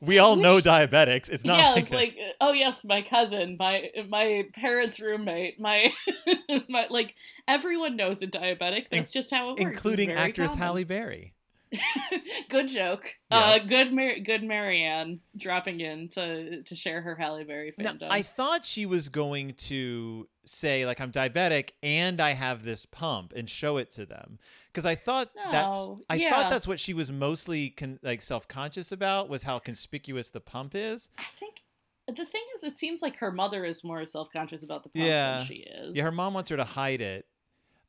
we 0.00 0.18
all 0.18 0.36
know 0.46 0.60
diabetics. 0.60 1.28
It's 1.28 1.44
not 1.44 1.58
yeah, 1.58 1.70
like, 1.70 1.78
it's 1.82 1.92
a- 1.92 1.94
like, 1.94 2.18
oh 2.40 2.52
yes, 2.52 2.84
my 2.84 3.02
cousin, 3.02 3.56
my 3.58 3.90
my 4.08 4.44
parents' 4.54 5.00
roommate, 5.00 5.60
my 5.60 5.92
my 6.68 6.86
like 6.90 7.14
everyone 7.48 7.96
knows 7.96 8.22
a 8.22 8.26
diabetic. 8.26 8.88
That's 8.90 9.10
just 9.10 9.30
how 9.30 9.50
it 9.50 9.60
works. 9.60 9.60
Including 9.60 10.12
actress 10.12 10.52
common. 10.52 10.62
Halle 10.62 10.84
Berry. 10.84 11.32
good 12.48 12.68
joke. 12.68 13.14
Yeah. 13.30 13.38
Uh, 13.38 13.58
good, 13.58 13.92
Mar- 13.92 14.18
good 14.24 14.42
Mary 14.42 14.82
Anne 14.82 15.20
dropping 15.36 15.80
in 15.80 16.08
to 16.10 16.62
to 16.62 16.74
share 16.74 17.02
her 17.02 17.14
Halle 17.16 17.44
Berry 17.44 17.72
Now, 17.78 17.92
fandom. 17.92 18.08
I 18.10 18.22
thought 18.22 18.64
she 18.64 18.86
was 18.86 19.08
going 19.08 19.54
to 19.54 20.28
say 20.44 20.86
like 20.86 21.00
I'm 21.00 21.10
diabetic 21.12 21.70
and 21.82 22.20
I 22.20 22.32
have 22.34 22.64
this 22.64 22.86
pump 22.86 23.32
and 23.34 23.50
show 23.50 23.78
it 23.78 23.90
to 23.92 24.06
them 24.06 24.38
because 24.68 24.86
I 24.86 24.94
thought 24.94 25.30
that's 25.50 25.76
I 26.08 26.14
yeah. 26.16 26.30
thought 26.30 26.50
that's 26.50 26.68
what 26.68 26.78
she 26.78 26.94
was 26.94 27.10
mostly 27.10 27.70
con- 27.70 27.98
like 28.02 28.22
self-conscious 28.22 28.92
about 28.92 29.28
was 29.28 29.42
how 29.42 29.58
conspicuous 29.58 30.30
the 30.30 30.40
pump 30.40 30.74
is. 30.74 31.10
I 31.18 31.24
think 31.38 31.62
the 32.06 32.24
thing 32.24 32.42
is, 32.54 32.62
it 32.62 32.76
seems 32.76 33.02
like 33.02 33.16
her 33.16 33.32
mother 33.32 33.64
is 33.64 33.82
more 33.82 34.06
self 34.06 34.30
conscious 34.32 34.62
about 34.62 34.84
the 34.84 34.88
pump 34.90 35.04
Yeah. 35.04 35.38
than 35.38 35.46
she 35.48 35.54
is. 35.54 35.96
Yeah, 35.96 36.04
her 36.04 36.12
mom 36.12 36.34
wants 36.34 36.50
her 36.50 36.56
to 36.56 36.64
hide 36.64 37.00
it. 37.00 37.26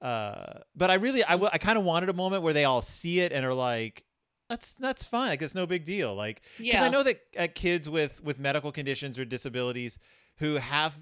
Uh, 0.02 0.60
but 0.76 0.92
I 0.92 0.96
really 0.96 1.24
I, 1.24 1.36
I 1.36 1.58
kind 1.58 1.78
of 1.78 1.84
wanted 1.84 2.10
a 2.10 2.14
moment 2.14 2.44
where 2.44 2.54
they 2.54 2.66
all 2.66 2.82
see 2.82 3.20
it 3.20 3.32
and 3.32 3.46
are 3.46 3.54
like 3.54 4.04
that's 4.50 4.74
that's 4.74 5.04
fine. 5.04 5.30
Like 5.30 5.42
it's 5.42 5.56
no 5.56 5.66
big 5.66 5.86
deal. 5.86 6.16
Like 6.16 6.42
because 6.58 6.74
yeah, 6.74 6.84
I 6.84 6.90
know 6.90 7.04
that 7.04 7.22
uh, 7.38 7.48
kids 7.54 7.90
with 7.90 8.24
with 8.24 8.40
medical 8.40 8.72
conditions 8.72 9.18
or 9.18 9.26
disabilities 9.26 9.98
who 10.38 10.56
have 10.56 10.94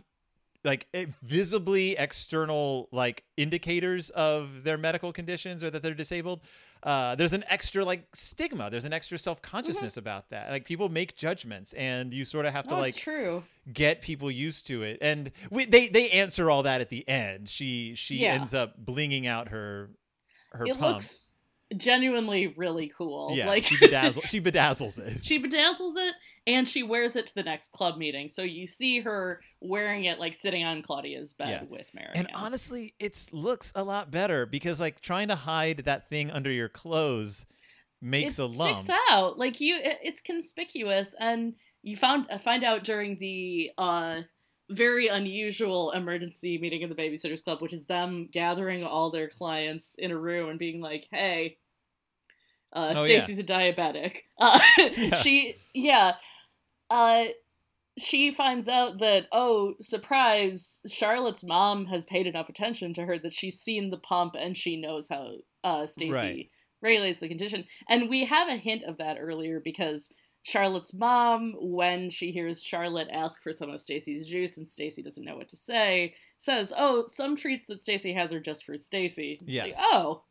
like 0.64 0.88
visibly 1.22 1.96
external 1.98 2.90
like 2.92 3.24
indicators 3.38 4.10
of 4.12 4.64
their 4.64 4.78
medical 4.78 5.14
conditions 5.14 5.64
or 5.64 5.70
that 5.70 5.84
they're 5.84 5.94
disabled 5.94 6.42
uh, 6.86 7.16
there's 7.16 7.34
an 7.34 7.44
extra 7.50 7.84
like 7.84 8.08
stigma. 8.14 8.70
There's 8.70 8.86
an 8.86 8.94
extra 8.94 9.18
self-consciousness 9.18 9.98
about 9.98 10.30
that. 10.30 10.52
Like 10.52 10.66
people 10.66 10.88
make 10.88 11.16
judgments 11.16 11.74
and 11.74 12.14
you 12.14 12.26
sort 12.26 12.46
of 12.46 12.54
have 12.54 12.68
to 12.68 12.76
no, 12.76 12.80
like 12.80 12.96
true. 12.96 13.44
get 13.74 14.02
people 14.02 14.30
used 14.30 14.68
to 14.68 14.84
it. 14.84 15.00
And 15.02 15.32
we, 15.50 15.66
they 15.66 15.88
they 15.90 16.12
answer 16.12 16.50
all 16.52 16.64
that 16.64 16.82
at 16.82 16.90
the 16.90 17.08
end. 17.10 17.50
She 17.50 17.96
she 17.96 18.18
Yeah. 18.18 18.34
ends 18.36 18.54
up 18.54 18.86
blinging 18.86 19.26
out 19.28 19.50
her 19.50 19.90
her 20.52 20.66
It 20.66 20.78
pump 20.78 20.94
looks 20.96 21.32
genuinely 21.78 22.54
really 22.58 22.92
cool. 22.96 23.32
yeah 23.36 23.48
like 23.48 23.64
she 23.64 23.76
bedazzles 23.76 24.24
she 24.28 24.40
bedazzles 24.40 25.00
it 25.00 25.26
she 25.26 25.42
bedazzles 25.42 25.94
it 25.98 26.14
and 26.48 26.68
she 26.68 26.84
wears 26.84 27.16
it 27.16 27.26
to 27.26 27.34
the 27.34 27.42
next 27.44 27.72
club 27.72 27.98
meeting. 27.98 28.30
So 28.30 28.44
you 28.44 28.68
see 28.68 29.00
her 29.00 29.42
wearing 29.62 30.06
it 30.06 30.20
like 30.20 30.36
sitting 30.36 30.64
on 30.64 30.84
Claudia's 30.84 31.34
bed 31.34 31.50
Yeah. 31.50 31.64
with 31.68 31.90
Mary. 31.96 32.12
And 32.14 32.30
honestly, 32.36 32.94
it 33.00 33.26
looks 33.32 33.72
a 33.74 33.84
lot 33.84 34.12
better 34.12 34.46
because 34.46 34.80
like 34.80 35.02
trying 35.02 35.30
to 35.30 35.36
hide 35.36 35.80
that 35.86 36.08
thing 36.08 36.30
under 36.30 36.52
your 36.52 36.70
clothes 36.70 37.48
makes 38.00 38.38
it 38.38 38.44
a 38.44 38.46
lump. 38.46 38.80
sticks 38.80 38.96
out 39.12 39.40
like 39.40 39.60
you 39.60 39.78
it, 39.78 39.98
it's 40.04 40.22
conspicuous 40.22 41.16
and 41.20 41.56
you 41.82 41.98
found 41.98 42.28
uh, 42.30 42.38
find 42.38 42.64
out 42.64 42.84
during 42.84 43.18
the 43.18 43.72
uh 43.80 44.22
very 44.70 45.08
unusual 45.08 45.92
emergency 45.92 46.58
meeting 46.58 46.84
of 46.84 46.90
the 46.90 46.96
babysitters 46.96 47.44
club 47.44 47.62
which 47.62 47.74
is 47.74 47.86
them 47.86 48.28
gathering 48.32 48.84
all 48.84 49.12
their 49.12 49.28
clients 49.30 49.96
in 49.96 50.10
a 50.12 50.18
room 50.18 50.50
and 50.50 50.58
being 50.60 50.82
like 50.82 51.06
hey 51.12 51.58
uh 52.74 52.94
Oh, 52.96 53.04
yeah. 53.04 53.20
stacey's 53.22 53.40
a 53.40 53.44
diabetic 53.44 54.22
uh 54.40 54.60
Yeah. 54.78 55.16
she 55.16 55.56
yeah 55.74 56.14
uh 56.90 57.26
she 57.98 58.32
finds 58.32 58.68
out 58.68 58.98
that 59.00 59.28
oh 59.32 59.76
surprise 59.82 60.82
charlotte's 60.88 61.44
mom 61.44 61.86
has 61.86 62.04
paid 62.06 62.28
enough 62.28 62.50
attention 62.50 62.94
to 62.96 63.06
her 63.06 63.18
that 63.20 63.34
she's 63.34 63.60
seen 63.60 63.90
the 63.92 63.98
pump 63.98 64.36
and 64.38 64.58
she 64.58 64.76
knows 64.76 65.10
how 65.10 65.32
uh 65.64 65.86
stacey 65.86 66.12
Right. 66.12 66.50
regulates 66.82 67.20
the 67.20 67.28
condition. 67.28 67.66
And 67.90 68.10
we 68.10 68.26
have 68.26 68.48
a 68.50 68.58
hint 68.58 68.84
of 68.84 68.98
that 68.98 69.18
earlier 69.20 69.60
because 69.60 70.12
Charlotte's 70.46 70.94
mom, 70.94 71.56
when 71.60 72.12
she 72.12 72.32
hears 72.32 72.62
Charlotte 72.62 73.08
ask 73.12 73.42
for 73.42 73.52
some 73.52 73.72
of 73.72 73.82
Stacey's 73.82 74.28
juice 74.28 74.58
and 74.58 74.68
Stacey 74.68 75.02
doesn't 75.02 75.26
know 75.26 75.36
what 75.36 75.48
to 75.48 75.58
say, 75.58 76.14
says, 76.38 76.72
"Oh, 76.78 77.06
some 77.08 77.36
treats 77.36 77.66
that 77.66 77.80
Stacey 77.82 78.14
has 78.14 78.32
are 78.32 78.40
just 78.40 78.64
for 78.64 78.78
Stacey." 78.78 79.40
Yeah. 79.46 79.64
like, 79.64 79.76
oh, 79.78 80.24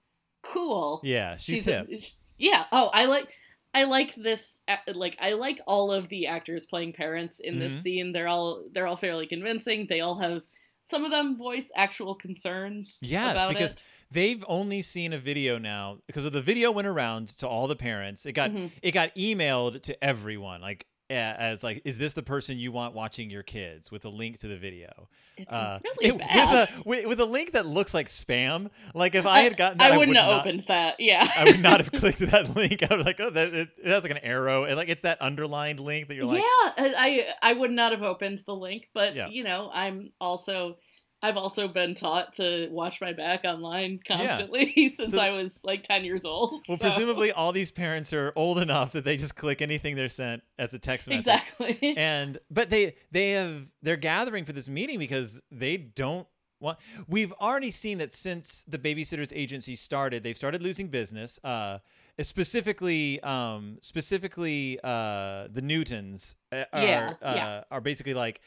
cool. 0.42 1.00
Yeah, 1.02 1.36
she's, 1.36 1.66
a- 1.66 1.84
hip. 1.84 2.00
sh- 2.00 2.10
yeah. 2.38 2.66
Oh, 2.70 2.90
I 2.92 3.06
like. 3.06 3.28
I 3.76 3.84
like 3.84 4.14
this. 4.14 4.60
Like, 4.86 5.16
I 5.20 5.32
like 5.32 5.60
all 5.66 5.90
of 5.90 6.08
the 6.08 6.28
actors 6.28 6.64
playing 6.64 6.92
parents 6.92 7.40
in 7.40 7.58
this 7.58 7.76
Mhm. 7.76 7.82
scene. 7.82 8.12
They're 8.12 8.28
all 8.28 8.62
they're 8.70 8.86
all 8.86 8.96
fairly 8.96 9.26
convincing. 9.26 9.86
They 9.88 9.98
all 10.00 10.14
have 10.20 10.42
some 10.84 11.04
of 11.04 11.10
them 11.10 11.36
voice 11.36 11.72
actual 11.74 12.14
concerns. 12.14 13.00
Yes, 13.02 13.44
because 13.48 13.72
it. 13.72 13.82
They've 14.14 14.42
only 14.48 14.80
seen 14.82 15.12
a 15.12 15.18
video 15.18 15.58
now 15.58 15.98
because 16.06 16.30
the 16.30 16.42
video 16.42 16.70
went 16.72 16.88
around 16.88 17.28
to 17.38 17.46
all 17.48 17.66
the 17.68 17.76
parents. 17.76 18.24
It 18.24 18.32
got 18.32 18.50
Mhm. 18.50 18.70
it 18.82 18.92
got 18.92 19.14
emailed 19.14 19.82
to 19.82 20.02
everyone 20.04 20.60
like 20.62 20.86
as 21.10 21.62
like 21.62 21.82
is 21.84 21.98
this 21.98 22.14
the 22.14 22.22
person 22.22 22.56
you 22.58 22.72
want 22.72 22.94
watching 22.94 23.28
your 23.28 23.42
kids 23.42 23.90
with 23.90 24.06
a 24.06 24.08
link 24.08 24.38
to 24.38 24.48
the 24.48 24.56
video 24.56 25.06
it's 25.36 25.52
uh, 25.54 25.78
really 25.84 26.14
it- 26.14 26.18
bad. 26.18 26.50
with 26.50 26.70
a 26.70 26.88
with, 26.88 27.06
with 27.06 27.20
a 27.20 27.24
link 27.26 27.52
that 27.52 27.66
looks 27.66 27.92
like 27.92 28.08
spam 28.08 28.70
like 28.94 29.14
if 29.14 29.26
i 29.26 29.40
had 29.40 29.54
gotten 29.54 29.76
that 29.78 29.90
I 29.92 29.94
i, 29.94 29.98
wouldn't 29.98 30.16
would 30.16 30.16
have 30.16 30.30
not, 30.30 30.40
opened 30.46 30.60
that. 30.60 30.96
Yeah. 30.98 31.28
I 31.36 31.44
would 31.44 31.60
not 31.60 31.80
have 31.82 31.92
clicked 31.92 32.20
that 32.30 32.56
link. 32.56 32.82
I 32.90 32.96
was 32.96 33.04
like, 33.04 33.20
oh, 33.20 33.28
that 33.30 33.52
it, 33.52 33.68
it 33.82 33.86
has 33.86 34.02
like 34.02 34.12
an 34.12 34.18
arrow, 34.22 34.64
and 34.64 34.76
like 34.76 34.88
it's 34.88 35.02
that 35.02 35.18
underlined 35.20 35.78
link 35.78 36.08
that 36.08 36.14
you're 36.14 36.24
like, 36.24 36.38
yeah, 36.42 36.72
I 36.78 37.26
I 37.42 37.52
would 37.52 37.70
not 37.70 37.92
have 37.92 38.02
opened 38.02 38.40
the 38.46 38.54
link, 38.56 38.88
but 38.94 39.14
Yeah. 39.14 39.28
you 39.28 39.44
know, 39.44 39.70
I'm 39.74 40.10
also 40.20 40.78
I've 41.24 41.36
also 41.36 41.68
been 41.68 41.94
taught 41.94 42.34
to 42.34 42.68
watch 42.70 43.00
my 43.00 43.12
back 43.12 43.44
online 43.44 43.98
constantly 44.06 44.88
since 44.88 45.12
So- 45.12 45.20
I 45.20 45.30
was 45.30 45.64
like 45.64 45.82
10 45.82 46.04
years 46.04 46.24
old. 46.24 46.62
well, 46.68 46.76
so- 46.76 46.84
presumably 46.84 47.32
all 47.32 47.52
these 47.52 47.70
parents 47.70 48.12
are 48.12 48.32
old 48.36 48.58
enough 48.58 48.92
that 48.92 49.04
they 49.04 49.16
just 49.16 49.34
click 49.34 49.62
anything 49.62 49.96
they're 49.96 50.08
sent 50.08 50.42
as 50.58 50.74
a 50.74 50.78
text 50.78 51.08
message. 51.08 51.20
Exactly. 51.20 51.96
And 51.96 52.38
but 52.50 52.70
they 52.70 52.96
they 53.10 53.30
have 53.30 53.66
they're 53.82 53.96
gathering 53.96 54.44
for 54.44 54.52
this 54.52 54.68
meeting 54.68 54.98
because 54.98 55.40
they 55.50 55.76
don't 55.76 56.26
want. 56.60 56.78
We've 57.08 57.32
already 57.40 57.70
seen 57.70 57.98
that 57.98 58.12
since 58.12 58.64
the 58.68 58.78
babysitters 58.78 59.32
agency 59.34 59.76
started, 59.76 60.22
they've 60.24 60.36
started 60.36 60.62
losing 60.62 60.88
business. 60.88 61.38
Uh, 61.42 61.78
specifically, 62.20 63.20
um, 63.22 63.78
specifically, 63.80 64.78
uh, 64.84 65.48
the 65.52 65.62
Newtons 65.62 66.36
uh, 66.52 66.64
are 66.72 66.82
Yeah, 66.82 67.14
uh, 67.22 67.32
yeah. 67.36 67.64
are 67.70 67.80
basically 67.80 68.14
like. 68.14 68.40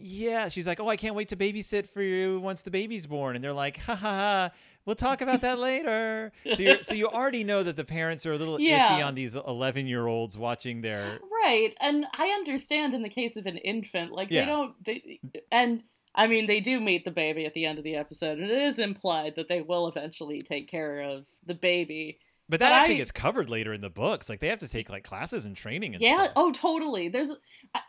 Yeah, 0.00 0.48
she's 0.48 0.66
like, 0.66 0.80
"Oh, 0.80 0.88
I 0.88 0.96
can't 0.96 1.14
wait 1.14 1.28
to 1.28 1.36
babysit 1.36 1.88
for 1.88 2.02
you 2.02 2.40
once 2.40 2.62
the 2.62 2.70
baby's 2.70 3.06
born." 3.06 3.34
And 3.36 3.44
they're 3.44 3.52
like, 3.52 3.78
"Ha 3.78 3.94
ha 3.94 4.08
ha! 4.08 4.50
We'll 4.86 4.96
talk 4.96 5.20
about 5.20 5.42
that 5.42 5.58
later. 5.58 6.32
So, 6.54 6.62
you 6.62 6.82
so 6.82 6.94
you 6.94 7.08
already 7.08 7.44
know 7.44 7.62
that 7.62 7.76
the 7.76 7.84
parents 7.84 8.24
are 8.24 8.32
a 8.32 8.38
little 8.38 8.58
Yeah. 8.58 8.98
iffy 9.00 9.06
on 9.06 9.14
these 9.14 9.34
11 9.36 9.86
year 9.86 10.06
olds 10.06 10.38
watching 10.38 10.80
their. 10.80 11.18
Right. 11.44 11.74
And 11.80 12.06
I 12.16 12.28
understand 12.28 12.94
in 12.94 13.02
the 13.02 13.10
case 13.10 13.36
of 13.36 13.46
an 13.46 13.58
infant, 13.58 14.12
like 14.12 14.30
Yeah. 14.30 14.40
they 14.40 14.46
don't 14.46 14.84
they 14.84 15.20
and 15.52 15.82
I 16.14 16.26
mean 16.26 16.46
they 16.46 16.60
do 16.60 16.80
meet 16.80 17.04
the 17.04 17.10
baby 17.10 17.44
at 17.44 17.52
the 17.52 17.66
end 17.66 17.76
of 17.78 17.84
the 17.84 17.96
episode, 17.96 18.38
and 18.38 18.50
it 18.50 18.62
is 18.62 18.78
implied 18.78 19.34
that 19.36 19.48
they 19.48 19.60
will 19.60 19.88
eventually 19.88 20.40
take 20.40 20.68
care 20.68 21.00
of 21.00 21.26
the 21.44 21.54
baby. 21.54 22.18
But 22.48 22.60
that 22.60 22.70
But 22.70 22.74
actually 22.76 22.94
I- 22.94 22.98
gets 22.98 23.12
covered 23.12 23.50
later 23.50 23.74
in 23.74 23.82
the 23.82 23.90
books. 23.90 24.30
Like 24.30 24.40
they 24.40 24.48
have 24.48 24.60
to 24.60 24.68
take 24.68 24.88
like 24.88 25.04
classes 25.04 25.44
and 25.44 25.54
training 25.54 25.94
and 25.94 26.02
yeah, 26.02 26.22
stuff. 26.24 26.32
oh 26.36 26.50
totally. 26.50 27.08
There's 27.10 27.30
I, 27.74 27.80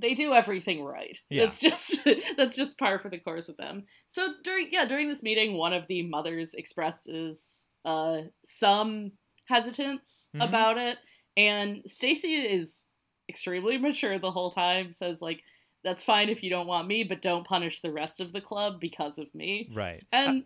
they 0.00 0.14
do 0.14 0.32
everything 0.34 0.82
right. 0.84 1.18
Yeah. 1.30 1.44
It's 1.44 1.58
just 1.60 2.04
that's 2.36 2.56
just 2.56 2.78
par 2.78 2.98
for 2.98 3.08
the 3.08 3.18
course 3.18 3.48
with 3.48 3.56
them. 3.56 3.84
So 4.08 4.34
during 4.44 4.68
yeah, 4.72 4.84
during 4.84 5.08
this 5.08 5.22
meeting 5.22 5.56
one 5.56 5.72
of 5.72 5.86
the 5.86 6.02
mothers 6.02 6.54
expresses 6.54 7.66
uh 7.84 8.22
some 8.44 9.12
hesitance 9.48 10.28
Mhm. 10.34 10.44
about 10.48 10.76
it 10.78 10.98
and 11.36 11.82
Stacey 11.86 12.32
is 12.32 12.84
extremely 13.28 13.78
mature 13.78 14.18
the 14.18 14.30
whole 14.30 14.50
time 14.50 14.92
says 14.92 15.22
like 15.22 15.42
that's 15.84 16.02
fine 16.02 16.28
if 16.28 16.42
you 16.42 16.50
don't 16.50 16.66
want 16.66 16.88
me 16.88 17.04
but 17.04 17.22
don't 17.22 17.46
punish 17.46 17.80
the 17.80 17.92
rest 17.92 18.20
of 18.20 18.32
the 18.32 18.40
club 18.40 18.80
because 18.80 19.18
of 19.18 19.32
me. 19.34 19.68
Right. 19.72 20.02
And 20.12 20.44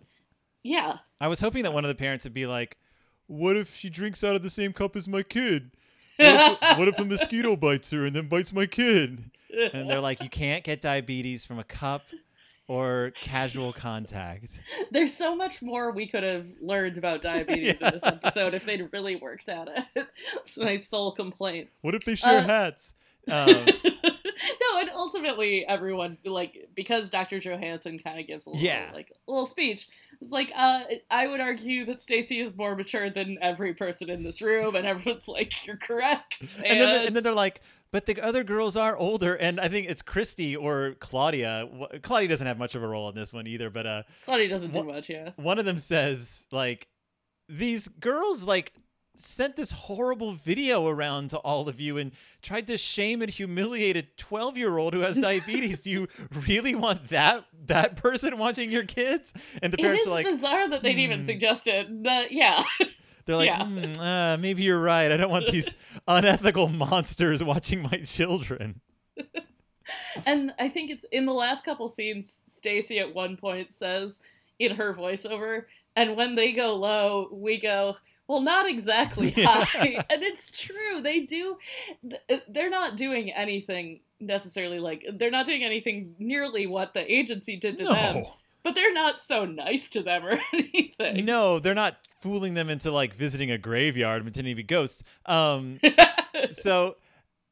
yeah. 0.62 0.98
I 1.20 1.28
was 1.28 1.40
hoping 1.40 1.62
that 1.62 1.72
one 1.72 1.84
of 1.84 1.88
the 1.88 1.94
parents 1.94 2.24
would 2.26 2.34
be 2.34 2.46
like, 2.46 2.76
"What 3.26 3.56
if 3.56 3.74
she 3.74 3.88
drinks 3.88 4.22
out 4.22 4.36
of 4.36 4.42
the 4.42 4.50
same 4.50 4.72
cup 4.74 4.96
as 4.96 5.08
my 5.08 5.22
kid? 5.22 5.70
What 6.18 6.58
if, 6.62 6.78
what 6.78 6.88
if 6.88 6.98
a 6.98 7.04
mosquito 7.06 7.56
bites 7.56 7.90
her 7.92 8.04
and 8.04 8.14
then 8.14 8.28
bites 8.28 8.52
my 8.52 8.66
kid?" 8.66 9.30
And 9.72 9.88
they're 9.88 10.00
like, 10.00 10.22
"You 10.22 10.28
can't 10.30 10.64
get 10.64 10.80
diabetes 10.80 11.44
from 11.44 11.58
a 11.58 11.64
cup 11.64 12.02
or 12.68 13.12
casual 13.14 13.72
contact." 13.72 14.46
There's 14.90 15.12
so 15.14 15.34
much 15.36 15.60
more 15.62 15.90
we 15.90 16.06
could 16.06 16.22
have 16.22 16.46
learned 16.60 16.98
about 16.98 17.20
diabetes 17.22 17.80
in 17.82 17.90
this 17.92 18.02
episode 18.04 18.54
if 18.54 18.64
they'd 18.64 18.88
really 18.92 19.16
worked 19.16 19.48
at 19.48 19.68
it. 19.94 20.06
It's 20.36 20.58
my 20.58 20.76
sole 20.76 21.12
complaint. 21.12 21.68
What 21.82 21.94
if 21.94 22.04
they 22.04 22.14
share 22.14 22.38
Uh, 22.38 22.42
hats? 22.46 22.94
Um, 23.30 23.46
no, 23.94 24.80
and 24.80 24.90
ultimately 24.94 25.66
everyone 25.66 26.16
like 26.24 26.68
because 26.74 27.10
Dr. 27.10 27.38
Johanssen 27.38 28.02
kind 28.02 28.18
of 28.18 28.26
gives 28.26 28.46
a 28.46 28.50
little 28.50 28.64
Yeah. 28.64 28.90
like 28.94 29.12
a 29.28 29.30
little 29.30 29.46
speech. 29.46 29.86
It's 30.20 30.30
like 30.32 30.50
uh 30.56 30.82
I 31.10 31.26
would 31.26 31.40
argue 31.40 31.84
that 31.86 32.00
Stacey 32.00 32.40
is 32.40 32.56
more 32.56 32.74
mature 32.74 33.10
than 33.10 33.38
every 33.40 33.74
person 33.74 34.10
in 34.10 34.22
this 34.22 34.40
room, 34.42 34.74
and 34.74 34.86
everyone's 34.86 35.28
like, 35.28 35.66
"You're 35.66 35.76
correct." 35.76 36.40
and 36.64 36.80
then 36.80 37.06
and 37.06 37.14
then 37.16 37.22
they're 37.22 37.32
like, 37.34 37.60
"But 37.92 38.06
the 38.06 38.20
other 38.20 38.44
girls 38.44 38.76
are 38.76 38.96
older." 38.96 39.34
And 39.34 39.60
I 39.60 39.68
think 39.68 39.88
it's 39.88 40.02
Kristy 40.02 40.56
or 40.60 40.94
Claudia. 41.00 41.68
Claudia 42.02 42.28
doesn't 42.28 42.46
have 42.46 42.58
much 42.58 42.74
of 42.74 42.82
a 42.82 42.86
role 42.88 43.08
in 43.08 43.14
this 43.14 43.32
one 43.32 43.46
either, 43.46 43.70
but 43.70 43.86
uh, 43.86 44.02
Claudia 44.24 44.48
doesn't 44.48 44.72
do 44.72 44.82
much, 44.82 45.08
yeah. 45.08 45.30
one 45.36 45.58
of 45.58 45.64
them 45.64 45.78
says 45.78 46.46
like 46.50 46.88
these 47.48 47.88
girls 47.88 48.44
like 48.44 48.72
sent 49.16 49.54
this 49.54 49.70
horrible 49.72 50.32
video 50.32 50.88
around 50.88 51.28
to 51.28 51.36
all 51.38 51.68
of 51.68 51.78
you 51.78 51.98
and 51.98 52.12
tried 52.40 52.66
to 52.66 52.78
shame 52.78 53.20
and 53.20 53.30
humiliate 53.30 53.94
a 53.94 54.02
12 54.16 54.56
year 54.56 54.78
old 54.78 54.94
who 54.94 55.00
has 55.00 55.18
diabetes 55.20 55.80
do 55.80 55.90
you 55.90 56.08
really 56.46 56.74
want 56.74 57.08
that 57.08 57.44
that 57.66 57.96
person 57.96 58.38
watching 58.38 58.70
your 58.70 58.84
kids 58.84 59.34
and 59.62 59.74
the 59.74 59.76
parents 59.76 60.02
is 60.04 60.08
are 60.08 60.10
like 60.14 60.26
It's 60.26 60.36
bizarre 60.38 60.68
that 60.70 60.82
they'd 60.82 60.98
even 60.98 61.18
"Hmm." 61.18 61.24
suggest 61.26 61.66
it, 61.66 62.02
but 62.02 62.32
yeah. 62.32 62.62
they're 63.30 63.36
like 63.36 63.48
yeah. 63.48 63.64
"Hmm, 63.64 64.00
uh, 64.00 64.36
maybe 64.36 64.62
you're 64.62 64.80
right 64.80 65.10
i 65.12 65.16
don't 65.16 65.30
want 65.30 65.46
these 65.50 65.74
unethical 66.08 66.68
monsters 66.68 67.42
watching 67.42 67.82
my 67.82 68.02
children 68.04 68.80
And 70.26 70.52
I 70.58 70.68
think 70.68 70.90
it's 70.90 71.04
in 71.10 71.26
the 71.26 71.32
last 71.32 71.64
couple 71.64 71.88
scenes, 71.88 72.42
Stacey 72.46 72.98
at 72.98 73.14
one 73.14 73.36
point 73.36 73.72
says 73.72 74.20
in 74.58 74.76
her 74.76 74.94
voiceover, 74.94 75.64
and 75.96 76.16
when 76.16 76.34
they 76.36 76.52
go 76.52 76.76
low, 76.76 77.28
we 77.32 77.58
go, 77.58 77.96
well, 78.28 78.40
not 78.40 78.68
exactly 78.68 79.30
Yeah. 79.36 79.64
high. 79.64 80.04
and 80.08 80.22
it's 80.22 80.50
true. 80.50 81.00
They 81.00 81.20
do, 81.20 81.58
they're 82.48 82.70
not 82.70 82.96
doing 82.96 83.32
anything 83.32 84.00
necessarily 84.20 84.78
like, 84.78 85.04
they're 85.14 85.30
not 85.30 85.46
doing 85.46 85.64
anything 85.64 86.14
nearly 86.18 86.66
what 86.66 86.94
the 86.94 87.12
agency 87.12 87.56
did 87.56 87.76
to 87.78 87.84
them, 87.84 88.14
no 88.16 88.34
but 88.62 88.74
they're 88.74 88.92
not 88.92 89.18
so 89.18 89.44
nice 89.44 89.88
to 89.90 90.02
them 90.02 90.24
or 90.26 90.38
anything. 90.52 91.24
no 91.24 91.58
they're 91.58 91.74
not 91.74 91.96
fooling 92.20 92.54
them 92.54 92.68
into 92.68 92.90
like 92.90 93.14
visiting 93.14 93.50
a 93.50 93.58
graveyard 93.58 94.16
and 94.16 94.24
pretending 94.26 94.52
to 94.52 94.56
be 94.56 94.62
ghosts 94.62 95.02
um 95.26 95.78
so 96.52 96.96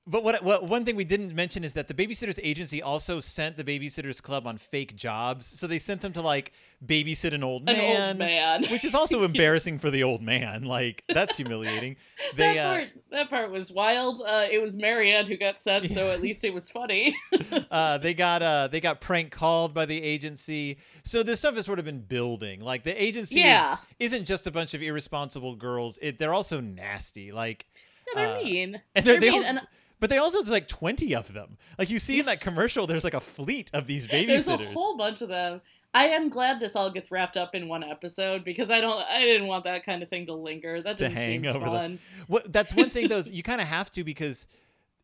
but 0.09 0.25
what, 0.25 0.43
what 0.43 0.65
one 0.65 0.85
thing 0.85 0.97
we 0.97 1.05
didn't 1.05 1.35
mention 1.35 1.63
is 1.65 1.75
that 1.75 1.87
the 1.89 1.95
babysitters 1.95 2.39
agency 2.43 2.83
also 2.83 3.21
sent 3.21 3.57
the 3.57 3.65
babysitters 3.65 4.23
club 4.23 4.47
on 4.47 4.57
fake 4.59 4.97
jobs 4.97 5.47
so 5.47 5.67
they 5.67 5.79
sent 5.79 6.01
them 6.01 6.13
to 6.15 6.23
like 6.23 6.53
babysit 6.85 7.33
an 7.35 7.43
old 7.45 7.69
An 7.69 7.77
man, 7.77 8.09
old 8.09 8.19
man. 8.19 8.63
which 8.71 8.85
is 8.85 8.95
also 9.01 9.21
Yes. 9.21 9.27
embarrassing 9.31 9.79
for 9.79 9.91
the 9.91 10.03
old 10.03 10.23
man 10.23 10.63
like 10.65 11.05
that's 11.09 11.37
humiliating 11.37 11.97
they 12.37 12.55
that 12.55 12.59
uh, 12.59 12.73
part, 12.75 12.89
that 13.11 13.31
part 13.31 13.51
was 13.51 13.71
wild. 13.73 14.21
Uh, 14.21 14.47
it 14.51 14.61
was 14.61 14.77
Mary 14.77 15.13
Anne 15.13 15.27
who 15.27 15.37
got 15.37 15.59
sent, 15.59 15.91
so 15.91 16.11
at 16.11 16.21
least 16.21 16.43
it 16.45 16.53
was 16.53 16.69
funny. 16.71 17.15
uh, 17.71 17.99
they 17.99 18.13
got 18.15 18.43
uh, 18.43 18.69
they 18.69 18.81
got 18.81 19.01
prank 19.01 19.31
called 19.31 19.73
by 19.75 19.87
the 19.87 20.03
agency. 20.03 20.79
So 21.05 21.23
this 21.23 21.39
stuff 21.41 21.55
has 21.55 21.65
sort 21.67 21.79
of 21.79 21.85
been 21.85 22.01
building. 22.01 22.61
Like 22.61 22.83
the 22.85 23.01
agency 23.03 23.41
Yeah. 23.41 23.75
is, 23.99 24.13
isn't 24.13 24.25
just 24.27 24.47
a 24.47 24.51
bunch 24.51 24.75
of 24.75 24.83
irresponsible 24.83 25.55
girls. 25.57 25.99
It, 26.03 26.19
they're 26.19 26.35
also 26.35 26.61
nasty. 26.61 27.31
Like 27.33 27.67
Yeah, 28.15 28.15
they're 28.25 28.37
Uh, 28.37 28.43
mean. 28.43 28.83
and 28.95 29.07
they're, 29.07 29.15
They're 29.15 29.21
they 29.21 29.31
mean, 29.31 29.45
and 29.45 29.61
but 30.01 30.11
they 30.11 30.19
also 30.19 30.39
have 30.39 30.49
like 30.49 30.69
twenty 30.69 31.15
of 31.15 31.33
them. 31.33 31.59
Like 31.79 31.91
you 31.91 31.99
see 31.99 32.21
in 32.21 32.27
that 32.27 32.41
commercial, 32.41 32.87
there's 32.87 33.05
like 33.05 33.15
a 33.15 33.21
fleet 33.37 33.71
of 33.73 33.87
these 33.87 34.07
babysitters. 34.07 34.27
there's 34.27 34.49
a 34.49 34.57
whole 34.59 34.97
bunch 34.97 35.23
of 35.23 35.29
them. 35.29 35.61
I 35.95 36.05
am 36.09 36.29
glad 36.29 36.61
this 36.61 36.77
all 36.77 36.91
gets 36.91 37.11
wrapped 37.11 37.37
up 37.37 37.55
in 37.55 37.67
one 37.67 37.83
episode 37.83 38.45
because 38.45 38.71
I 38.71 38.79
don't, 38.81 39.03
I 39.09 39.21
didn't 39.21 39.47
want 39.47 39.65
that 39.65 39.85
kind 39.85 40.03
of 40.03 40.09
thing 40.11 40.27
to 40.27 40.35
linger. 40.35 40.83
That 40.83 40.99
To 40.99 41.05
didn't 41.05 41.17
hang 41.17 41.43
seem 41.43 41.43
the- 41.43 41.59
fun. 41.61 41.99
What 42.27 42.53
that's 42.53 42.75
one 42.75 42.91
thing 42.91 43.09
though. 43.09 43.19
is 43.19 43.31
you 43.33 43.43
kind 43.43 43.61
of 43.61 43.67
have 43.67 43.91
to 43.93 44.05
because 44.05 44.47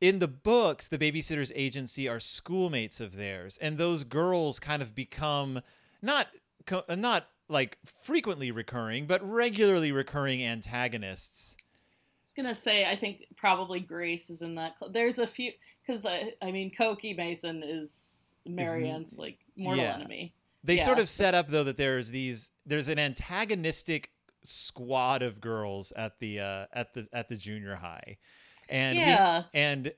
in 0.00 0.18
the 0.18 0.28
books, 0.28 0.88
the 0.88 0.98
babysitters 0.98 1.50
agency 1.54 2.06
are 2.08 2.20
schoolmates 2.20 3.00
of 3.00 3.16
theirs, 3.16 3.58
and 3.62 3.78
those 3.78 4.04
girls 4.04 4.60
kind 4.60 4.82
of 4.82 4.94
become 4.94 5.60
not 6.02 6.28
not 6.90 7.26
like 7.48 7.78
frequently 8.02 8.50
recurring, 8.50 9.06
but 9.06 9.26
regularly 9.28 9.90
recurring 9.92 10.42
antagonists. 10.44 11.56
Gonna 12.36 12.54
say, 12.54 12.84
I 12.88 12.96
think 12.96 13.24
probably 13.36 13.80
Grace 13.80 14.28
is 14.30 14.42
in 14.42 14.54
that. 14.56 14.78
Cl- 14.78 14.90
There's 14.92 15.18
a 15.18 15.26
few 15.26 15.52
because 15.86 16.04
I, 16.06 16.32
I 16.42 16.50
mean, 16.50 16.70
Cokie 16.70 17.16
Mason 17.16 17.62
is 17.62 18.36
Mary 18.46 18.88
Anne's 18.88 19.18
like 19.18 19.38
mortal 19.56 19.84
yeah. 19.84 19.94
enemy. 19.94 20.34
They 20.62 20.76
Yeah. 20.78 20.84
sort 20.84 20.98
of 20.98 21.08
set 21.08 21.34
up 21.34 21.48
though 21.48 21.64
that 21.64 21.76
there's 21.76 22.10
these 22.10 22.50
there's 22.66 22.88
an 22.88 22.98
antagonistic 22.98 24.10
squad 24.42 25.22
of 25.22 25.40
girls 25.40 25.92
at 25.96 26.18
the 26.18 26.40
uh, 26.40 26.66
at 26.72 26.92
the 26.94 27.06
at 27.12 27.28
the 27.28 27.36
junior 27.36 27.76
high, 27.76 28.18
and 28.68 28.96
we- 28.98 29.02
yeah, 29.04 29.42
and 29.54 29.92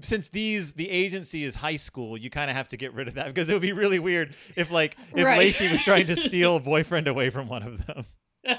since 0.00 0.28
these 0.30 0.72
the 0.72 0.88
agency 0.90 1.44
is 1.44 1.54
high 1.54 1.76
school, 1.76 2.16
you 2.16 2.30
kind 2.30 2.50
of 2.50 2.56
have 2.56 2.68
to 2.68 2.76
get 2.78 2.94
rid 2.94 3.08
of 3.08 3.14
that 3.14 3.26
because 3.26 3.48
it 3.50 3.52
would 3.52 3.60
be 3.62 3.72
really 3.72 3.98
weird 3.98 4.34
if 4.56 4.70
like 4.70 4.96
if 5.14 5.24
Right. 5.24 5.38
Lacey 5.38 5.70
was 5.70 5.82
trying 5.82 6.06
to 6.06 6.16
steal 6.16 6.56
a 6.56 6.60
boyfriend 6.60 7.06
away 7.08 7.28
from 7.30 7.48
one 7.48 7.62
of 7.62 7.86
them. 7.86 8.06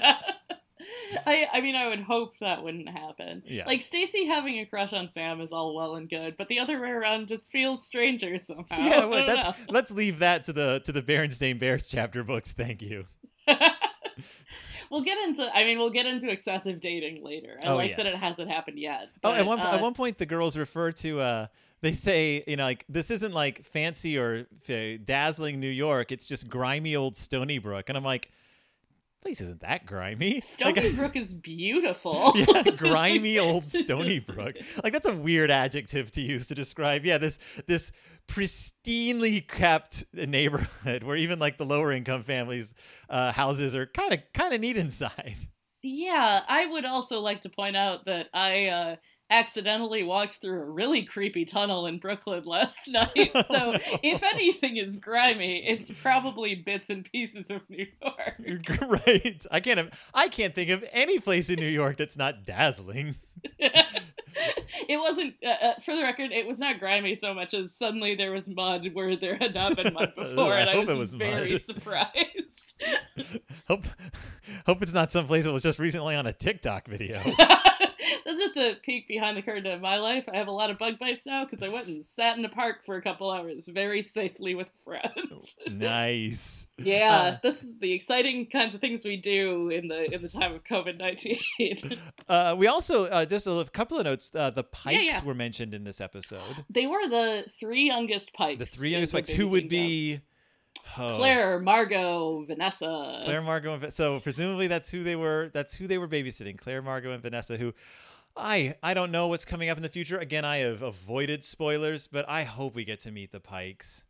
I, 1.26 1.46
I 1.52 1.60
mean, 1.60 1.74
I 1.74 1.88
would 1.88 2.00
hope 2.02 2.38
that 2.40 2.62
wouldn't 2.62 2.88
happen. 2.88 3.42
Yeah. 3.46 3.64
Like 3.66 3.82
Stacey 3.82 4.26
having 4.26 4.58
a 4.58 4.66
crush 4.66 4.92
on 4.92 5.08
Sam 5.08 5.40
is 5.40 5.52
all 5.52 5.74
well 5.74 5.96
and 5.96 6.08
good, 6.08 6.36
but 6.36 6.48
the 6.48 6.58
other 6.60 6.80
way 6.80 6.90
around 6.90 7.28
just 7.28 7.50
feels 7.50 7.84
stranger 7.84 8.38
somehow. 8.38 8.78
yeah, 8.78 9.04
well, 9.04 9.26
that's, 9.26 9.58
let's 9.68 9.90
leave 9.90 10.18
that 10.20 10.44
to 10.44 10.52
the 10.52 10.80
to 10.84 10.92
the 10.92 11.02
Berenstain 11.02 11.58
Bears 11.58 11.86
chapter 11.86 12.22
books. 12.24 12.52
Thank 12.52 12.82
you. 12.82 13.06
we'll 14.90 15.02
get 15.02 15.18
into. 15.26 15.48
I 15.54 15.64
mean, 15.64 15.78
we'll 15.78 15.90
get 15.90 16.06
into 16.06 16.30
excessive 16.30 16.80
dating 16.80 17.24
later. 17.24 17.58
I 17.64 17.68
Oh, 17.68 17.76
like 17.76 17.96
that 17.96 18.06
it 18.06 18.14
hasn't 18.14 18.50
happened 18.50 18.78
yet. 18.78 19.08
Oh, 19.24 19.32
at 19.32 19.46
one 19.46 19.60
uh, 19.60 19.70
at 19.72 19.80
one 19.80 19.94
point, 19.94 20.18
the 20.18 20.26
girls 20.26 20.56
refer 20.56 20.92
to. 20.92 21.20
uh 21.20 21.46
They 21.80 21.92
say, 21.92 22.42
you 22.46 22.56
know, 22.56 22.64
like 22.64 22.84
this 22.88 23.10
isn't 23.10 23.32
like 23.32 23.64
fancy 23.64 24.18
or 24.18 24.46
uh, 24.68 24.74
dazzling 25.04 25.60
New 25.60 25.70
York. 25.70 26.12
It's 26.12 26.26
just 26.26 26.48
grimy 26.48 26.96
old 26.96 27.14
Stoneybrook, 27.14 27.84
and 27.88 27.96
I'm 27.96 28.04
like, 28.04 28.30
place 29.22 29.40
isn't 29.40 29.60
that 29.60 29.86
grimy. 29.86 30.40
Stony 30.40 30.80
Like, 30.80 30.96
Brook 30.96 31.16
is 31.16 31.34
beautiful. 31.34 32.32
yeah, 32.36 32.62
grimy 32.76 33.38
old 33.38 33.70
Stony 33.70 34.18
Brook. 34.18 34.56
Like 34.82 34.92
that's 34.92 35.06
a 35.06 35.14
weird 35.14 35.50
adjective 35.50 36.10
to 36.12 36.20
use 36.20 36.46
to 36.48 36.54
describe. 36.54 37.04
Yeah, 37.04 37.18
this 37.18 37.38
this 37.66 37.92
pristinely 38.28 39.46
kept 39.46 40.04
neighborhood 40.12 41.02
where 41.02 41.16
even 41.16 41.38
like 41.38 41.58
the 41.58 41.64
lower 41.64 41.92
income 41.92 42.22
families' 42.22 42.74
uh, 43.08 43.32
houses 43.32 43.74
are 43.74 43.86
kind 43.86 44.12
of 44.12 44.20
kind 44.32 44.54
of 44.54 44.60
neat 44.60 44.76
inside. 44.76 45.48
Yeah, 45.82 46.42
I 46.48 46.66
would 46.66 46.84
also 46.84 47.20
like 47.20 47.42
to 47.42 47.48
point 47.48 47.76
out 47.76 48.06
that 48.06 48.28
I 48.34 48.66
uh, 48.66 48.96
accidentally 49.30 50.02
walked 50.02 50.34
through 50.40 50.60
a 50.60 50.64
really 50.64 51.02
creepy 51.02 51.44
tunnel 51.44 51.86
in 51.86 51.98
Brooklyn 51.98 52.44
last 52.44 52.88
night. 52.88 53.32
So, 53.44 53.74
if 54.02 54.22
anything 54.34 54.76
is 54.76 54.96
grimy, 54.96 55.66
it's 55.66 55.90
probably 55.90 56.54
bits 56.54 56.90
and 56.90 57.04
pieces 57.04 57.50
of 57.50 57.68
New 57.68 57.86
York. 58.02 58.80
Right. 58.80 59.44
I 59.50 59.60
can't. 59.60 59.78
Have, 59.78 59.90
I 60.14 60.28
can't 60.28 60.54
think 60.54 60.70
of 60.70 60.84
any 60.92 61.18
place 61.18 61.50
in 61.50 61.56
New 61.56 61.68
York 61.68 61.96
that's 61.98 62.16
not 62.16 62.44
dazzling. 62.44 63.16
it 63.58 65.00
wasn't, 65.00 65.34
uh, 65.44 65.48
uh, 65.48 65.74
for 65.84 65.94
the 65.94 66.02
record, 66.02 66.32
it 66.32 66.46
was 66.46 66.58
not 66.58 66.78
grimy 66.78 67.14
so 67.14 67.32
much 67.34 67.54
as 67.54 67.76
suddenly 67.76 68.14
there 68.14 68.32
was 68.32 68.48
mud 68.48 68.88
where 68.94 69.14
there 69.16 69.36
had 69.36 69.54
not 69.54 69.76
been 69.76 69.94
mud 69.94 70.12
before, 70.16 70.52
I 70.52 70.60
and 70.60 70.70
I 70.70 70.78
was, 70.78 70.90
it 70.90 70.98
was 70.98 71.12
very 71.12 71.52
mud. 71.52 71.60
surprised. 71.60 72.82
hope 73.68 73.86
hope 74.66 74.82
it's 74.82 74.92
not 74.92 75.12
someplace 75.12 75.44
that 75.44 75.52
was 75.52 75.62
just 75.62 75.78
recently 75.78 76.14
on 76.14 76.26
a 76.26 76.32
TikTok 76.32 76.88
video. 76.88 77.20
That's 78.24 78.38
just 78.38 78.56
a 78.56 78.76
peek 78.82 79.06
behind 79.06 79.36
the 79.36 79.42
curtain 79.42 79.70
of 79.72 79.80
my 79.80 79.98
life. 79.98 80.28
I 80.32 80.36
have 80.36 80.48
a 80.48 80.52
lot 80.52 80.70
of 80.70 80.78
bug 80.78 80.98
bites 80.98 81.26
now 81.26 81.44
because 81.44 81.62
I 81.62 81.68
went 81.68 81.86
and 81.86 82.04
sat 82.04 82.38
in 82.38 82.44
a 82.44 82.48
park 82.48 82.84
for 82.84 82.96
a 82.96 83.02
couple 83.02 83.30
hours 83.30 83.66
very 83.66 84.02
safely 84.02 84.54
with 84.54 84.68
friends. 84.84 85.56
nice. 85.70 86.66
yeah, 86.76 87.36
Uh, 87.36 87.38
this 87.42 87.62
is 87.62 87.78
the 87.78 87.92
exciting 87.92 88.46
kinds 88.46 88.74
of 88.74 88.80
things 88.80 89.04
we 89.04 89.16
do 89.16 89.68
in 89.68 89.88
the 89.88 90.12
in 90.12 90.22
the 90.22 90.28
time 90.28 90.54
of 90.54 90.64
COVID 90.64 90.98
nineteen. 90.98 91.38
Uh, 92.28 92.54
we 92.56 92.66
also 92.66 93.06
uh, 93.06 93.24
just 93.24 93.46
a 93.46 93.66
couple 93.72 93.98
of 93.98 94.04
notes. 94.04 94.30
Uh, 94.34 94.50
the 94.50 94.62
Pikes 94.62 95.04
yeah. 95.04 95.24
were 95.24 95.34
mentioned 95.34 95.72
in 95.72 95.82
this 95.84 96.00
episode. 96.00 96.40
they 96.68 96.86
were 96.86 97.08
the 97.08 97.46
three 97.58 97.86
youngest 97.86 98.34
pikes. 98.34 98.58
The 98.58 98.66
three 98.66 98.90
youngest 98.90 99.14
Pikes, 99.14 99.30
who 99.30 99.48
would 99.50 99.68
be 99.68 100.20
oh, 100.98 101.16
Claire, 101.16 101.58
Margot, 101.58 102.44
Vanessa. 102.46 103.22
Claire, 103.24 103.42
Margot, 103.42 103.74
and 103.74 103.92
so 103.92 104.20
presumably 104.20 104.66
that's 104.66 104.90
who 104.90 105.02
they 105.02 105.16
were. 105.16 105.50
That's 105.52 105.74
who 105.74 105.86
they 105.86 105.98
were 105.98 106.08
babysitting. 106.08 106.58
Claire, 106.58 106.82
Margot, 106.82 107.12
and 107.12 107.22
Vanessa. 107.22 107.56
Who 107.56 107.72
I 108.38 108.76
I 108.82 108.94
don't 108.94 109.10
know 109.10 109.28
what's 109.28 109.44
coming 109.44 109.68
up 109.68 109.76
in 109.76 109.82
the 109.82 109.88
future. 109.88 110.18
Again, 110.18 110.44
I 110.44 110.58
have 110.58 110.82
avoided 110.82 111.44
spoilers, 111.44 112.06
but 112.06 112.28
I 112.28 112.44
hope 112.44 112.74
we 112.74 112.84
get 112.84 113.00
to 113.00 113.10
meet 113.10 113.32
the 113.32 113.40
Pikes. 113.40 114.04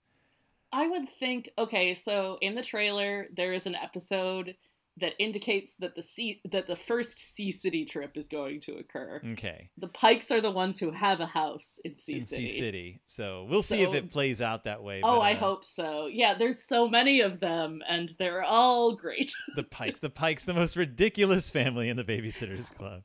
I 0.73 0.87
would 0.87 1.09
think 1.09 1.51
okay, 1.59 1.95
so 1.95 2.39
in 2.41 2.55
the 2.55 2.63
trailer 2.63 3.27
there 3.35 3.53
is 3.53 3.67
an 3.67 3.75
episode 3.75 4.57
that 5.01 5.15
indicates 5.19 5.75
that 5.77 5.95
the 5.95 6.03
sea 6.03 6.41
that 6.51 6.67
the 6.67 6.77
first 6.77 7.19
Sea 7.19 7.53
City 7.53 7.85
trip 7.85 8.17
is 8.17 8.29
going 8.29 8.61
to 8.63 8.77
occur. 8.77 9.21
Okay. 9.33 9.67
The 9.77 9.89
Pikes 9.89 10.31
are 10.31 10.41
the 10.41 10.51
ones 10.51 10.79
who 10.79 10.91
have 10.91 11.21
a 11.21 11.27
house 11.27 11.81
in 11.85 11.97
Sea 11.97 12.15
in 12.15 12.21
City. 12.21 12.49
Sea 12.49 12.59
City. 12.59 13.01
So 13.07 13.47
we'll 13.49 13.63
see 13.63 13.83
if 13.83 13.95
it 13.95 14.11
plays 14.11 14.41
out 14.41 14.65
that 14.65 14.83
way. 14.83 15.01
Oh, 15.03 15.17
but, 15.17 15.21
I 15.21 15.33
uh, 15.33 15.37
hope 15.37 15.65
so. 15.65 16.07
Yeah, 16.07 16.35
there's 16.35 16.63
so 16.63 16.89
many 16.89 17.21
of 17.21 17.41
them, 17.41 17.83
and 17.89 18.11
they're 18.19 18.43
all 18.43 18.95
great. 18.95 19.33
the 19.57 19.63
Pikes. 19.63 20.01
The 20.01 20.11
Pikes, 20.11 20.45
the 20.45 20.55
most 20.55 20.77
ridiculous 20.77 21.51
family 21.51 21.89
in 21.89 21.97
the 21.97 22.05
Babysitters 22.05 22.75
Club. 22.77 23.03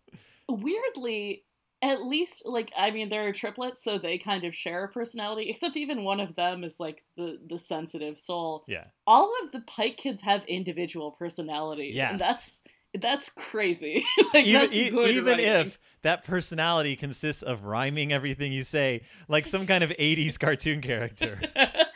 Weirdly, 0.50 1.44
at 1.82 2.04
least 2.06 2.44
like 2.46 2.72
I 2.78 2.91
mean, 2.91 3.10
there 3.10 3.28
are 3.28 3.34
triplets, 3.34 3.84
so 3.84 3.98
they 3.98 4.18
kind 4.18 4.44
of 4.46 4.56
share 4.56 4.86
a 4.86 4.88
personality. 4.89 5.50
Except 5.50 5.76
even 5.78 6.04
one 6.04 6.20
of 6.20 6.36
them 6.36 6.64
is 6.64 6.80
like 6.80 7.04
the 7.18 7.39
the 7.48 7.58
sensitive 7.58 8.18
soul. 8.18 8.64
Yeah. 8.68 8.86
All 9.06 9.32
of 9.44 9.52
the 9.52 9.60
Pike 9.62 9.98
kids 9.98 10.22
have 10.22 10.46
individual 10.46 11.12
personalities, 11.12 11.96
Yes. 11.96 12.12
and 12.12 12.20
that's 12.22 12.64
that's 13.00 13.30
crazy. 13.32 14.04
like 14.34 14.46
even 14.46 14.62
that's 14.62 14.76
e- 14.76 14.89
good 14.91 15.10
even 15.10 15.26
writing. 15.26 15.46
if 15.46 15.80
that 16.04 16.24
personality 16.24 16.96
consists 16.96 17.41
of 17.41 17.64
rhyming 17.64 18.14
everything 18.14 18.52
you 18.54 18.64
say, 18.64 19.02
like 19.28 19.46
some 19.46 19.66
kind 19.66 19.84
of 19.84 19.89
'80s 19.91 20.39
cartoon 20.39 20.82
character. 20.82 21.41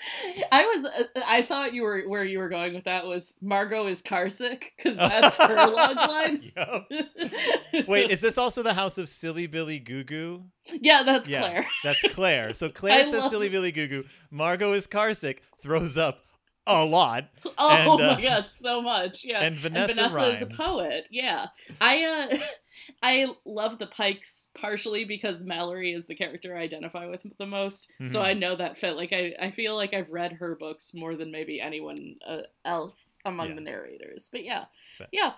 I 0.52 0.66
was, 0.66 0.86
uh, 0.86 1.04
I 1.26 1.41
thought 1.41 1.74
you 1.74 1.84
were 1.84 2.02
where 2.04 2.24
you 2.24 2.39
were 2.39 2.50
going 2.50 2.74
with 2.74 2.84
that 2.86 3.06
was 3.06 3.36
Margot 3.41 3.88
is 3.88 4.02
carsick 4.02 4.64
because 4.78 4.95
that's 4.98 5.38
her 5.38 5.56
log 5.72 5.95
line. 5.98 6.52
Yup. 6.56 6.88
Wait, 7.88 8.12
is 8.12 8.22
this 8.22 8.38
also 8.38 8.64
the 8.64 8.74
house 8.74 8.98
of 8.98 9.10
Silly 9.10 9.48
Billy 9.48 9.80
Goo 9.80 10.04
Goo? 10.04 10.43
yeah, 10.82 11.04
that's 11.04 11.28
Yeah. 11.28 11.39
Claire. 11.41 11.66
That's 11.84 12.02
Claire. 12.14 12.54
So 12.54 12.70
Claire 12.74 13.00
I 13.00 13.04
says 13.04 13.22
love- 13.22 13.30
Silly 13.32 13.50
Billy 13.50 13.72
Goo 13.72 13.88
Goo. 13.88 14.06
Margot 14.32 14.74
is 14.74 14.88
carsick, 14.88 15.39
throws 15.62 15.98
up 15.98 16.20
a 16.68 16.86
lot. 16.86 17.30
Oh 17.59 17.70
And, 17.97 18.01
uh, 18.01 18.15
my 18.15 18.22
gosh, 18.22 18.49
so 18.49 18.82
much. 18.82 19.24
Yeah. 19.24 19.41
and 19.41 19.55
Vanessa 19.55 20.24
is 20.34 20.41
a 20.41 20.45
poet. 20.47 21.07
Yeah. 21.09 21.47
I 21.82 22.03
uh 22.32 22.38
I 23.01 23.28
love 23.45 23.80
the 23.80 23.88
Pikes 23.88 24.49
partially 24.59 25.03
because 25.05 25.43
Mallory 25.43 25.93
is 25.93 26.05
the 26.07 26.13
character 26.15 26.55
I 26.55 26.61
identify 26.61 27.07
with 27.07 27.26
the 27.39 27.45
most. 27.45 27.89
So 28.05 28.20
Mhm. 28.20 28.24
I 28.26 28.34
know 28.34 28.55
that 28.55 28.78
fit. 28.78 28.95
Like 28.95 29.11
I, 29.13 29.34
I 29.39 29.51
feel 29.51 29.76
like 29.76 29.93
I've 29.93 30.09
read 30.11 30.34
her 30.34 30.55
books 30.55 30.93
more 30.93 31.15
than 31.15 31.32
maybe 31.32 31.59
anyone 31.61 32.15
uh, 32.28 32.41
else 32.65 33.18
among 33.26 33.49
Yeah. 33.49 33.55
the 33.55 33.61
narrators. 33.61 34.30
But 34.32 34.43
yeah. 34.43 34.65
But- 34.99 35.09
yeah. 35.11 35.34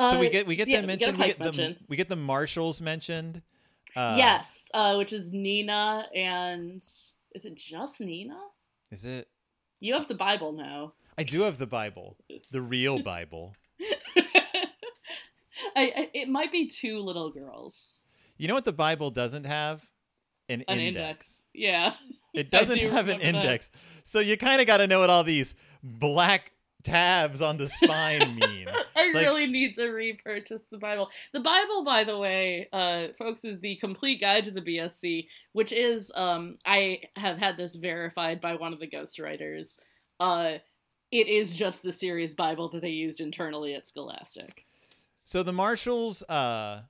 So 0.00 0.18
we 0.20 0.28
Uh, 0.28 0.30
get 0.30 0.46
we 0.46 0.54
get 0.56 0.66
so 0.66 0.72
yeah, 0.72 0.80
them 0.80 0.86
we 0.90 0.96
get 0.96 1.06
mentioned. 1.16 1.18
We 1.18 1.26
get, 1.26 1.38
the 1.38 1.44
mention. 1.44 1.84
we 1.88 1.96
get 1.96 2.08
the 2.08 2.16
Marshalls 2.16 2.80
mentioned. 2.80 3.42
Uh, 3.96 4.14
yes, 4.16 4.70
uh, 4.74 4.94
which 4.96 5.12
is 5.12 5.32
Nina 5.32 6.06
and 6.14 6.82
is 7.34 7.44
it 7.44 7.56
just 7.56 8.00
Nina? 8.00 8.38
Is 8.92 9.04
it? 9.04 9.28
You 9.80 9.94
have 9.94 10.08
the 10.08 10.14
Bible 10.14 10.52
now. 10.52 10.94
I 11.16 11.24
do 11.24 11.42
have 11.42 11.58
the 11.58 11.66
Bible, 11.66 12.16
the 12.50 12.62
real 12.62 13.02
Bible. 13.02 13.54
I, 15.76 15.92
I, 15.96 16.10
it 16.14 16.28
might 16.28 16.52
be 16.52 16.66
two 16.66 17.00
little 17.00 17.30
girls. 17.30 18.04
You 18.36 18.48
know 18.48 18.54
what 18.54 18.64
the 18.64 18.72
Bible 18.72 19.10
doesn't 19.10 19.44
have? 19.44 19.84
An, 20.48 20.64
An 20.68 20.78
index. 20.78 20.86
index. 20.96 21.46
Yeah. 21.54 21.92
It 22.34 22.50
doesn't 22.52 22.78
do 22.78 22.88
have 22.90 23.08
an 23.08 23.18
remember 23.18 23.38
that. 23.40 23.44
index. 23.44 23.70
So 24.04 24.20
you 24.20 24.36
kind 24.36 24.60
of 24.60 24.66
got 24.66 24.78
to 24.78 24.86
know 24.86 25.00
what 25.00 25.10
all 25.10 25.24
these 25.24 25.54
black 25.82 26.52
tabs 26.84 27.42
on 27.42 27.56
the 27.56 27.68
spine 27.68 28.34
mean. 28.40 28.68
I 28.96 29.12
Like- 29.12 29.14
really 29.26 29.46
need 29.46 29.74
to 29.74 29.88
repurchase 29.88 30.64
the 30.64 30.78
Bible. 30.78 31.10
The 31.32 31.40
Bible, 31.40 31.84
by 31.84 32.04
the 32.04 32.16
way, 32.18 32.68
uh, 32.72 33.08
folks, 33.18 33.44
is 33.44 33.60
the 33.60 33.76
complete 33.76 34.20
guide 34.20 34.44
to 34.44 34.50
the 34.50 34.60
BSC, 34.62 35.26
which 35.52 35.72
is 35.72 36.12
um, 36.14 36.58
I 36.64 37.02
have 37.16 37.38
had 37.38 37.56
this 37.56 37.74
verified 37.76 38.40
by 38.40 38.54
one 38.54 38.72
of 38.72 38.80
the 38.80 38.86
ghostwriters. 38.88 39.78
Uh, 40.20 40.58
it 41.10 41.26
is 41.28 41.54
just 41.54 41.82
the 41.82 41.92
series 41.92 42.34
Bible 42.34 42.68
that 42.70 42.82
they 42.82 42.90
used 42.90 43.20
internally 43.20 43.74
at 43.74 43.86
Scholastic. 43.86 44.64
So 45.24 45.42
the 45.42 45.52
Marshalls, 45.52 46.22
uh, 46.24 46.82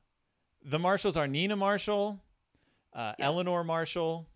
the 0.64 0.78
Marshalls 0.78 1.16
are 1.16 1.26
Nina 1.28 1.56
Marshall, 1.56 2.20
uh, 2.94 3.14
Yes. 3.18 3.26
Eleanor 3.26 3.64
Marshall, 3.64 4.26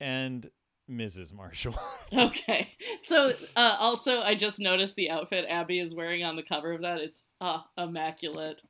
and 0.00 0.50
Mrs. 0.90 1.32
Marshall. 1.32 1.74
Okay, 2.12 2.68
so 3.00 3.32
uh, 3.56 3.76
also 3.80 4.20
I 4.20 4.34
just 4.36 4.60
noticed 4.60 4.94
the 4.94 5.10
outfit 5.10 5.46
Abby 5.48 5.80
is 5.80 5.94
wearing 5.96 6.22
on 6.22 6.36
the 6.36 6.42
cover 6.44 6.72
of 6.72 6.82
that 6.82 7.00
is 7.00 7.28
uh, 7.40 7.58
immaculate, 7.76 8.62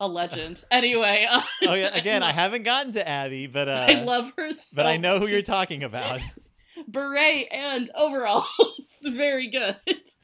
a 0.00 0.08
legend. 0.08 0.64
Anyway, 0.72 1.26
uh, 1.30 1.40
oh 1.68 1.74
yeah, 1.74 1.88
again, 1.96 2.22
I 2.24 2.32
haven't 2.32 2.64
gotten 2.64 2.92
to 2.94 3.08
Abby, 3.08 3.46
but 3.46 3.68
uh, 3.68 3.86
I 3.88 4.02
love 4.02 4.32
her 4.36 4.52
so. 4.54 4.74
but 4.76 4.86
I 4.86 4.96
know 4.96 5.14
who 5.18 5.26
much. 5.26 5.30
you're 5.30 5.42
talking 5.42 5.84
about. 5.84 6.20
Beret 6.88 7.48
and 7.52 7.90
overalls, 7.94 9.02
very 9.04 9.48
good. 9.48 9.76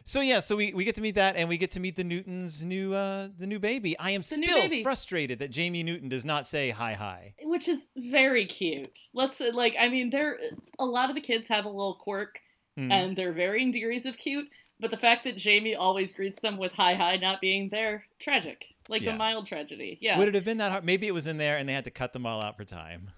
So 0.05 0.21
yeah, 0.21 0.41
so 0.41 0.57
we, 0.57 0.73
we 0.75 0.85
get 0.85 0.97
to 0.97 1.01
meet 1.03 1.15
that, 1.15 1.37
and 1.37 1.49
we 1.49 1.57
get 1.57 1.71
to 1.73 1.81
meet 1.81 1.97
the 1.97 2.05
Newtons' 2.05 2.63
new 2.65 2.95
uh 2.95 3.29
the 3.39 3.47
new 3.47 3.59
baby. 3.59 3.99
I 3.99 4.11
am 4.11 4.23
The 4.23 4.27
still 4.37 4.83
frustrated 4.83 5.39
that 5.39 5.51
Jamie 5.51 5.83
Newton 5.83 6.09
does 6.09 6.25
not 6.25 6.47
say 6.47 6.71
hi 6.71 6.95
hi. 6.95 7.35
Which 7.43 7.69
is 7.69 7.91
very 7.97 8.47
cute. 8.47 8.99
Let's 9.15 9.41
uh, 9.41 9.51
like, 9.55 9.77
I 9.79 9.89
mean, 9.89 10.11
there 10.11 10.39
a 10.79 10.85
lot 10.85 11.09
of 11.11 11.15
the 11.15 11.21
kids 11.23 11.49
have 11.49 11.65
a 11.65 11.71
little 11.71 11.95
quirk, 11.95 12.41
Mm. 12.79 12.93
and 12.93 13.17
they're 13.17 13.33
varying 13.33 13.73
degrees 13.73 14.07
of 14.07 14.17
cute. 14.17 14.49
But 14.79 14.91
the 14.91 14.97
fact 14.97 15.25
that 15.25 15.37
Jamie 15.37 15.75
always 15.75 16.13
greets 16.13 16.41
them 16.41 16.57
with 16.57 16.73
"hi 16.73 16.95
hi" 16.95 17.17
not 17.17 17.41
being 17.41 17.69
there, 17.69 18.07
tragic, 18.21 18.65
like 18.89 19.03
Yeah. 19.03 19.15
a 19.15 19.17
mild 19.17 19.47
tragedy. 19.47 19.99
Yeah, 20.01 20.17
Would 20.19 20.29
it 20.29 20.35
have 20.35 20.45
been 20.45 20.59
that 20.59 20.71
hard? 20.71 20.85
Maybe 20.85 21.07
it 21.09 21.13
was 21.13 21.27
in 21.27 21.37
there, 21.37 21.57
and 21.59 21.69
they 21.69 21.73
had 21.75 21.85
to 21.85 21.91
cut 21.91 22.13
them 22.13 22.25
all 22.27 22.41
out 22.43 22.57
for 22.57 22.65
time. 22.65 23.11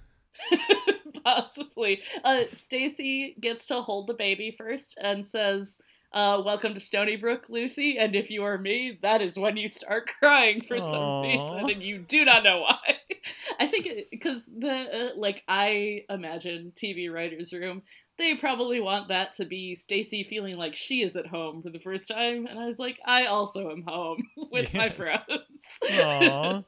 possibly. 1.25 2.03
Uh, 2.25 2.45
Stacey 2.53 3.35
gets 3.41 3.67
to 3.69 3.83
hold 3.83 4.07
the 4.07 4.15
baby 4.15 4.51
first 4.57 4.99
and 5.03 5.27
says. 5.27 5.81
Uh, 6.15 6.43
welcome 6.45 6.75
to 6.75 6.79
Stoneybrook, 6.79 7.49
Lucy. 7.49 7.97
And 7.97 8.15
if 8.15 8.31
you 8.31 8.45
are 8.45 8.59
me, 8.59 8.99
that 9.01 9.23
is 9.23 9.39
when 9.39 9.57
you 9.57 9.67
start 9.67 10.11
crying 10.19 10.61
for 10.61 10.79
some 10.79 11.19
reason, 11.23 11.71
and 11.71 11.83
you 11.83 12.01
do 12.01 12.27
not 12.27 12.45
know 12.45 12.61
why. 12.61 12.99
I 13.59 13.67
think 13.67 13.89
because 14.11 14.45
the 14.45 14.71
uh, 15.15 15.19
like 15.19 15.43
I 15.49 16.05
imagine 16.11 16.73
TV 16.77 17.11
writers' 17.11 17.55
room, 17.55 17.81
they 18.19 18.35
probably 18.35 18.79
want 18.79 19.09
that 19.09 19.33
to 19.39 19.47
be 19.47 19.75
Stacey 19.75 20.23
feeling 20.23 20.59
like 20.59 20.75
she 20.75 21.01
is 21.01 21.17
at 21.17 21.29
home 21.29 21.63
for 21.63 21.71
the 21.71 21.79
first 21.81 22.09
time, 22.09 22.45
and 22.47 22.59
I 22.59 22.67
was 22.67 22.79
like, 22.79 22.99
I 23.07 23.25
also 23.25 23.71
am 23.71 23.83
home 23.87 24.23
with 24.51 24.75
my 24.75 24.89
Yes. 24.89 24.97
friends. 24.97 25.81
Aw. 25.93 26.63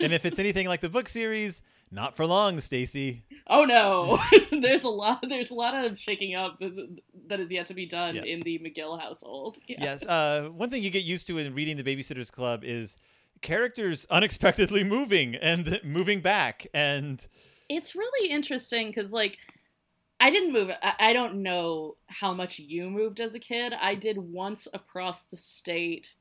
and 0.00 0.12
if 0.12 0.24
it's 0.24 0.38
anything 0.38 0.68
like 0.68 0.82
the 0.82 0.88
book 0.88 1.08
series, 1.08 1.62
not 1.94 2.16
for 2.16 2.26
long, 2.26 2.60
Stacey. 2.60 3.24
oh 3.46 3.64
no, 3.64 4.18
there's 4.60 4.84
a 4.84 4.88
lot. 4.88 5.24
There's 5.28 5.50
a 5.50 5.54
lot 5.54 5.74
of 5.84 5.98
shaking 5.98 6.34
up 6.34 6.58
that, 6.58 6.98
that 7.28 7.40
is 7.40 7.50
yet 7.52 7.66
to 7.66 7.74
be 7.74 7.86
done 7.86 8.16
Yes. 8.16 8.24
in 8.26 8.40
the 8.40 8.58
McGill 8.58 9.00
household. 9.00 9.58
Yeah. 9.66 9.76
Yes. 9.82 10.04
Uh, 10.04 10.48
one 10.52 10.70
thing 10.70 10.82
you 10.82 10.90
get 10.90 11.04
used 11.04 11.26
to 11.28 11.38
in 11.38 11.54
reading 11.54 11.76
the 11.76 11.84
Babysitters 11.84 12.30
Club 12.30 12.64
is 12.64 12.98
characters 13.42 14.06
unexpectedly 14.10 14.82
moving 14.84 15.34
and 15.36 15.80
moving 15.84 16.20
back, 16.20 16.66
and 16.74 17.26
it's 17.68 17.94
really 17.94 18.30
interesting 18.30 18.88
because 18.88 19.10
like 19.12 19.38
i 20.20 20.30
didn't 20.30 20.52
move 20.52 20.70
I 20.82 21.12
don't 21.12 21.36
know 21.42 21.96
how 22.06 22.32
much 22.34 22.58
you 22.58 22.88
moved 22.90 23.20
as 23.20 23.34
a 23.34 23.38
kid 23.40 23.72
i 23.80 23.94
did 23.94 24.16
once 24.18 24.68
across 24.72 25.24
the 25.24 25.36
state 25.36 26.14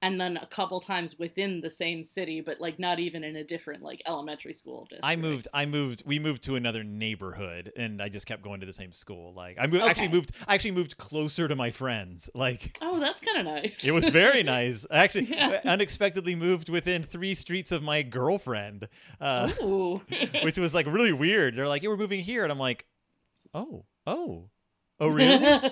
and 0.00 0.20
then 0.20 0.36
a 0.36 0.46
couple 0.46 0.80
times 0.80 1.18
within 1.18 1.60
the 1.60 1.70
same 1.70 2.02
city 2.04 2.40
but 2.40 2.60
like 2.60 2.78
not 2.78 2.98
even 2.98 3.24
in 3.24 3.34
a 3.36 3.44
different 3.44 3.82
like 3.82 4.00
elementary 4.06 4.52
school 4.54 4.82
district 4.84 5.04
I 5.04 5.16
moved. 5.16 5.48
I 5.52 5.66
moved. 5.66 6.02
We 6.06 6.18
moved 6.18 6.42
to 6.44 6.56
another 6.56 6.84
neighborhood, 6.84 7.72
and 7.76 8.00
I 8.02 8.08
just 8.08 8.26
kept 8.26 8.42
going 8.42 8.60
to 8.60 8.66
the 8.66 8.72
same 8.72 8.92
school. 8.92 9.32
Like 9.34 9.56
I 9.60 9.66
moved. 9.66 9.82
Actually 9.84 10.08
moved. 10.08 10.32
I 10.46 10.54
actually 10.54 10.70
moved 10.72 10.96
closer 10.98 11.48
to 11.48 11.56
my 11.56 11.70
friends. 11.70 12.30
Like 12.34 12.78
oh 12.80 13.00
that's 13.00 13.20
kind 13.20 13.38
of 13.38 13.44
nice 13.46 13.84
it 13.84 13.92
was 13.92 14.08
very 14.08 14.42
nice. 14.58 14.86
I 14.90 14.98
actually 14.98 15.24
Yeah. 15.24 15.60
unexpectedly 15.64 16.34
moved 16.34 16.68
within 16.68 17.02
three 17.02 17.34
streets 17.34 17.72
of 17.72 17.82
my 17.82 18.02
girlfriend, 18.02 18.88
uh, 19.20 19.48
which 20.42 20.58
was 20.58 20.74
like 20.74 20.86
really 20.86 21.12
weird. 21.12 21.54
They're 21.56 21.68
like, 21.68 21.82
"Yeah, 21.82 21.88
we're 21.90 21.96
moving 21.96 22.20
here," 22.20 22.42
and 22.42 22.52
I'm 22.52 22.58
like, 22.58 22.86
"Oh, 23.54 23.84
oh, 24.06 24.48
oh, 25.00 25.08
really?" 25.18 25.70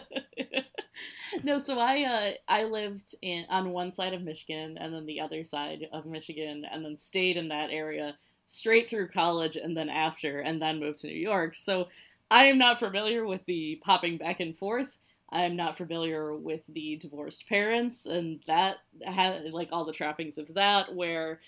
no, 1.45 1.59
so 1.59 1.79
I 1.79 2.03
uh, 2.05 2.53
I 2.53 2.65
lived 2.65 3.15
in 3.23 3.47
on 3.49 3.71
one 3.71 3.93
side 3.93 4.15
of 4.15 4.23
Michigan 4.23 4.79
and 4.79 4.93
then 4.95 5.07
the 5.07 5.21
other 5.21 5.45
side 5.45 5.89
of 5.93 6.07
Michigan 6.07 6.65
and 6.71 6.85
then 6.85 6.97
stayed 6.97 7.37
in 7.37 7.49
that 7.49 7.71
area 7.71 8.17
straight 8.47 8.89
through 8.89 9.09
college 9.09 9.57
and 9.57 9.77
then 9.77 9.89
after 9.89 10.41
and 10.41 10.63
then 10.63 10.81
moved 10.81 10.99
to 11.01 11.09
New 11.09 11.15
York. 11.15 11.55
So 11.55 11.89
I 12.31 12.45
am 12.45 12.59
not 12.59 12.79
familiar 12.79 13.27
with 13.27 13.45
the 13.47 13.81
popping 13.85 14.19
back 14.19 14.41
and 14.41 14.57
forth. 14.57 14.97
I'm 15.31 15.57
not 15.57 15.77
familiar 15.77 16.35
with 16.35 16.63
the 16.69 16.97
divorced 16.97 17.49
parents 17.49 18.07
and 18.07 18.41
that 18.47 18.79
had 19.05 19.45
like 19.53 19.71
all 19.73 19.85
the 19.85 19.93
trappings 19.93 20.39
of 20.39 20.55
that 20.55 20.95
where 20.95 21.41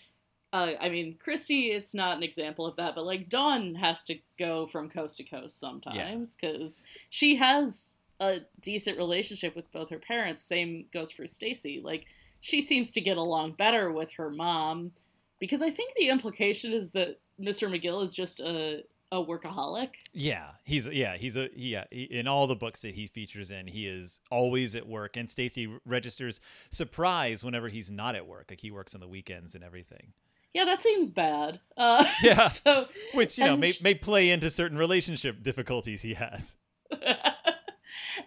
uh, 0.53 0.73
I 0.81 0.89
mean, 0.89 1.19
Kristy, 1.25 1.75
it's 1.75 1.95
not 1.95 2.17
an 2.17 2.23
example 2.23 2.65
of 2.65 2.77
that, 2.77 2.95
but 2.95 3.05
like 3.05 3.29
Dawn 3.29 3.75
has 3.75 4.05
to 4.07 4.19
go 4.39 4.67
from 4.67 4.89
coast 4.89 5.19
to 5.19 5.25
coast 5.25 5.61
sometimes 5.61 6.37
because 6.37 6.83
yeah. 6.83 7.01
she 7.11 7.37
has 7.37 7.99
a 8.21 8.41
decent 8.61 8.97
relationship 8.99 9.55
with 9.55 9.71
both 9.73 9.91
her 9.91 9.99
parents. 9.99 10.43
Same 10.43 10.87
goes 10.93 11.11
for 11.11 11.27
Stacey. 11.27 11.81
Like 11.83 12.07
she 12.41 12.61
seems 12.61 12.93
to 12.93 13.01
get 13.01 13.17
along 13.17 13.53
better 13.53 13.93
with 13.93 14.13
her 14.13 14.31
mom 14.31 14.93
because 15.39 15.63
I 15.63 15.71
think 15.71 15.95
the 15.95 16.09
implication 16.09 16.73
is 16.73 16.93
that 16.93 17.21
Mr. 17.41 17.69
McGill 17.69 18.03
is 18.03 18.15
just 18.15 18.41
a 18.41 18.85
a 19.11 19.25
workaholic. 19.25 19.91
Yeah, 20.13 20.49
he's 20.65 20.87
yeah 20.87 21.17
he's 21.17 21.37
a 21.37 21.49
yeah 21.55 21.85
he, 21.91 22.03
in 22.05 22.29
all 22.29 22.47
the 22.47 22.57
books 22.57 22.83
that 22.83 22.95
he 22.95 23.07
features 23.07 23.51
in, 23.51 23.67
he 23.67 23.87
is 23.87 24.21
always 24.31 24.75
at 24.75 24.87
work. 24.87 25.17
And 25.17 25.31
Stacey 25.31 25.69
registers 25.87 26.41
surprise 26.71 27.45
whenever 27.45 27.69
he's 27.69 27.89
not 27.89 28.15
at 28.17 28.27
work, 28.27 28.47
like 28.51 28.61
he 28.61 28.71
works 28.71 28.95
on 28.95 29.01
the 29.01 29.09
weekends 29.09 29.55
and 29.55 29.65
everything. 29.65 30.13
Yeah, 30.55 30.65
that 30.65 30.83
seems 30.83 31.11
bad. 31.11 31.61
Uh, 31.77 32.05
yeah, 32.23 32.49
so 32.49 32.87
which 33.15 33.39
you 33.39 33.45
know 33.45 33.57
may 33.57 33.73
may 33.81 33.95
play 33.95 34.31
into 34.31 34.51
certain 34.51 34.77
relationship 34.77 35.43
difficulties 35.43 36.03
he 36.03 36.15
has. 36.15 36.57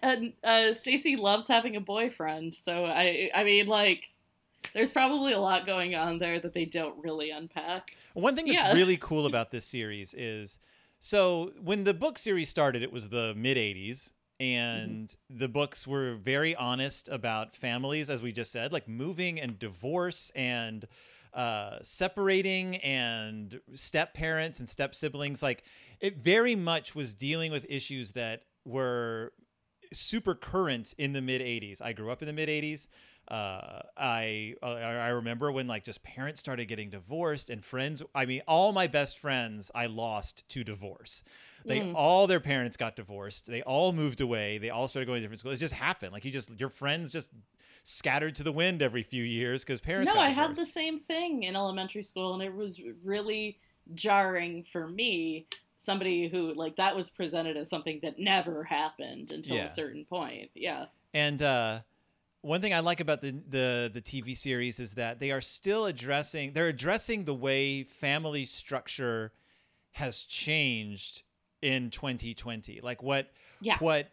and 0.02 0.32
uh, 0.44 0.72
Stacey 0.72 1.16
loves 1.16 1.48
having 1.48 1.76
a 1.76 1.80
boyfriend, 1.80 2.54
so 2.54 2.84
I 2.84 3.30
I 3.34 3.44
mean 3.44 3.66
like 3.66 4.04
there's 4.74 4.92
probably 4.92 5.32
a 5.32 5.40
lot 5.40 5.66
going 5.66 5.94
on 5.94 6.18
there 6.18 6.40
that 6.40 6.54
they 6.54 6.64
don't 6.64 7.02
really 7.02 7.30
unpack. 7.30 7.96
One 8.14 8.36
thing 8.36 8.46
that's 8.46 8.58
yeah. 8.58 8.72
really 8.74 8.96
cool 8.96 9.26
about 9.26 9.50
this 9.50 9.64
series 9.64 10.14
is 10.14 10.58
so 11.00 11.52
when 11.60 11.82
the 11.82 11.94
book 11.94 12.16
series 12.16 12.48
started, 12.48 12.82
it 12.82 12.92
was 12.92 13.08
the 13.08 13.34
mid 13.36 13.56
80s. 13.56 14.12
And 14.40 15.06
mm-hmm. 15.08 15.38
the 15.38 15.48
books 15.48 15.86
were 15.86 16.14
very 16.14 16.56
honest 16.56 17.08
about 17.08 17.54
families, 17.54 18.10
as 18.10 18.20
we 18.20 18.32
just 18.32 18.50
said, 18.50 18.72
like 18.72 18.88
moving 18.88 19.40
and 19.40 19.56
divorce 19.56 20.32
and 20.34 20.84
uh, 21.32 21.78
separating 21.82 22.76
and 22.78 23.60
step 23.74 24.14
parents 24.14 24.58
and 24.58 24.68
step 24.68 24.96
siblings. 24.96 25.42
Like 25.42 25.62
it 26.00 26.18
very 26.18 26.56
much 26.56 26.94
was 26.94 27.14
dealing 27.14 27.52
with 27.52 27.66
issues 27.68 28.12
that 28.12 28.42
were 28.64 29.32
super 29.92 30.34
current 30.34 30.94
in 30.98 31.12
the 31.12 31.22
mid 31.22 31.40
80s. 31.40 31.80
I 31.80 31.92
grew 31.92 32.10
up 32.10 32.22
in 32.22 32.26
the 32.26 32.32
mid 32.32 32.48
80s 32.48 32.88
uh, 33.28 33.80
I 33.96 34.56
uh, 34.62 34.66
I 34.66 35.08
remember 35.08 35.52
when 35.52 35.66
like 35.66 35.84
just 35.84 36.02
parents 36.02 36.40
started 36.40 36.66
getting 36.66 36.90
divorced 36.90 37.50
and 37.50 37.64
friends. 37.64 38.02
I 38.14 38.26
mean, 38.26 38.42
all 38.48 38.72
my 38.72 38.88
best 38.88 39.18
friends 39.18 39.70
I 39.74 39.86
lost 39.86 40.48
to 40.50 40.64
divorce. 40.64 41.22
They 41.64 41.80
mm. 41.80 41.94
all 41.94 42.26
their 42.26 42.40
parents 42.40 42.76
got 42.76 42.96
divorced. 42.96 43.46
They 43.46 43.62
all 43.62 43.92
moved 43.92 44.20
away. 44.20 44.58
They 44.58 44.70
all 44.70 44.88
started 44.88 45.06
going 45.06 45.20
to 45.20 45.22
different 45.22 45.40
schools. 45.40 45.56
It 45.56 45.60
just 45.60 45.74
happened. 45.74 46.12
Like 46.12 46.24
you 46.24 46.32
just 46.32 46.50
your 46.58 46.68
friends 46.68 47.12
just 47.12 47.30
scattered 47.84 48.34
to 48.34 48.42
the 48.42 48.52
wind 48.52 48.82
every 48.82 49.04
few 49.04 49.22
years 49.22 49.64
because 49.64 49.80
parents. 49.80 50.12
No, 50.12 50.20
I 50.20 50.30
had 50.30 50.56
the 50.56 50.66
same 50.66 50.98
thing 50.98 51.44
in 51.44 51.54
elementary 51.54 52.02
school, 52.02 52.34
and 52.34 52.42
it 52.42 52.54
was 52.54 52.82
really 53.04 53.60
jarring 53.94 54.64
for 54.64 54.88
me. 54.88 55.46
Somebody 55.76 56.28
who 56.28 56.54
like 56.54 56.76
that 56.76 56.94
was 56.94 57.10
presented 57.10 57.56
as 57.56 57.68
something 57.68 58.00
that 58.02 58.18
never 58.18 58.64
happened 58.64 59.32
until 59.32 59.56
yeah. 59.56 59.64
a 59.64 59.68
certain 59.68 60.04
point. 60.04 60.50
Yeah. 60.54 60.86
And 61.12 61.42
uh 61.42 61.80
one 62.42 62.60
thing 62.60 62.74
I 62.74 62.80
like 62.80 63.00
about 63.00 63.20
the, 63.20 63.32
the 63.48 63.90
the 63.92 64.00
TV 64.00 64.36
series 64.36 64.80
is 64.80 64.94
that 64.94 65.20
they 65.20 65.30
are 65.30 65.40
still 65.40 65.86
addressing 65.86 66.52
they're 66.52 66.68
addressing 66.68 67.24
the 67.24 67.34
way 67.34 67.84
family 67.84 68.46
structure 68.46 69.32
has 69.92 70.22
changed 70.22 71.22
in 71.60 71.90
2020. 71.90 72.80
Like 72.82 73.02
what 73.02 73.30
yeah. 73.60 73.76
what 73.78 74.08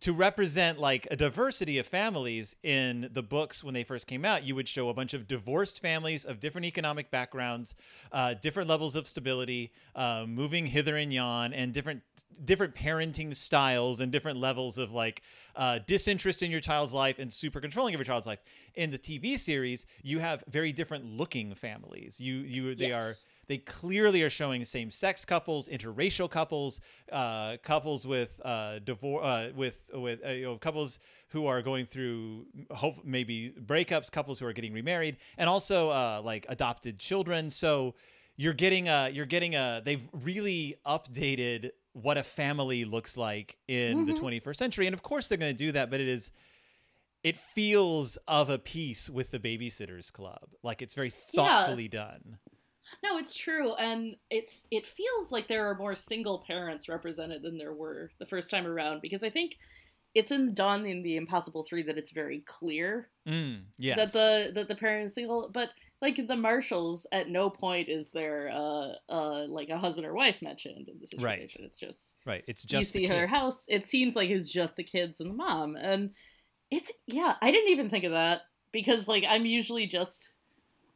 to 0.00 0.12
represent 0.12 0.78
like 0.78 1.06
a 1.10 1.16
diversity 1.16 1.78
of 1.78 1.86
families 1.86 2.56
in 2.62 3.10
the 3.12 3.22
books 3.22 3.62
when 3.62 3.74
they 3.74 3.84
first 3.84 4.06
came 4.06 4.24
out 4.24 4.42
you 4.42 4.54
would 4.54 4.68
show 4.68 4.88
a 4.88 4.94
bunch 4.94 5.14
of 5.14 5.28
divorced 5.28 5.80
families 5.80 6.24
of 6.24 6.40
different 6.40 6.64
economic 6.64 7.10
backgrounds 7.10 7.74
uh, 8.12 8.34
different 8.34 8.68
levels 8.68 8.96
of 8.96 9.06
stability 9.06 9.72
uh, 9.94 10.24
moving 10.26 10.66
hither 10.66 10.96
and 10.96 11.12
yon 11.12 11.52
and 11.52 11.72
different 11.72 12.02
different 12.44 12.74
parenting 12.74 13.34
styles 13.36 14.00
and 14.00 14.10
different 14.10 14.38
levels 14.38 14.78
of 14.78 14.92
like 14.92 15.22
uh, 15.56 15.78
disinterest 15.86 16.42
in 16.42 16.50
your 16.50 16.60
child's 16.60 16.92
life 16.92 17.18
and 17.18 17.32
super 17.32 17.60
controlling 17.60 17.94
of 17.94 17.98
your 17.98 18.04
child's 18.04 18.26
life 18.26 18.40
in 18.74 18.90
the 18.90 18.98
tv 18.98 19.38
series 19.38 19.84
you 20.02 20.18
have 20.18 20.42
very 20.48 20.72
different 20.72 21.04
looking 21.04 21.54
families 21.54 22.18
you 22.18 22.36
you 22.36 22.74
they 22.74 22.88
yes. 22.88 23.26
are 23.26 23.30
they 23.50 23.58
clearly 23.58 24.22
are 24.22 24.30
showing 24.30 24.64
same-sex 24.64 25.24
couples, 25.24 25.66
interracial 25.66 26.30
couples, 26.30 26.80
uh, 27.10 27.56
couples 27.64 28.06
with 28.06 28.40
uh, 28.44 28.78
divorce, 28.78 29.24
uh, 29.24 29.50
with 29.56 29.76
with 29.92 30.24
uh, 30.24 30.28
you 30.28 30.44
know, 30.44 30.56
couples 30.56 31.00
who 31.30 31.48
are 31.48 31.60
going 31.60 31.84
through 31.84 32.46
hope 32.70 33.04
maybe 33.04 33.52
breakups, 33.60 34.08
couples 34.08 34.38
who 34.38 34.46
are 34.46 34.52
getting 34.52 34.72
remarried, 34.72 35.16
and 35.36 35.50
also 35.50 35.90
uh, 35.90 36.22
like 36.24 36.46
adopted 36.48 37.00
children. 37.00 37.50
So 37.50 37.96
you're 38.36 38.52
getting 38.52 38.86
a 38.86 39.10
you're 39.12 39.26
getting 39.26 39.56
a 39.56 39.82
they've 39.84 40.08
really 40.12 40.76
updated 40.86 41.70
what 41.92 42.16
a 42.16 42.22
family 42.22 42.84
looks 42.84 43.16
like 43.16 43.58
in 43.66 44.06
mm-hmm. 44.06 44.14
the 44.14 44.40
21st 44.40 44.56
century, 44.56 44.86
and 44.86 44.94
of 44.94 45.02
course 45.02 45.26
they're 45.26 45.38
going 45.38 45.52
to 45.52 45.58
do 45.58 45.72
that, 45.72 45.90
but 45.90 45.98
it 45.98 46.06
is 46.06 46.30
it 47.24 47.36
feels 47.36 48.16
of 48.28 48.48
a 48.48 48.58
piece 48.58 49.10
with 49.10 49.32
the 49.32 49.40
babysitters 49.40 50.10
club 50.12 50.54
like 50.62 50.80
it's 50.80 50.94
very 50.94 51.10
thoughtfully 51.10 51.82
yeah. 51.92 52.06
done 52.06 52.38
no, 53.02 53.18
it's 53.18 53.34
true, 53.34 53.74
and 53.74 54.16
it's 54.30 54.66
it 54.70 54.86
feels 54.86 55.32
like 55.32 55.48
there 55.48 55.68
are 55.68 55.76
more 55.76 55.94
single 55.94 56.44
parents 56.46 56.88
represented 56.88 57.42
than 57.42 57.58
there 57.58 57.72
were 57.72 58.10
the 58.18 58.26
first 58.26 58.50
time 58.50 58.66
around 58.66 59.00
because 59.00 59.22
I 59.22 59.30
think 59.30 59.56
it's 60.14 60.30
in 60.30 60.54
Dawn 60.54 60.86
in 60.86 61.02
the 61.02 61.16
Impossible 61.16 61.64
Three 61.64 61.82
that 61.84 61.98
it's 61.98 62.10
very 62.10 62.40
clear 62.46 63.08
mm, 63.26 63.60
yes. 63.78 63.96
that 63.96 64.12
the 64.12 64.52
that 64.54 64.68
the 64.68 64.74
parent 64.74 65.04
is 65.04 65.14
single, 65.14 65.50
but 65.52 65.70
like 66.02 66.26
the 66.26 66.36
Marshalls, 66.36 67.06
at 67.12 67.28
no 67.28 67.50
point 67.50 67.88
is 67.88 68.10
there 68.10 68.50
uh 68.52 68.92
uh 69.08 69.46
like 69.46 69.68
a 69.68 69.78
husband 69.78 70.06
or 70.06 70.14
wife 70.14 70.42
mentioned 70.42 70.88
in 70.88 70.98
the 70.98 71.06
situation. 71.06 71.62
Right. 71.62 71.66
It's 71.66 71.78
just 71.78 72.16
right. 72.26 72.44
It's 72.48 72.62
just 72.64 72.94
you 72.94 73.00
see 73.02 73.06
her 73.06 73.26
house. 73.26 73.66
It 73.68 73.86
seems 73.86 74.16
like 74.16 74.30
it's 74.30 74.48
just 74.48 74.76
the 74.76 74.84
kids 74.84 75.20
and 75.20 75.30
the 75.30 75.34
mom, 75.34 75.76
and 75.76 76.10
it's 76.70 76.92
yeah. 77.06 77.36
I 77.40 77.50
didn't 77.50 77.70
even 77.70 77.88
think 77.88 78.04
of 78.04 78.12
that 78.12 78.42
because 78.72 79.06
like 79.06 79.24
I'm 79.28 79.46
usually 79.46 79.86
just 79.86 80.34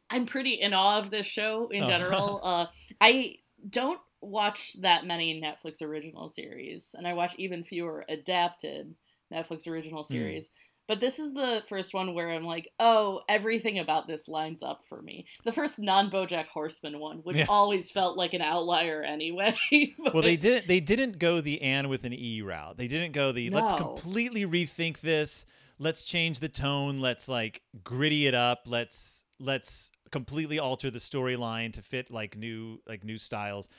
I'm 0.09 0.25
pretty 0.25 0.53
in 0.53 0.73
awe 0.73 0.99
of 0.99 1.09
this 1.09 1.25
show 1.25 1.69
in 1.69 1.83
oh. 1.83 1.87
general. 1.87 2.41
uh, 2.43 2.65
I 3.01 3.37
don't 3.67 3.99
watch 4.21 4.75
that 4.81 5.05
many 5.05 5.41
Netflix 5.41 5.81
original 5.81 6.29
series, 6.29 6.95
and 6.97 7.07
I 7.07 7.13
watch 7.13 7.35
even 7.37 7.63
fewer 7.63 8.05
adapted 8.09 8.95
Netflix 9.33 9.67
original 9.67 10.03
hmm. 10.03 10.13
series. 10.13 10.49
Mm. 10.49 10.51
But 10.87 10.99
this 10.99 11.17
is 11.17 11.33
the 11.33 11.63
first 11.67 11.95
one 11.95 12.13
where 12.13 12.29
I'm 12.29 12.45
like, 12.45 12.69
oh, 12.79 13.21
everything 13.27 13.79
about 13.79 14.07
this 14.07 14.27
lines 14.27 14.61
up 14.61 14.83
for 14.87 15.01
me. 15.01 15.25
The 15.43 15.51
first 15.51 15.79
non 15.79 16.11
BoJack 16.11 16.45
Horseman 16.45 16.99
one, 16.99 17.17
which 17.23 17.37
yeah. 17.37 17.47
always 17.49 17.89
felt 17.89 18.17
like 18.17 18.35
an 18.35 18.41
outlier 18.41 19.01
anyway. 19.01 19.55
well, 19.97 20.21
they 20.21 20.37
didn't. 20.37 20.67
They 20.67 20.79
didn't 20.79 21.17
go 21.17 21.41
the 21.41 21.61
Anne 21.63 21.89
with 21.89 22.03
an 22.03 22.13
E 22.13 22.41
route. 22.43 22.77
They 22.77 22.87
didn't 22.87 23.13
go 23.13 23.31
the 23.31 23.49
no. 23.49 23.59
let's 23.59 23.73
completely 23.73 24.45
rethink 24.45 24.99
this. 24.99 25.47
Let's 25.79 26.03
change 26.03 26.39
the 26.39 26.49
tone. 26.49 26.99
Let's 26.99 27.27
like 27.27 27.63
gritty 27.83 28.27
it 28.27 28.35
up. 28.35 28.61
Let's 28.67 29.24
let's 29.39 29.91
completely 30.11 30.59
alter 30.59 30.89
the 30.89 30.99
storyline 30.99 31.73
to 31.73 31.81
fit 31.81 32.11
like 32.11 32.37
new 32.37 32.81
like 32.87 33.03
new 33.03 33.17
styles. 33.17 33.69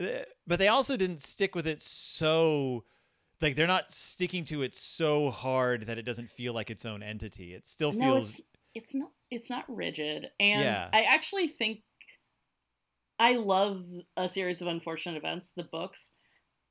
Uh, 0.00 0.24
but 0.46 0.58
they 0.58 0.68
also 0.68 0.96
didn't 0.96 1.20
stick 1.20 1.54
with 1.54 1.66
it 1.66 1.82
so 1.82 2.84
like 3.40 3.56
they're 3.56 3.66
not 3.66 3.92
sticking 3.92 4.44
to 4.46 4.62
it 4.62 4.74
so 4.74 5.30
hard 5.30 5.86
that 5.86 5.98
it 5.98 6.04
doesn't 6.04 6.30
feel 6.30 6.54
like 6.54 6.70
its 6.70 6.86
own 6.86 7.02
entity. 7.02 7.52
It 7.54 7.66
still 7.66 7.92
no, 7.92 8.14
feels 8.14 8.38
it's, 8.38 8.48
it's 8.74 8.94
not 8.94 9.10
it's 9.30 9.50
not 9.50 9.64
rigid. 9.68 10.28
And 10.38 10.62
yeah. 10.62 10.88
I 10.92 11.02
actually 11.02 11.48
think 11.48 11.80
I 13.18 13.36
love 13.36 13.84
a 14.16 14.28
series 14.28 14.62
of 14.62 14.68
unfortunate 14.68 15.16
events, 15.16 15.52
the 15.52 15.64
books. 15.64 16.12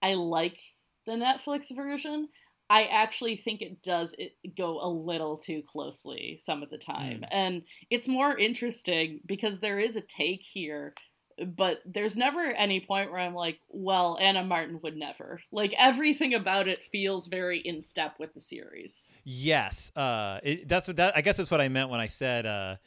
I 0.01 0.15
like 0.15 0.59
the 1.05 1.13
Netflix 1.13 1.75
version. 1.75 2.29
I 2.71 2.85
actually 2.85 3.35
think 3.35 3.61
it 3.61 3.83
does 3.83 4.15
it 4.17 4.31
go 4.55 4.79
a 4.81 4.87
little 4.87 5.35
too 5.35 5.61
closely 5.61 6.37
some 6.39 6.63
of 6.63 6.69
the 6.69 6.77
time. 6.77 7.19
Mm. 7.19 7.27
And 7.29 7.61
it's 7.89 8.07
more 8.07 8.37
interesting 8.37 9.19
because 9.25 9.59
there 9.59 9.77
is 9.77 9.97
a 9.97 10.01
take 10.01 10.41
here, 10.41 10.93
but 11.45 11.81
there's 11.85 12.15
never 12.15 12.45
any 12.45 12.79
point 12.79 13.11
where 13.11 13.19
I'm 13.19 13.35
like, 13.35 13.59
well, 13.67 14.17
Ann 14.21 14.37
M. 14.37 14.47
Martin 14.47 14.79
would 14.83 14.95
never. 14.95 15.41
Like 15.51 15.73
everything 15.77 16.33
about 16.33 16.69
it 16.69 16.81
feels 16.81 17.27
very 17.27 17.59
in 17.59 17.81
step 17.81 18.15
with 18.19 18.33
the 18.33 18.39
series. 18.39 19.11
Yes. 19.25 19.91
Uh 19.93 20.39
it, 20.41 20.69
that's 20.69 20.87
what 20.87 20.95
that 20.95 21.17
I 21.17 21.19
guess 21.19 21.35
that's 21.35 21.51
what 21.51 21.59
I 21.59 21.67
meant 21.67 21.89
when 21.89 21.99
I 21.99 22.07
said 22.07 22.45
uh 22.45 22.77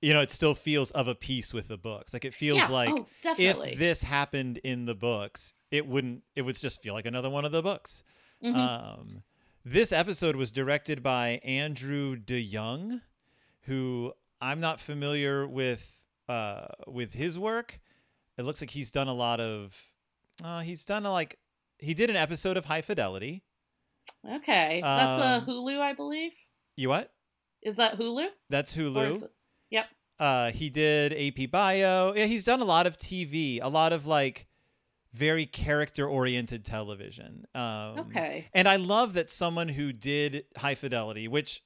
you 0.00 0.14
know, 0.14 0.20
it 0.20 0.30
still 0.30 0.54
feels 0.54 0.90
of 0.92 1.06
a 1.06 1.14
piece 1.14 1.52
with 1.52 1.68
the 1.68 1.76
books. 1.76 2.14
Like 2.14 2.24
it 2.24 2.32
feels 2.32 2.60
yeah. 2.60 2.68
like 2.68 2.88
oh, 2.90 3.06
if 3.36 3.78
this 3.78 4.02
happened 4.02 4.56
in 4.64 4.86
the 4.86 4.94
books, 4.94 5.52
it 5.70 5.86
wouldn't 5.86 6.22
it 6.34 6.40
would 6.40 6.58
just 6.58 6.82
feel 6.82 6.94
like 6.94 7.04
another 7.04 7.28
one 7.28 7.44
of 7.44 7.52
the 7.52 7.60
books. 7.60 8.02
Mm-hmm. 8.42 8.58
Um 8.58 9.22
this 9.64 9.92
episode 9.92 10.36
was 10.36 10.50
directed 10.52 11.02
by 11.02 11.40
Andrew 11.42 12.16
DeYoung, 12.16 13.00
who 13.62 14.12
I'm 14.40 14.60
not 14.60 14.80
familiar 14.80 15.46
with 15.46 15.90
uh, 16.28 16.66
with 16.86 17.14
his 17.14 17.38
work. 17.38 17.80
It 18.36 18.42
looks 18.42 18.60
like 18.60 18.70
he's 18.70 18.90
done 18.90 19.08
a 19.08 19.14
lot 19.14 19.40
of. 19.40 19.74
Uh, 20.42 20.60
he's 20.60 20.84
done 20.84 21.06
a, 21.06 21.12
like 21.12 21.38
he 21.78 21.94
did 21.94 22.10
an 22.10 22.16
episode 22.16 22.56
of 22.56 22.64
High 22.66 22.82
Fidelity. 22.82 23.42
Okay, 24.28 24.80
that's 24.82 25.18
a 25.22 25.34
Um, 25.38 25.46
Hulu, 25.46 25.80
I 25.80 25.92
believe. 25.94 26.32
You 26.76 26.88
what? 26.90 27.12
Is 27.62 27.76
that 27.76 27.96
Hulu? 27.98 28.26
That's 28.50 28.76
Hulu. 28.76 29.22
it- 29.22 29.30
Yep. 29.70 29.86
Uh, 30.20 30.50
he 30.52 30.68
did 30.68 31.12
AP 31.12 31.50
Bio. 31.50 32.12
Yeah, 32.14 32.26
he's 32.26 32.44
done 32.44 32.60
a 32.60 32.64
lot 32.64 32.86
of 32.86 32.96
TV, 32.98 33.58
a 33.62 33.68
lot 33.68 33.92
of 33.92 34.06
like 34.06 34.46
very 35.14 35.46
character 35.46 36.06
oriented 36.08 36.64
television. 36.64 37.46
Um, 37.54 37.98
Okay. 38.00 38.48
And 38.52 38.68
I 38.68 38.76
love 38.76 39.14
that 39.14 39.30
someone 39.30 39.68
who 39.68 39.92
did 39.92 40.44
High 40.56 40.74
Fidelity, 40.74 41.28
which 41.28 41.62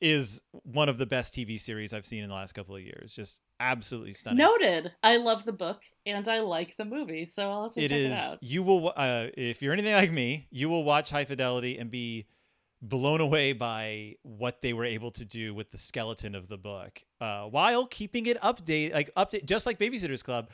is 0.00 0.40
one 0.50 0.88
of 0.88 0.98
the 0.98 1.06
best 1.06 1.34
TV 1.34 1.60
series 1.60 1.92
I've 1.92 2.06
seen 2.06 2.22
in 2.22 2.28
the 2.28 2.34
last 2.34 2.52
couple 2.52 2.74
of 2.74 2.82
years, 2.82 3.14
just 3.14 3.40
absolutely 3.60 4.12
stunning. 4.14 4.38
Noted. 4.38 4.92
I 5.02 5.18
love 5.18 5.44
the 5.44 5.52
book 5.52 5.82
and 6.04 6.26
I 6.26 6.40
like 6.40 6.76
the 6.76 6.84
movie, 6.84 7.26
so 7.26 7.50
I'll 7.50 7.62
have 7.64 7.72
to 7.72 7.80
it 7.80 7.88
check 7.88 7.98
is. 7.98 8.06
it 8.06 8.12
out. 8.12 8.42
You 8.42 8.62
will, 8.62 8.92
uh, 8.96 9.26
if 9.36 9.62
you're 9.62 9.72
anything 9.72 9.94
like 9.94 10.12
me, 10.12 10.48
you 10.50 10.68
will 10.68 10.84
watch 10.84 11.10
High 11.10 11.24
Fidelity 11.26 11.78
and 11.78 11.90
be 11.90 12.26
blown 12.82 13.20
away 13.20 13.52
by 13.54 14.14
what 14.22 14.60
they 14.60 14.72
were 14.72 14.84
able 14.84 15.10
to 15.12 15.24
do 15.24 15.54
with 15.54 15.70
the 15.70 15.78
skeleton 15.78 16.34
of 16.34 16.48
the 16.48 16.58
book, 16.58 17.02
uh, 17.20 17.44
while 17.44 17.86
keeping 17.86 18.26
it 18.26 18.38
update, 18.42 18.92
like 18.92 19.10
update, 19.16 19.44
just 19.46 19.64
like 19.64 19.78
Babysitters 19.78 20.22
Club, 20.22 20.50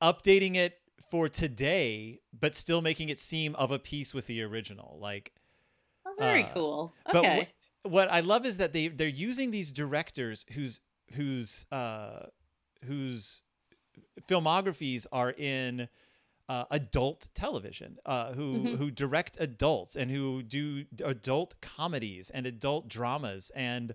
updating 0.00 0.56
it 0.56 0.78
for 1.10 1.28
today, 1.28 2.20
but 2.38 2.54
still 2.54 2.82
making 2.82 3.08
it 3.08 3.18
seem 3.18 3.54
of 3.56 3.70
a 3.70 3.78
piece 3.78 4.14
with 4.14 4.26
the 4.26 4.42
original. 4.42 4.98
Like, 5.00 5.32
Oh, 6.06 6.14
very 6.18 6.44
uh, 6.44 6.48
cool. 6.54 6.94
but 7.06 7.24
Okay. 7.24 7.48
wh- 7.84 7.86
what 7.92 8.08
I 8.10 8.20
love 8.20 8.44
is 8.46 8.56
that 8.58 8.72
they 8.72 8.88
they're 8.88 9.08
using 9.08 9.50
these 9.50 9.72
directors 9.72 10.44
whose 10.52 10.80
whose 11.14 11.66
uh, 11.72 12.26
whose 12.84 13.42
filmographies 14.28 15.06
are 15.12 15.30
in 15.32 15.88
uh, 16.48 16.64
adult 16.70 17.28
television, 17.34 17.98
uh, 18.04 18.32
who 18.34 18.52
Mhm. 18.52 18.78
who 18.78 18.90
direct 18.90 19.36
adults 19.40 19.96
and 19.96 20.10
who 20.10 20.42
do 20.42 20.84
adult 21.04 21.60
comedies 21.60 22.30
and 22.30 22.46
adult 22.46 22.86
dramas 22.88 23.50
and 23.54 23.94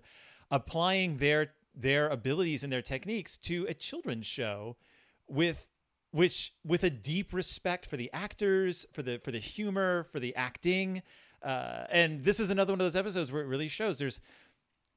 applying 0.50 1.18
their 1.18 1.54
their 1.74 2.08
abilities 2.08 2.64
and 2.64 2.72
their 2.72 2.82
techniques 2.82 3.36
to 3.38 3.66
a 3.68 3.74
children's 3.74 4.26
show 4.26 4.76
with 5.28 5.66
which 6.12 6.54
with 6.64 6.84
a 6.84 6.90
deep 6.90 7.32
respect 7.32 7.86
for 7.86 7.96
the 7.96 8.10
actors, 8.12 8.86
for 8.92 9.02
the 9.02 9.18
for 9.18 9.30
the 9.30 9.38
humor, 9.38 10.06
for 10.12 10.20
the 10.20 10.34
acting. 10.34 11.02
Uh, 11.42 11.84
and 11.90 12.24
this 12.24 12.38
is 12.38 12.50
another 12.50 12.72
one 12.72 12.80
of 12.80 12.84
those 12.84 12.96
episodes 12.96 13.32
where 13.32 13.42
it 13.42 13.46
really 13.46 13.68
shows 13.68 13.98
there's 13.98 14.20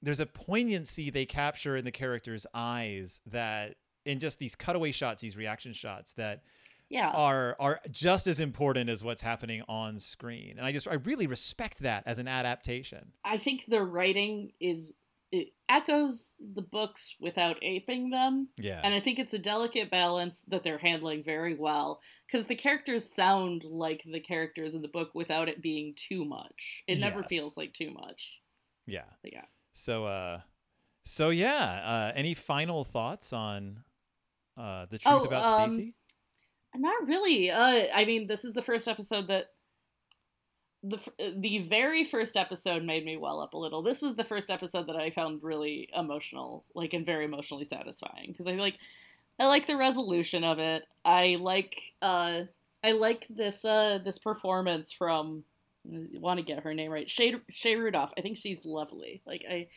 there's 0.01 0.20
a 0.20 0.26
poignancy 0.26 1.09
they 1.09 1.26
capture 1.26 1.78
in 1.78 1.86
the 1.86 1.91
characters' 1.91 2.45
eyes 2.53 3.22
that 3.26 3.76
in 4.05 4.20
just 4.20 4.38
these 4.39 4.55
cutaway 4.55 4.91
shots, 4.91 5.22
these 5.22 5.38
reaction 5.38 5.72
shots 5.72 6.11
that 6.14 6.43
yeah. 6.89 7.09
are 7.11 7.55
are 7.59 7.80
just 7.89 8.28
as 8.28 8.39
important 8.39 8.89
as 8.89 9.03
what's 9.03 9.22
happening 9.22 9.64
on 9.70 9.99
screen. 9.99 10.55
And 10.57 10.66
I 10.66 10.72
just 10.72 10.88
I 10.88 10.95
really 10.95 11.28
respect 11.28 11.80
that 11.80 12.03
as 12.05 12.20
an 12.20 12.28
adaptation. 12.28 13.14
I 13.24 13.38
think 13.38 13.66
the 13.68 13.82
writing 13.82 14.51
is 14.59 14.97
it 15.34 15.47
echoes 15.67 16.36
the 16.39 16.61
books 16.61 17.15
without 17.19 17.57
aping 17.63 18.11
them. 18.11 18.49
Yeah. 18.57 18.79
And 18.84 18.93
I 18.93 18.99
think 18.99 19.17
it's 19.17 19.34
a 19.34 19.39
delicate 19.39 19.89
balance 19.89 20.43
that 20.43 20.63
they're 20.63 20.77
handling 20.77 21.23
very 21.23 21.55
well 21.55 21.99
because 22.27 22.45
the 22.45 22.55
characters 22.55 23.13
sound 23.13 23.63
like 23.63 24.03
the 24.05 24.19
characters 24.19 24.75
in 24.75 24.81
the 24.84 24.88
book 24.88 25.09
without 25.15 25.49
it 25.49 25.61
being 25.61 25.95
too 25.95 26.23
much. 26.23 26.84
It 26.88 26.99
never 26.99 27.21
Yes. 27.21 27.29
feels 27.29 27.57
like 27.57 27.73
too 27.73 27.91
much. 27.91 28.41
yeah. 28.86 29.09
But 29.23 29.34
yeah. 29.34 29.45
So 29.73 30.05
uh 30.05 30.41
so 31.05 31.31
yeah, 31.31 31.81
uh 31.84 32.11
any 32.15 32.34
final 32.36 32.84
thoughts 32.84 33.34
on 33.34 33.84
uh 34.55 34.86
the 34.91 34.99
truth 34.99 35.21
Oh, 35.21 35.25
about 35.25 35.61
um, 35.61 35.71
Stacey? 35.71 35.95
Not 36.75 37.07
really. 37.07 37.51
Uh, 37.51 37.86
I 37.93 38.03
mean, 38.05 38.25
this 38.27 38.43
is 38.43 38.53
the 38.53 38.61
first 38.61 38.88
episode 38.88 39.27
that 39.27 39.47
the 40.84 40.99
the 41.38 41.59
very 41.59 42.03
first 42.03 42.36
episode 42.36 42.84
made 42.84 43.05
me 43.05 43.15
well 43.15 43.39
up 43.39 43.53
a 43.53 43.57
little. 43.57 43.81
This 43.81 44.01
was 44.01 44.15
the 44.15 44.23
first 44.23 44.49
episode 44.49 44.88
that 44.88 44.97
I 44.97 45.11
found 45.11 45.41
really 45.41 45.88
emotional, 45.95 46.65
like 46.75 46.93
and 46.93 47.05
very 47.05 47.25
emotionally 47.25 47.63
satisfying 47.63 48.27
because 48.27 48.47
I 48.47 48.53
like 48.53 48.77
I 49.39 49.45
like 49.45 49.65
the 49.65 49.77
resolution 49.77 50.43
of 50.43 50.59
it. 50.59 50.84
I 51.05 51.38
like 51.39 51.93
uh 52.01 52.41
I 52.84 52.91
like 52.91 53.25
this 53.29 53.63
uh 53.63 53.99
this 54.03 54.19
performance 54.19 54.91
from 54.91 55.45
want 55.86 56.38
to 56.39 56.45
get 56.45 56.63
her 56.63 56.73
name 56.73 56.91
right. 56.91 57.09
Shay 57.09 57.36
Shay 57.49 57.75
Rudolph. 57.75 58.13
I 58.17 58.21
think 58.21 58.38
she's 58.38 58.65
lovely. 58.65 59.21
Like 59.25 59.45
I 59.49 59.69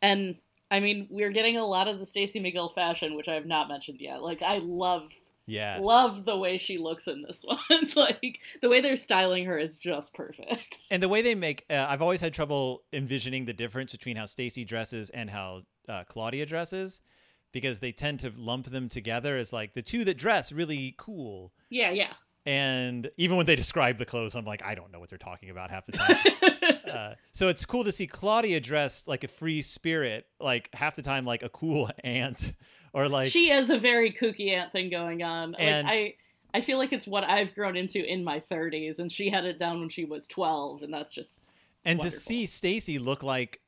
and 0.00 0.36
I 0.70 0.80
mean, 0.80 1.08
we're 1.10 1.30
getting 1.30 1.58
a 1.58 1.66
lot 1.66 1.88
of 1.88 1.98
the 1.98 2.06
Stacey 2.06 2.40
McGill 2.40 2.74
fashion, 2.74 3.14
which 3.14 3.28
I 3.28 3.34
have 3.34 3.46
not 3.46 3.68
mentioned 3.68 4.00
yet. 4.00 4.22
Like 4.22 4.40
I 4.40 4.58
love 4.58 5.10
Yes. 5.46 5.82
love 5.82 6.24
the 6.24 6.36
way 6.38 6.56
she 6.56 6.78
looks 6.78 7.06
in 7.06 7.22
this 7.22 7.44
one. 7.68 7.88
like 7.96 8.40
the 8.62 8.68
way 8.68 8.80
they're 8.80 8.96
styling 8.96 9.44
her 9.44 9.58
is 9.58 9.76
just 9.76 10.14
perfect. 10.14 10.84
And 10.90 11.02
the 11.02 11.08
way 11.08 11.22
they 11.22 11.34
make, 11.34 11.64
uh, 11.68 11.86
I've 11.88 12.02
always 12.02 12.20
had 12.20 12.32
trouble 12.32 12.82
envisioning 12.92 13.44
the 13.44 13.52
difference 13.52 13.92
between 13.92 14.16
how 14.16 14.24
Stacey 14.24 14.64
dresses 14.64 15.10
and 15.10 15.28
how 15.30 15.62
uh, 15.88 16.04
Claudia 16.08 16.46
dresses, 16.46 17.00
because 17.52 17.80
they 17.80 17.92
tend 17.92 18.20
to 18.20 18.32
lump 18.36 18.70
them 18.70 18.88
together 18.88 19.36
as 19.36 19.52
like 19.52 19.74
the 19.74 19.82
two 19.82 20.04
that 20.04 20.16
dress 20.16 20.50
really 20.52 20.94
cool. 20.98 21.52
yeah, 21.70 21.90
yeah. 21.90 22.12
And 22.46 23.10
even 23.16 23.38
when 23.38 23.46
they 23.46 23.56
describe 23.56 23.96
the 23.96 24.04
clothes, 24.04 24.34
I'm 24.34 24.44
like, 24.44 24.62
I 24.62 24.74
don't 24.74 24.92
know 24.92 25.00
what 25.00 25.08
they're 25.08 25.16
talking 25.16 25.48
about 25.48 25.70
half 25.70 25.86
the 25.86 25.92
time. 25.92 26.80
uh, 26.92 27.14
so 27.32 27.48
it's 27.48 27.64
cool 27.64 27.84
to 27.84 27.92
see 27.92 28.06
Claudia 28.06 28.60
dressed 28.60 29.08
like 29.08 29.24
a 29.24 29.28
free 29.28 29.62
spirit, 29.62 30.26
like 30.38 30.68
half 30.74 30.94
the 30.94 31.00
time 31.00 31.24
like 31.24 31.42
a 31.42 31.48
cool 31.48 31.90
aunt, 32.04 32.52
or 32.94 33.08
like 33.08 33.28
she 33.28 33.50
has 33.50 33.68
a 33.68 33.78
very 33.78 34.10
kooky 34.12 34.50
aunt 34.50 34.72
thing 34.72 34.88
going 34.88 35.22
on. 35.22 35.52
Like 35.52 35.84
I 35.84 36.14
I 36.54 36.60
feel 36.60 36.78
like 36.78 36.92
it's 36.92 37.06
what 37.06 37.24
I've 37.24 37.54
grown 37.54 37.76
into 37.76 38.02
in 38.02 38.24
my 38.24 38.40
30s 38.40 39.00
and 39.00 39.10
she 39.12 39.28
had 39.28 39.44
it 39.44 39.58
down 39.58 39.80
when 39.80 39.88
she 39.88 40.04
was 40.04 40.26
12 40.28 40.84
and 40.84 40.94
that's 40.94 41.12
just 41.12 41.44
and 41.84 42.00
to 42.00 42.10
see 42.10 42.46
Stacey 42.46 42.98
look 42.98 43.22
like 43.22 43.60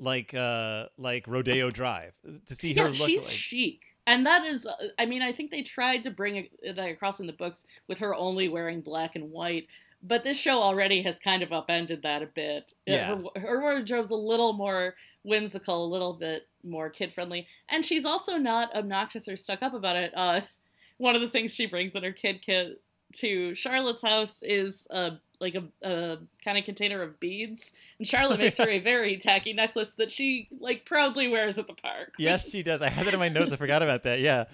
like 0.00 0.34
uh 0.34 0.86
like 0.96 1.26
Rodeo 1.28 1.70
Drive, 1.70 2.14
to 2.46 2.54
see 2.54 2.72
yeah, 2.72 2.82
her 2.82 2.88
look 2.88 2.96
she's 2.96 3.28
like 3.28 3.36
chic. 3.36 3.82
And 4.06 4.26
that 4.26 4.44
is, 4.44 4.66
I 4.98 5.06
mean, 5.06 5.22
I 5.22 5.30
think 5.30 5.50
they 5.50 5.62
tried 5.62 6.02
to 6.04 6.10
bring 6.10 6.36
it 6.36 6.50
it 6.62 6.78
across 6.78 7.20
in 7.20 7.26
the 7.26 7.32
books 7.32 7.66
with 7.86 7.98
her 7.98 8.14
only 8.14 8.48
wearing 8.48 8.80
black 8.80 9.14
and 9.14 9.30
white. 9.30 9.68
But 10.02 10.24
this 10.24 10.38
show 10.38 10.62
already 10.62 11.02
has 11.02 11.18
kind 11.18 11.42
of 11.42 11.52
upended 11.52 12.02
that 12.02 12.22
a 12.22 12.26
bit. 12.26 12.72
Uh, 12.88 12.92
Yeah. 12.92 13.18
Her, 13.36 13.40
her 13.40 13.60
wardrobe's 13.60 14.10
a 14.10 14.16
little 14.16 14.54
more 14.54 14.94
whimsical, 15.22 15.84
a 15.84 15.92
little 15.92 16.14
bit 16.14 16.48
more 16.64 16.90
kid 16.90 17.12
friendly. 17.12 17.46
And 17.68 17.84
she's 17.84 18.04
also 18.04 18.36
not 18.36 18.74
obnoxious 18.74 19.28
or 19.28 19.36
stuck 19.36 19.62
up 19.62 19.74
about 19.74 19.96
it. 19.96 20.12
Uh, 20.16 20.40
one 20.98 21.14
of 21.14 21.20
the 21.20 21.28
things 21.28 21.54
she 21.54 21.66
brings 21.66 21.94
in 21.94 22.02
her 22.02 22.12
kid 22.12 22.42
kit 22.42 22.80
to 23.16 23.54
Charlotte's 23.56 24.02
house 24.02 24.40
is 24.42 24.86
uh, 24.90 25.10
like 25.40 25.56
a, 25.56 25.64
a 25.82 26.18
kind 26.44 26.56
of 26.58 26.64
container 26.64 27.02
of 27.02 27.18
beads. 27.18 27.72
And 27.98 28.06
Charlotte 28.06 28.38
makes 28.38 28.56
her 28.58 28.68
a 28.68 28.78
very 28.78 29.16
tacky 29.16 29.52
necklace 29.52 29.94
that 29.94 30.10
she 30.10 30.48
like 30.60 30.84
proudly 30.84 31.26
wears 31.26 31.58
at 31.58 31.66
the 31.66 31.72
park. 31.74 32.14
Yes, 32.18 32.48
she 32.50 32.62
does. 32.62 32.82
I 32.82 32.88
had 32.88 33.06
that 33.06 33.14
in 33.14 33.18
my 33.20 33.28
notes. 33.28 33.50
I 33.50 33.56
forgot 33.56 33.82
about 33.82 34.04
that. 34.04 34.20
Yeah, 34.20 34.44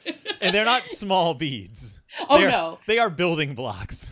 and 0.41 0.55
they're 0.55 0.64
not 0.64 0.85
small 0.89 1.35
beads. 1.35 1.95
Oh 2.31 2.39
They're- 2.39 2.49
no! 2.51 2.79
They 2.87 2.99
are 2.99 3.11
building 3.11 3.55
blocks. 3.55 4.09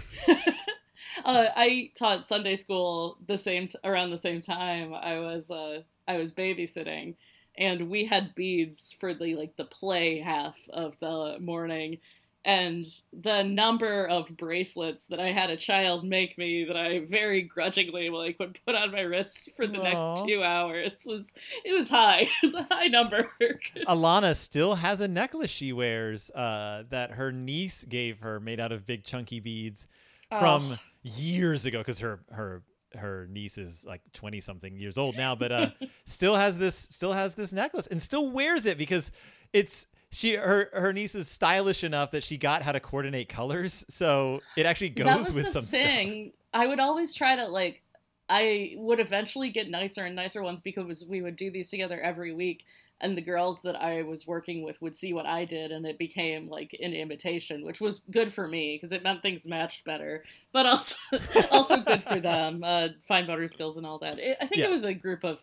Uh, 1.24 1.46
I 1.56 1.90
taught 1.96 2.26
Sunday 2.26 2.56
school 2.56 3.18
the 3.26 3.38
same 3.38 3.68
t- 3.68 3.78
around 3.84 4.10
the 4.10 4.18
same 4.18 4.40
time. 4.40 4.92
I 4.92 5.20
was 5.20 5.50
uh, 5.50 5.82
I 6.06 6.18
was 6.18 6.32
babysitting, 6.32 7.14
and 7.56 7.88
we 7.90 8.04
had 8.06 8.34
beads 8.34 8.94
for 8.98 9.14
the 9.14 9.34
like 9.36 9.56
the 9.56 9.64
play 9.64 10.18
half 10.20 10.56
of 10.70 10.98
the 11.00 11.36
morning. 11.40 11.98
And 12.46 12.84
the 13.10 13.42
number 13.42 14.06
of 14.06 14.36
bracelets 14.36 15.06
that 15.06 15.18
I 15.18 15.32
had 15.32 15.48
a 15.48 15.56
child 15.56 16.04
make 16.04 16.36
me 16.36 16.64
that 16.66 16.76
I 16.76 16.98
very 17.00 17.40
grudgingly 17.40 18.10
like 18.10 18.38
would 18.38 18.60
put 18.66 18.74
on 18.74 18.92
my 18.92 19.00
wrist 19.00 19.48
for 19.56 19.66
the 19.66 19.78
Aw. 19.80 19.82
next 19.82 20.26
two 20.28 20.42
hours 20.44 21.04
was 21.06 21.32
it 21.64 21.72
was 21.72 21.88
high. 21.88 22.28
It 22.42 22.46
was 22.46 22.54
a 22.54 22.66
high 22.70 22.88
number. 22.88 23.30
Alana 23.88 24.36
still 24.36 24.74
has 24.74 25.00
a 25.00 25.08
necklace 25.08 25.50
she 25.50 25.72
wears 25.72 26.28
uh, 26.32 26.84
that 26.90 27.12
her 27.12 27.32
niece 27.32 27.82
gave 27.88 28.18
her, 28.20 28.38
made 28.40 28.60
out 28.60 28.72
of 28.72 28.84
big 28.86 29.04
chunky 29.04 29.40
beads 29.40 29.86
from 30.28 30.72
Oh. 30.72 30.78
years 31.02 31.64
ago. 31.64 31.78
Because 31.78 32.00
her 32.00 32.20
her 32.30 32.62
her 32.96 33.28
niece 33.30 33.58
is 33.58 33.84
like 33.84 34.00
twenty 34.12 34.40
something 34.40 34.78
years 34.78 34.98
old 34.98 35.16
now, 35.16 35.34
but 35.34 35.52
uh, 35.52 35.70
still 36.06 36.36
has 36.36 36.58
this 36.58 36.76
still 36.76 37.12
has 37.12 37.34
this 37.34 37.52
necklace 37.52 37.86
and 37.86 38.00
still 38.00 38.30
wears 38.30 38.66
it 38.66 38.78
because 38.78 39.10
it's 39.52 39.86
she 40.10 40.34
her 40.34 40.70
her 40.72 40.92
niece 40.92 41.14
is 41.14 41.28
stylish 41.28 41.82
enough 41.82 42.12
that 42.12 42.22
she 42.22 42.38
got 42.38 42.62
how 42.62 42.72
to 42.72 42.80
coordinate 42.80 43.28
colors, 43.28 43.84
so 43.88 44.40
it 44.56 44.64
actually 44.64 44.90
goes 44.90 45.06
that 45.06 45.18
was 45.18 45.34
with 45.34 45.46
the 45.46 45.50
some 45.50 45.66
stuff. 45.66 45.80
thing. 45.80 46.32
I 46.52 46.66
would 46.66 46.80
always 46.80 47.14
try 47.14 47.36
to 47.36 47.46
like. 47.46 47.82
I 48.28 48.74
would 48.76 49.00
eventually 49.00 49.50
get 49.50 49.68
nicer 49.68 50.04
and 50.04 50.16
nicer 50.16 50.42
ones 50.42 50.62
because 50.62 51.04
we 51.04 51.20
would 51.20 51.36
do 51.36 51.50
these 51.50 51.68
together 51.68 52.00
every 52.00 52.32
week. 52.32 52.64
And 53.04 53.16
the 53.16 53.22
girls 53.22 53.62
that 53.62 53.76
I 53.80 54.02
was 54.02 54.26
working 54.26 54.62
with 54.64 54.80
would 54.82 54.96
see 54.96 55.12
what 55.12 55.26
I 55.26 55.44
did, 55.44 55.70
and 55.70 55.86
it 55.86 55.98
became 55.98 56.48
like 56.48 56.74
an 56.82 56.92
imitation, 56.92 57.64
which 57.64 57.80
was 57.80 58.00
good 58.10 58.32
for 58.32 58.48
me 58.48 58.76
because 58.76 58.92
it 58.92 59.02
meant 59.04 59.22
things 59.22 59.46
matched 59.46 59.84
better, 59.84 60.24
but 60.52 60.66
also 60.66 60.96
also 61.52 61.76
good 61.82 62.02
for 62.02 62.18
them, 62.18 62.64
uh, 62.64 62.88
fine 63.06 63.26
motor 63.26 63.46
skills 63.46 63.76
and 63.76 63.86
all 63.86 63.98
that. 63.98 64.18
It, 64.18 64.38
I 64.40 64.46
think 64.46 64.58
Yeah. 64.58 64.66
it 64.66 64.70
was 64.70 64.84
a 64.84 64.94
group 64.94 65.22
of. 65.24 65.40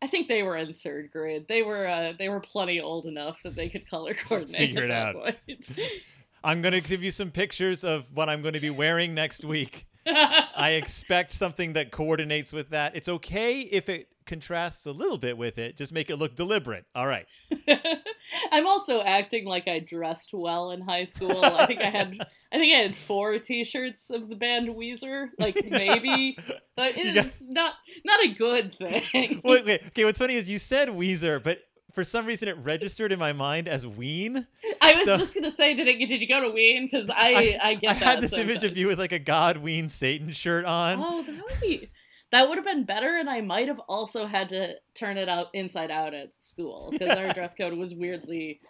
I 0.00 0.06
think 0.06 0.28
they 0.28 0.44
were 0.44 0.56
in 0.56 0.74
third 0.74 1.10
grade. 1.10 1.48
They 1.48 1.62
were 1.62 1.86
uh, 1.88 2.12
they 2.16 2.28
were 2.28 2.40
plenty 2.40 2.80
old 2.80 3.06
enough 3.06 3.42
that 3.42 3.56
they 3.56 3.68
could 3.68 3.90
color 3.90 4.14
coordinate 4.28 4.60
Figure 4.68 4.84
it 4.84 4.90
out. 4.92 5.16
I'm 6.44 6.62
going 6.62 6.72
to 6.72 6.80
give 6.80 7.02
you 7.02 7.10
some 7.10 7.32
pictures 7.32 7.82
of 7.82 8.06
what 8.14 8.28
I'm 8.28 8.40
going 8.42 8.54
to 8.54 8.60
be 8.60 8.70
wearing 8.70 9.12
next 9.12 9.44
week. 9.44 9.86
I 10.06 10.78
expect 10.80 11.34
something 11.34 11.74
that 11.74 11.90
coordinates 11.90 12.52
with 12.52 12.70
that. 12.70 12.94
It's 12.96 13.08
okay 13.08 13.60
if 13.60 13.88
it 13.88 14.08
contrasts 14.28 14.86
a 14.86 14.92
little 14.92 15.18
bit 15.18 15.36
with 15.36 15.58
it. 15.58 15.76
Just 15.76 15.92
make 15.92 16.08
it 16.10 16.16
look 16.16 16.36
deliberate. 16.36 16.84
All 16.94 17.06
right. 17.06 17.26
I'm 18.52 18.66
also 18.66 19.00
acting 19.02 19.44
like 19.46 19.66
I 19.66 19.80
dressed 19.80 20.30
well 20.32 20.70
in 20.70 20.80
high 20.82 21.04
school. 21.04 21.44
I 21.44 21.66
think 21.66 21.80
I 21.80 21.86
had 21.90 22.16
I 22.52 22.58
think 22.58 22.74
I 22.74 22.78
had 22.78 22.96
four 22.96 23.38
T-shirts 23.38 24.10
of 24.10 24.28
the 24.28 24.36
band 24.36 24.68
Weezer. 24.68 25.28
Like 25.38 25.58
maybe 25.70 26.38
but 26.76 26.96
You 26.96 27.14
got- 27.14 27.26
it's 27.26 27.42
not 27.48 27.74
not 28.04 28.22
a 28.24 28.28
good 28.28 28.74
thing. 28.74 29.40
wait, 29.44 29.64
wait. 29.64 29.82
Okay, 29.88 30.04
what's 30.04 30.18
funny 30.18 30.34
is 30.34 30.48
you 30.48 30.58
said 30.58 30.88
Weezer, 30.88 31.42
but 31.42 31.58
for 31.94 32.04
some 32.04 32.26
reason 32.26 32.48
it 32.48 32.56
registered 32.58 33.10
in 33.12 33.18
my 33.18 33.32
mind 33.32 33.66
as 33.66 33.86
Ween. 33.86 34.46
I 34.80 34.92
was 34.92 35.04
so- 35.04 35.16
just 35.18 35.34
gonna 35.34 35.50
say, 35.50 35.74
did 35.74 35.88
it? 35.88 35.98
Did 36.06 36.20
you 36.20 36.28
go 36.28 36.40
to 36.42 36.50
Ween? 36.50 36.84
Because 36.86 37.10
I, 37.10 37.58
I 37.62 37.74
get 37.74 37.90
I 37.90 37.94
that. 37.94 38.02
had 38.02 38.20
this 38.20 38.32
image 38.34 38.62
of 38.62 38.76
you 38.76 38.86
with 38.88 38.98
like 38.98 39.12
a 39.12 39.18
God 39.18 39.56
Ween 39.56 39.88
Satan 39.88 40.32
shirt 40.32 40.64
on. 40.64 40.98
Oh, 41.00 41.22
that 41.22 41.34
would 41.34 41.60
be 41.60 41.88
that 42.30 42.48
would 42.48 42.56
have 42.58 42.64
been 42.66 42.84
better, 42.84 43.16
and 43.16 43.28
I 43.30 43.40
might 43.40 43.68
have 43.68 43.80
also 43.88 44.26
had 44.26 44.48
to 44.50 44.74
turn 44.94 45.16
it 45.16 45.28
out 45.28 45.48
inside 45.54 45.90
out 45.90 46.14
at 46.14 46.40
school 46.42 46.90
because 46.92 47.16
our 47.16 47.32
dress 47.34 47.54
code 47.54 47.74
was 47.74 47.94
weirdly, 47.94 48.60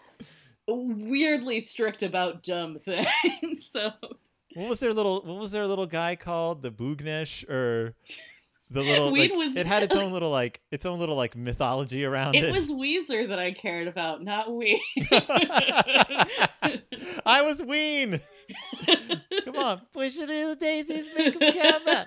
weirdly 0.66 1.60
strict 1.60 2.02
about 2.02 2.42
dumb 2.42 2.78
things. 2.80 3.66
so 3.70 3.90
What 4.54 4.68
was 4.68 4.80
their 4.80 4.92
little 4.94 5.22
What 5.22 5.38
was 5.38 5.50
their 5.52 5.66
little 5.66 5.86
guy 5.86 6.16
called? 6.16 6.62
The 6.62 6.70
Boognish 6.70 7.48
or 7.48 7.94
the 8.70 8.80
little? 8.82 9.10
Like, 9.10 9.32
was- 9.32 9.56
It 9.56 9.66
had 9.66 9.82
its 9.82 9.94
own 9.96 10.12
little 10.12 10.30
like 10.30 10.60
its 10.70 10.84
own 10.86 10.98
little 11.00 11.16
like 11.16 11.34
mythology 11.34 12.04
around 12.04 12.34
it. 12.36 12.44
it 12.44 12.52
was 12.52 12.70
Weezer 12.70 13.28
that 13.28 13.38
I 13.38 13.52
cared 13.52 13.88
about, 13.88 14.22
not 14.22 14.52
Ween. 14.52 14.78
I 17.26 17.42
was 17.42 17.62
Ween. 17.62 18.20
Come 19.44 19.56
on, 19.56 19.80
push 19.92 20.16
it 20.16 20.30
in 20.30 20.48
the 20.50 20.56
daisies, 20.56 21.06
make 21.16 21.38
them 21.38 21.52
come 21.52 21.88
out. 21.88 22.06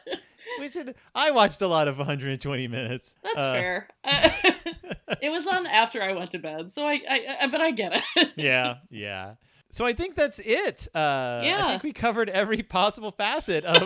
We 0.60 0.70
should. 0.70 0.96
I 1.16 1.32
watched 1.32 1.62
a 1.62 1.68
lot 1.68 1.88
of 1.88 1.98
120 1.98 2.68
minutes. 2.68 3.16
That's 3.24 3.38
Uh, 3.38 3.54
fair. 3.54 3.88
it 5.22 5.32
was 5.32 5.46
on 5.48 5.66
after 5.68 6.02
I 6.02 6.14
went 6.14 6.32
to 6.32 6.39
bed, 6.39 6.72
so 6.72 6.86
I, 6.88 7.02
I, 7.10 7.38
I 7.42 7.48
but 7.48 7.62
I 7.62 7.72
get 7.72 8.02
it. 8.16 8.30
Yeah, 8.36 8.76
yeah. 8.89 9.36
So 9.74 9.86
I 9.86 9.94
think 9.94 10.16
that's 10.16 10.39
it. 10.39 10.89
Uh, 10.94 10.98
I 10.98 11.42
Yeah. 11.46 11.68
think 11.70 11.84
we 11.84 11.94
covered 11.94 12.30
every 12.30 12.62
possible 12.62 13.12
facet 13.12 13.64
of 13.64 13.84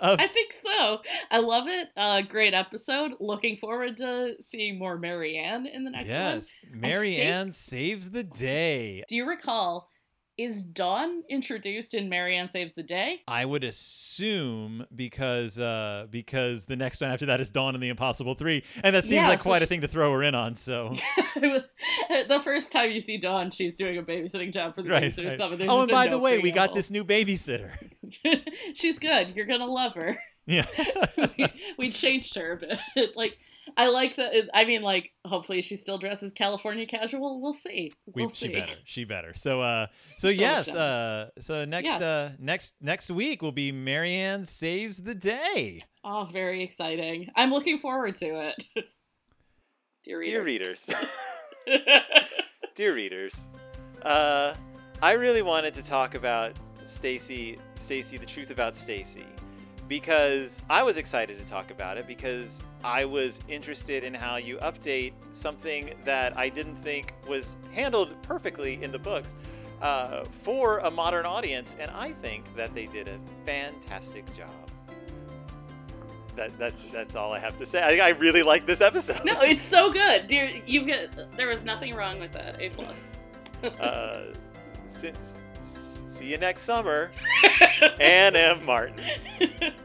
of 0.00 0.20
I 0.20 0.26
think 0.28 0.52
so. 0.52 1.00
I 1.30 1.38
love 1.40 1.66
it. 1.66 1.88
Uh, 1.96 2.20
great 2.22 2.54
episode. 2.54 3.14
Looking 3.18 3.56
forward 3.56 3.96
to 3.96 4.36
seeing 4.40 4.78
more 4.78 4.96
Mary 4.96 5.36
Anne 5.36 5.66
in 5.66 5.82
the 5.84 5.90
next 5.90 6.10
one. 6.12 6.20
yes. 6.20 6.54
Mary 6.72 7.16
think- 7.16 7.52
saves 7.54 8.10
the 8.10 8.22
day. 8.22 9.02
Do 9.08 9.16
you 9.16 9.26
recall? 9.26 9.90
Is 10.36 10.62
Dawn 10.62 11.22
introduced 11.30 11.94
in 11.94 12.08
Mary 12.08 12.36
Anne 12.36 12.48
Saves 12.48 12.74
the 12.74 12.82
Day? 12.82 13.22
I 13.28 13.44
would 13.44 13.62
assume 13.62 14.84
because 14.94 15.60
uh, 15.60 16.06
because 16.10 16.64
the 16.64 16.74
next 16.74 17.00
one 17.00 17.10
after 17.10 17.26
that 17.26 17.40
is 17.40 17.50
Dawn 17.50 17.74
and 17.74 17.82
the 17.82 17.88
Impossible 17.88 18.34
Three, 18.34 18.64
and 18.82 18.96
that 18.96 19.04
seems 19.04 19.12
Yeah, 19.12 19.28
like 19.28 19.38
so 19.38 19.44
quite 19.44 19.62
a 19.62 19.66
thing 19.66 19.82
to 19.82 19.88
throw 19.88 20.12
her 20.12 20.24
in 20.24 20.34
on. 20.34 20.56
So 20.56 20.94
the 21.36 22.40
first 22.42 22.72
time 22.72 22.90
you 22.90 23.00
see 23.00 23.16
Dawn, 23.16 23.52
she's 23.52 23.76
doing 23.76 23.96
a 23.96 24.02
babysitting 24.02 24.52
job 24.52 24.74
for 24.74 24.82
the 24.82 24.90
right. 24.90 25.04
babysitter 25.04 25.24
right. 25.24 25.32
stuff. 25.32 25.52
And 25.52 25.62
Oh, 25.68 25.82
and 25.82 25.90
by 25.90 26.06
no 26.06 26.12
the 26.12 26.18
way, 26.18 26.38
we 26.38 26.50
got 26.50 26.74
this 26.74 26.90
new 26.90 27.04
babysitter. 27.04 27.70
she's 28.74 28.98
good. 28.98 29.36
You're 29.36 29.46
gonna 29.46 29.66
love 29.66 29.94
her. 29.94 30.18
Yeah. 30.46 30.66
we, 31.38 31.46
we 31.78 31.90
changed 31.90 32.34
her, 32.34 32.60
but 32.60 33.16
like 33.16 33.38
I 33.76 33.88
like 33.90 34.16
that. 34.16 34.34
I 34.52 34.64
mean, 34.64 34.82
like 34.82 35.12
hopefully 35.26 35.62
she 35.62 35.76
still 35.76 35.98
dresses 35.98 36.32
California 36.32 36.86
casual. 36.86 37.40
We'll 37.40 37.52
see. 37.54 37.90
we, 38.06 38.22
We'll 38.22 38.28
she 38.28 38.46
see. 38.48 38.52
better. 38.52 38.74
She 38.84 39.04
better. 39.04 39.32
So 39.34 39.60
uh 39.60 39.86
so, 40.18 40.28
So 40.28 40.28
yes, 40.28 40.68
uh 40.68 41.30
so 41.40 41.64
next 41.64 41.86
Yeah. 41.88 41.96
uh 41.96 42.30
next 42.38 42.74
next 42.80 43.10
week 43.10 43.40
will 43.42 43.52
be 43.52 43.72
Mary 43.72 44.14
Anne 44.14 44.44
saves 44.44 44.98
the 44.98 45.14
day. 45.14 45.80
Oh, 46.04 46.28
very 46.30 46.62
exciting! 46.62 47.30
I'm 47.34 47.50
looking 47.50 47.78
forward 47.78 48.14
to 48.16 48.26
it. 48.48 48.62
Dear 50.04 50.18
reader. 50.18 50.42
readers. 50.42 50.78
Dear 52.76 52.94
readers. 52.94 53.32
Uh 54.02 54.54
I 55.02 55.12
really 55.12 55.42
wanted 55.42 55.74
to 55.74 55.82
talk 55.82 56.14
about 56.14 56.52
Stacey 56.96 57.58
Stacey 57.84 58.18
the 58.18 58.26
truth 58.26 58.50
about 58.50 58.76
Stacey 58.76 59.26
because 59.88 60.50
I 60.70 60.82
was 60.82 60.96
excited 60.96 61.38
to 61.38 61.44
talk 61.46 61.70
about 61.70 61.96
it 61.98 62.06
because 62.06 62.48
I 62.84 63.06
was 63.06 63.38
interested 63.48 64.04
in 64.04 64.12
how 64.12 64.36
you 64.36 64.58
update 64.58 65.14
something 65.40 65.94
that 66.04 66.36
I 66.36 66.50
didn't 66.50 66.82
think 66.84 67.14
was 67.26 67.46
handled 67.72 68.14
perfectly 68.22 68.82
in 68.82 68.92
the 68.92 68.98
books 68.98 69.30
uh, 69.80 70.24
for 70.42 70.78
a 70.80 70.90
modern 70.90 71.24
audience, 71.24 71.70
and 71.80 71.90
I 71.90 72.12
think 72.20 72.44
that 72.56 72.74
they 72.74 72.84
did 72.86 73.08
a 73.08 73.18
fantastic 73.46 74.26
job. 74.36 74.50
That, 76.36 76.56
that's 76.58 76.82
that's 76.92 77.14
all 77.14 77.32
I 77.32 77.38
have 77.38 77.58
to 77.60 77.66
say. 77.66 77.80
I, 77.80 78.06
I 78.06 78.08
really 78.10 78.42
like 78.42 78.66
this 78.66 78.80
episode. 78.80 79.24
no, 79.24 79.40
it's 79.40 79.64
so 79.64 79.90
good, 79.92 80.26
dear. 80.26 80.50
You 80.66 80.84
get 80.84 81.36
there 81.36 81.46
was 81.48 81.62
nothing 81.64 81.94
wrong 81.94 82.18
with 82.18 82.32
that. 82.32 82.60
A 82.60 82.68
plus. 82.70 82.96
uh, 83.80 84.24
si- 85.00 85.12
see 86.18 86.26
you 86.26 86.36
next 86.38 86.64
summer, 86.64 87.12
Ann 88.00 88.34
M. 88.36 88.64
Martin. 88.64 89.00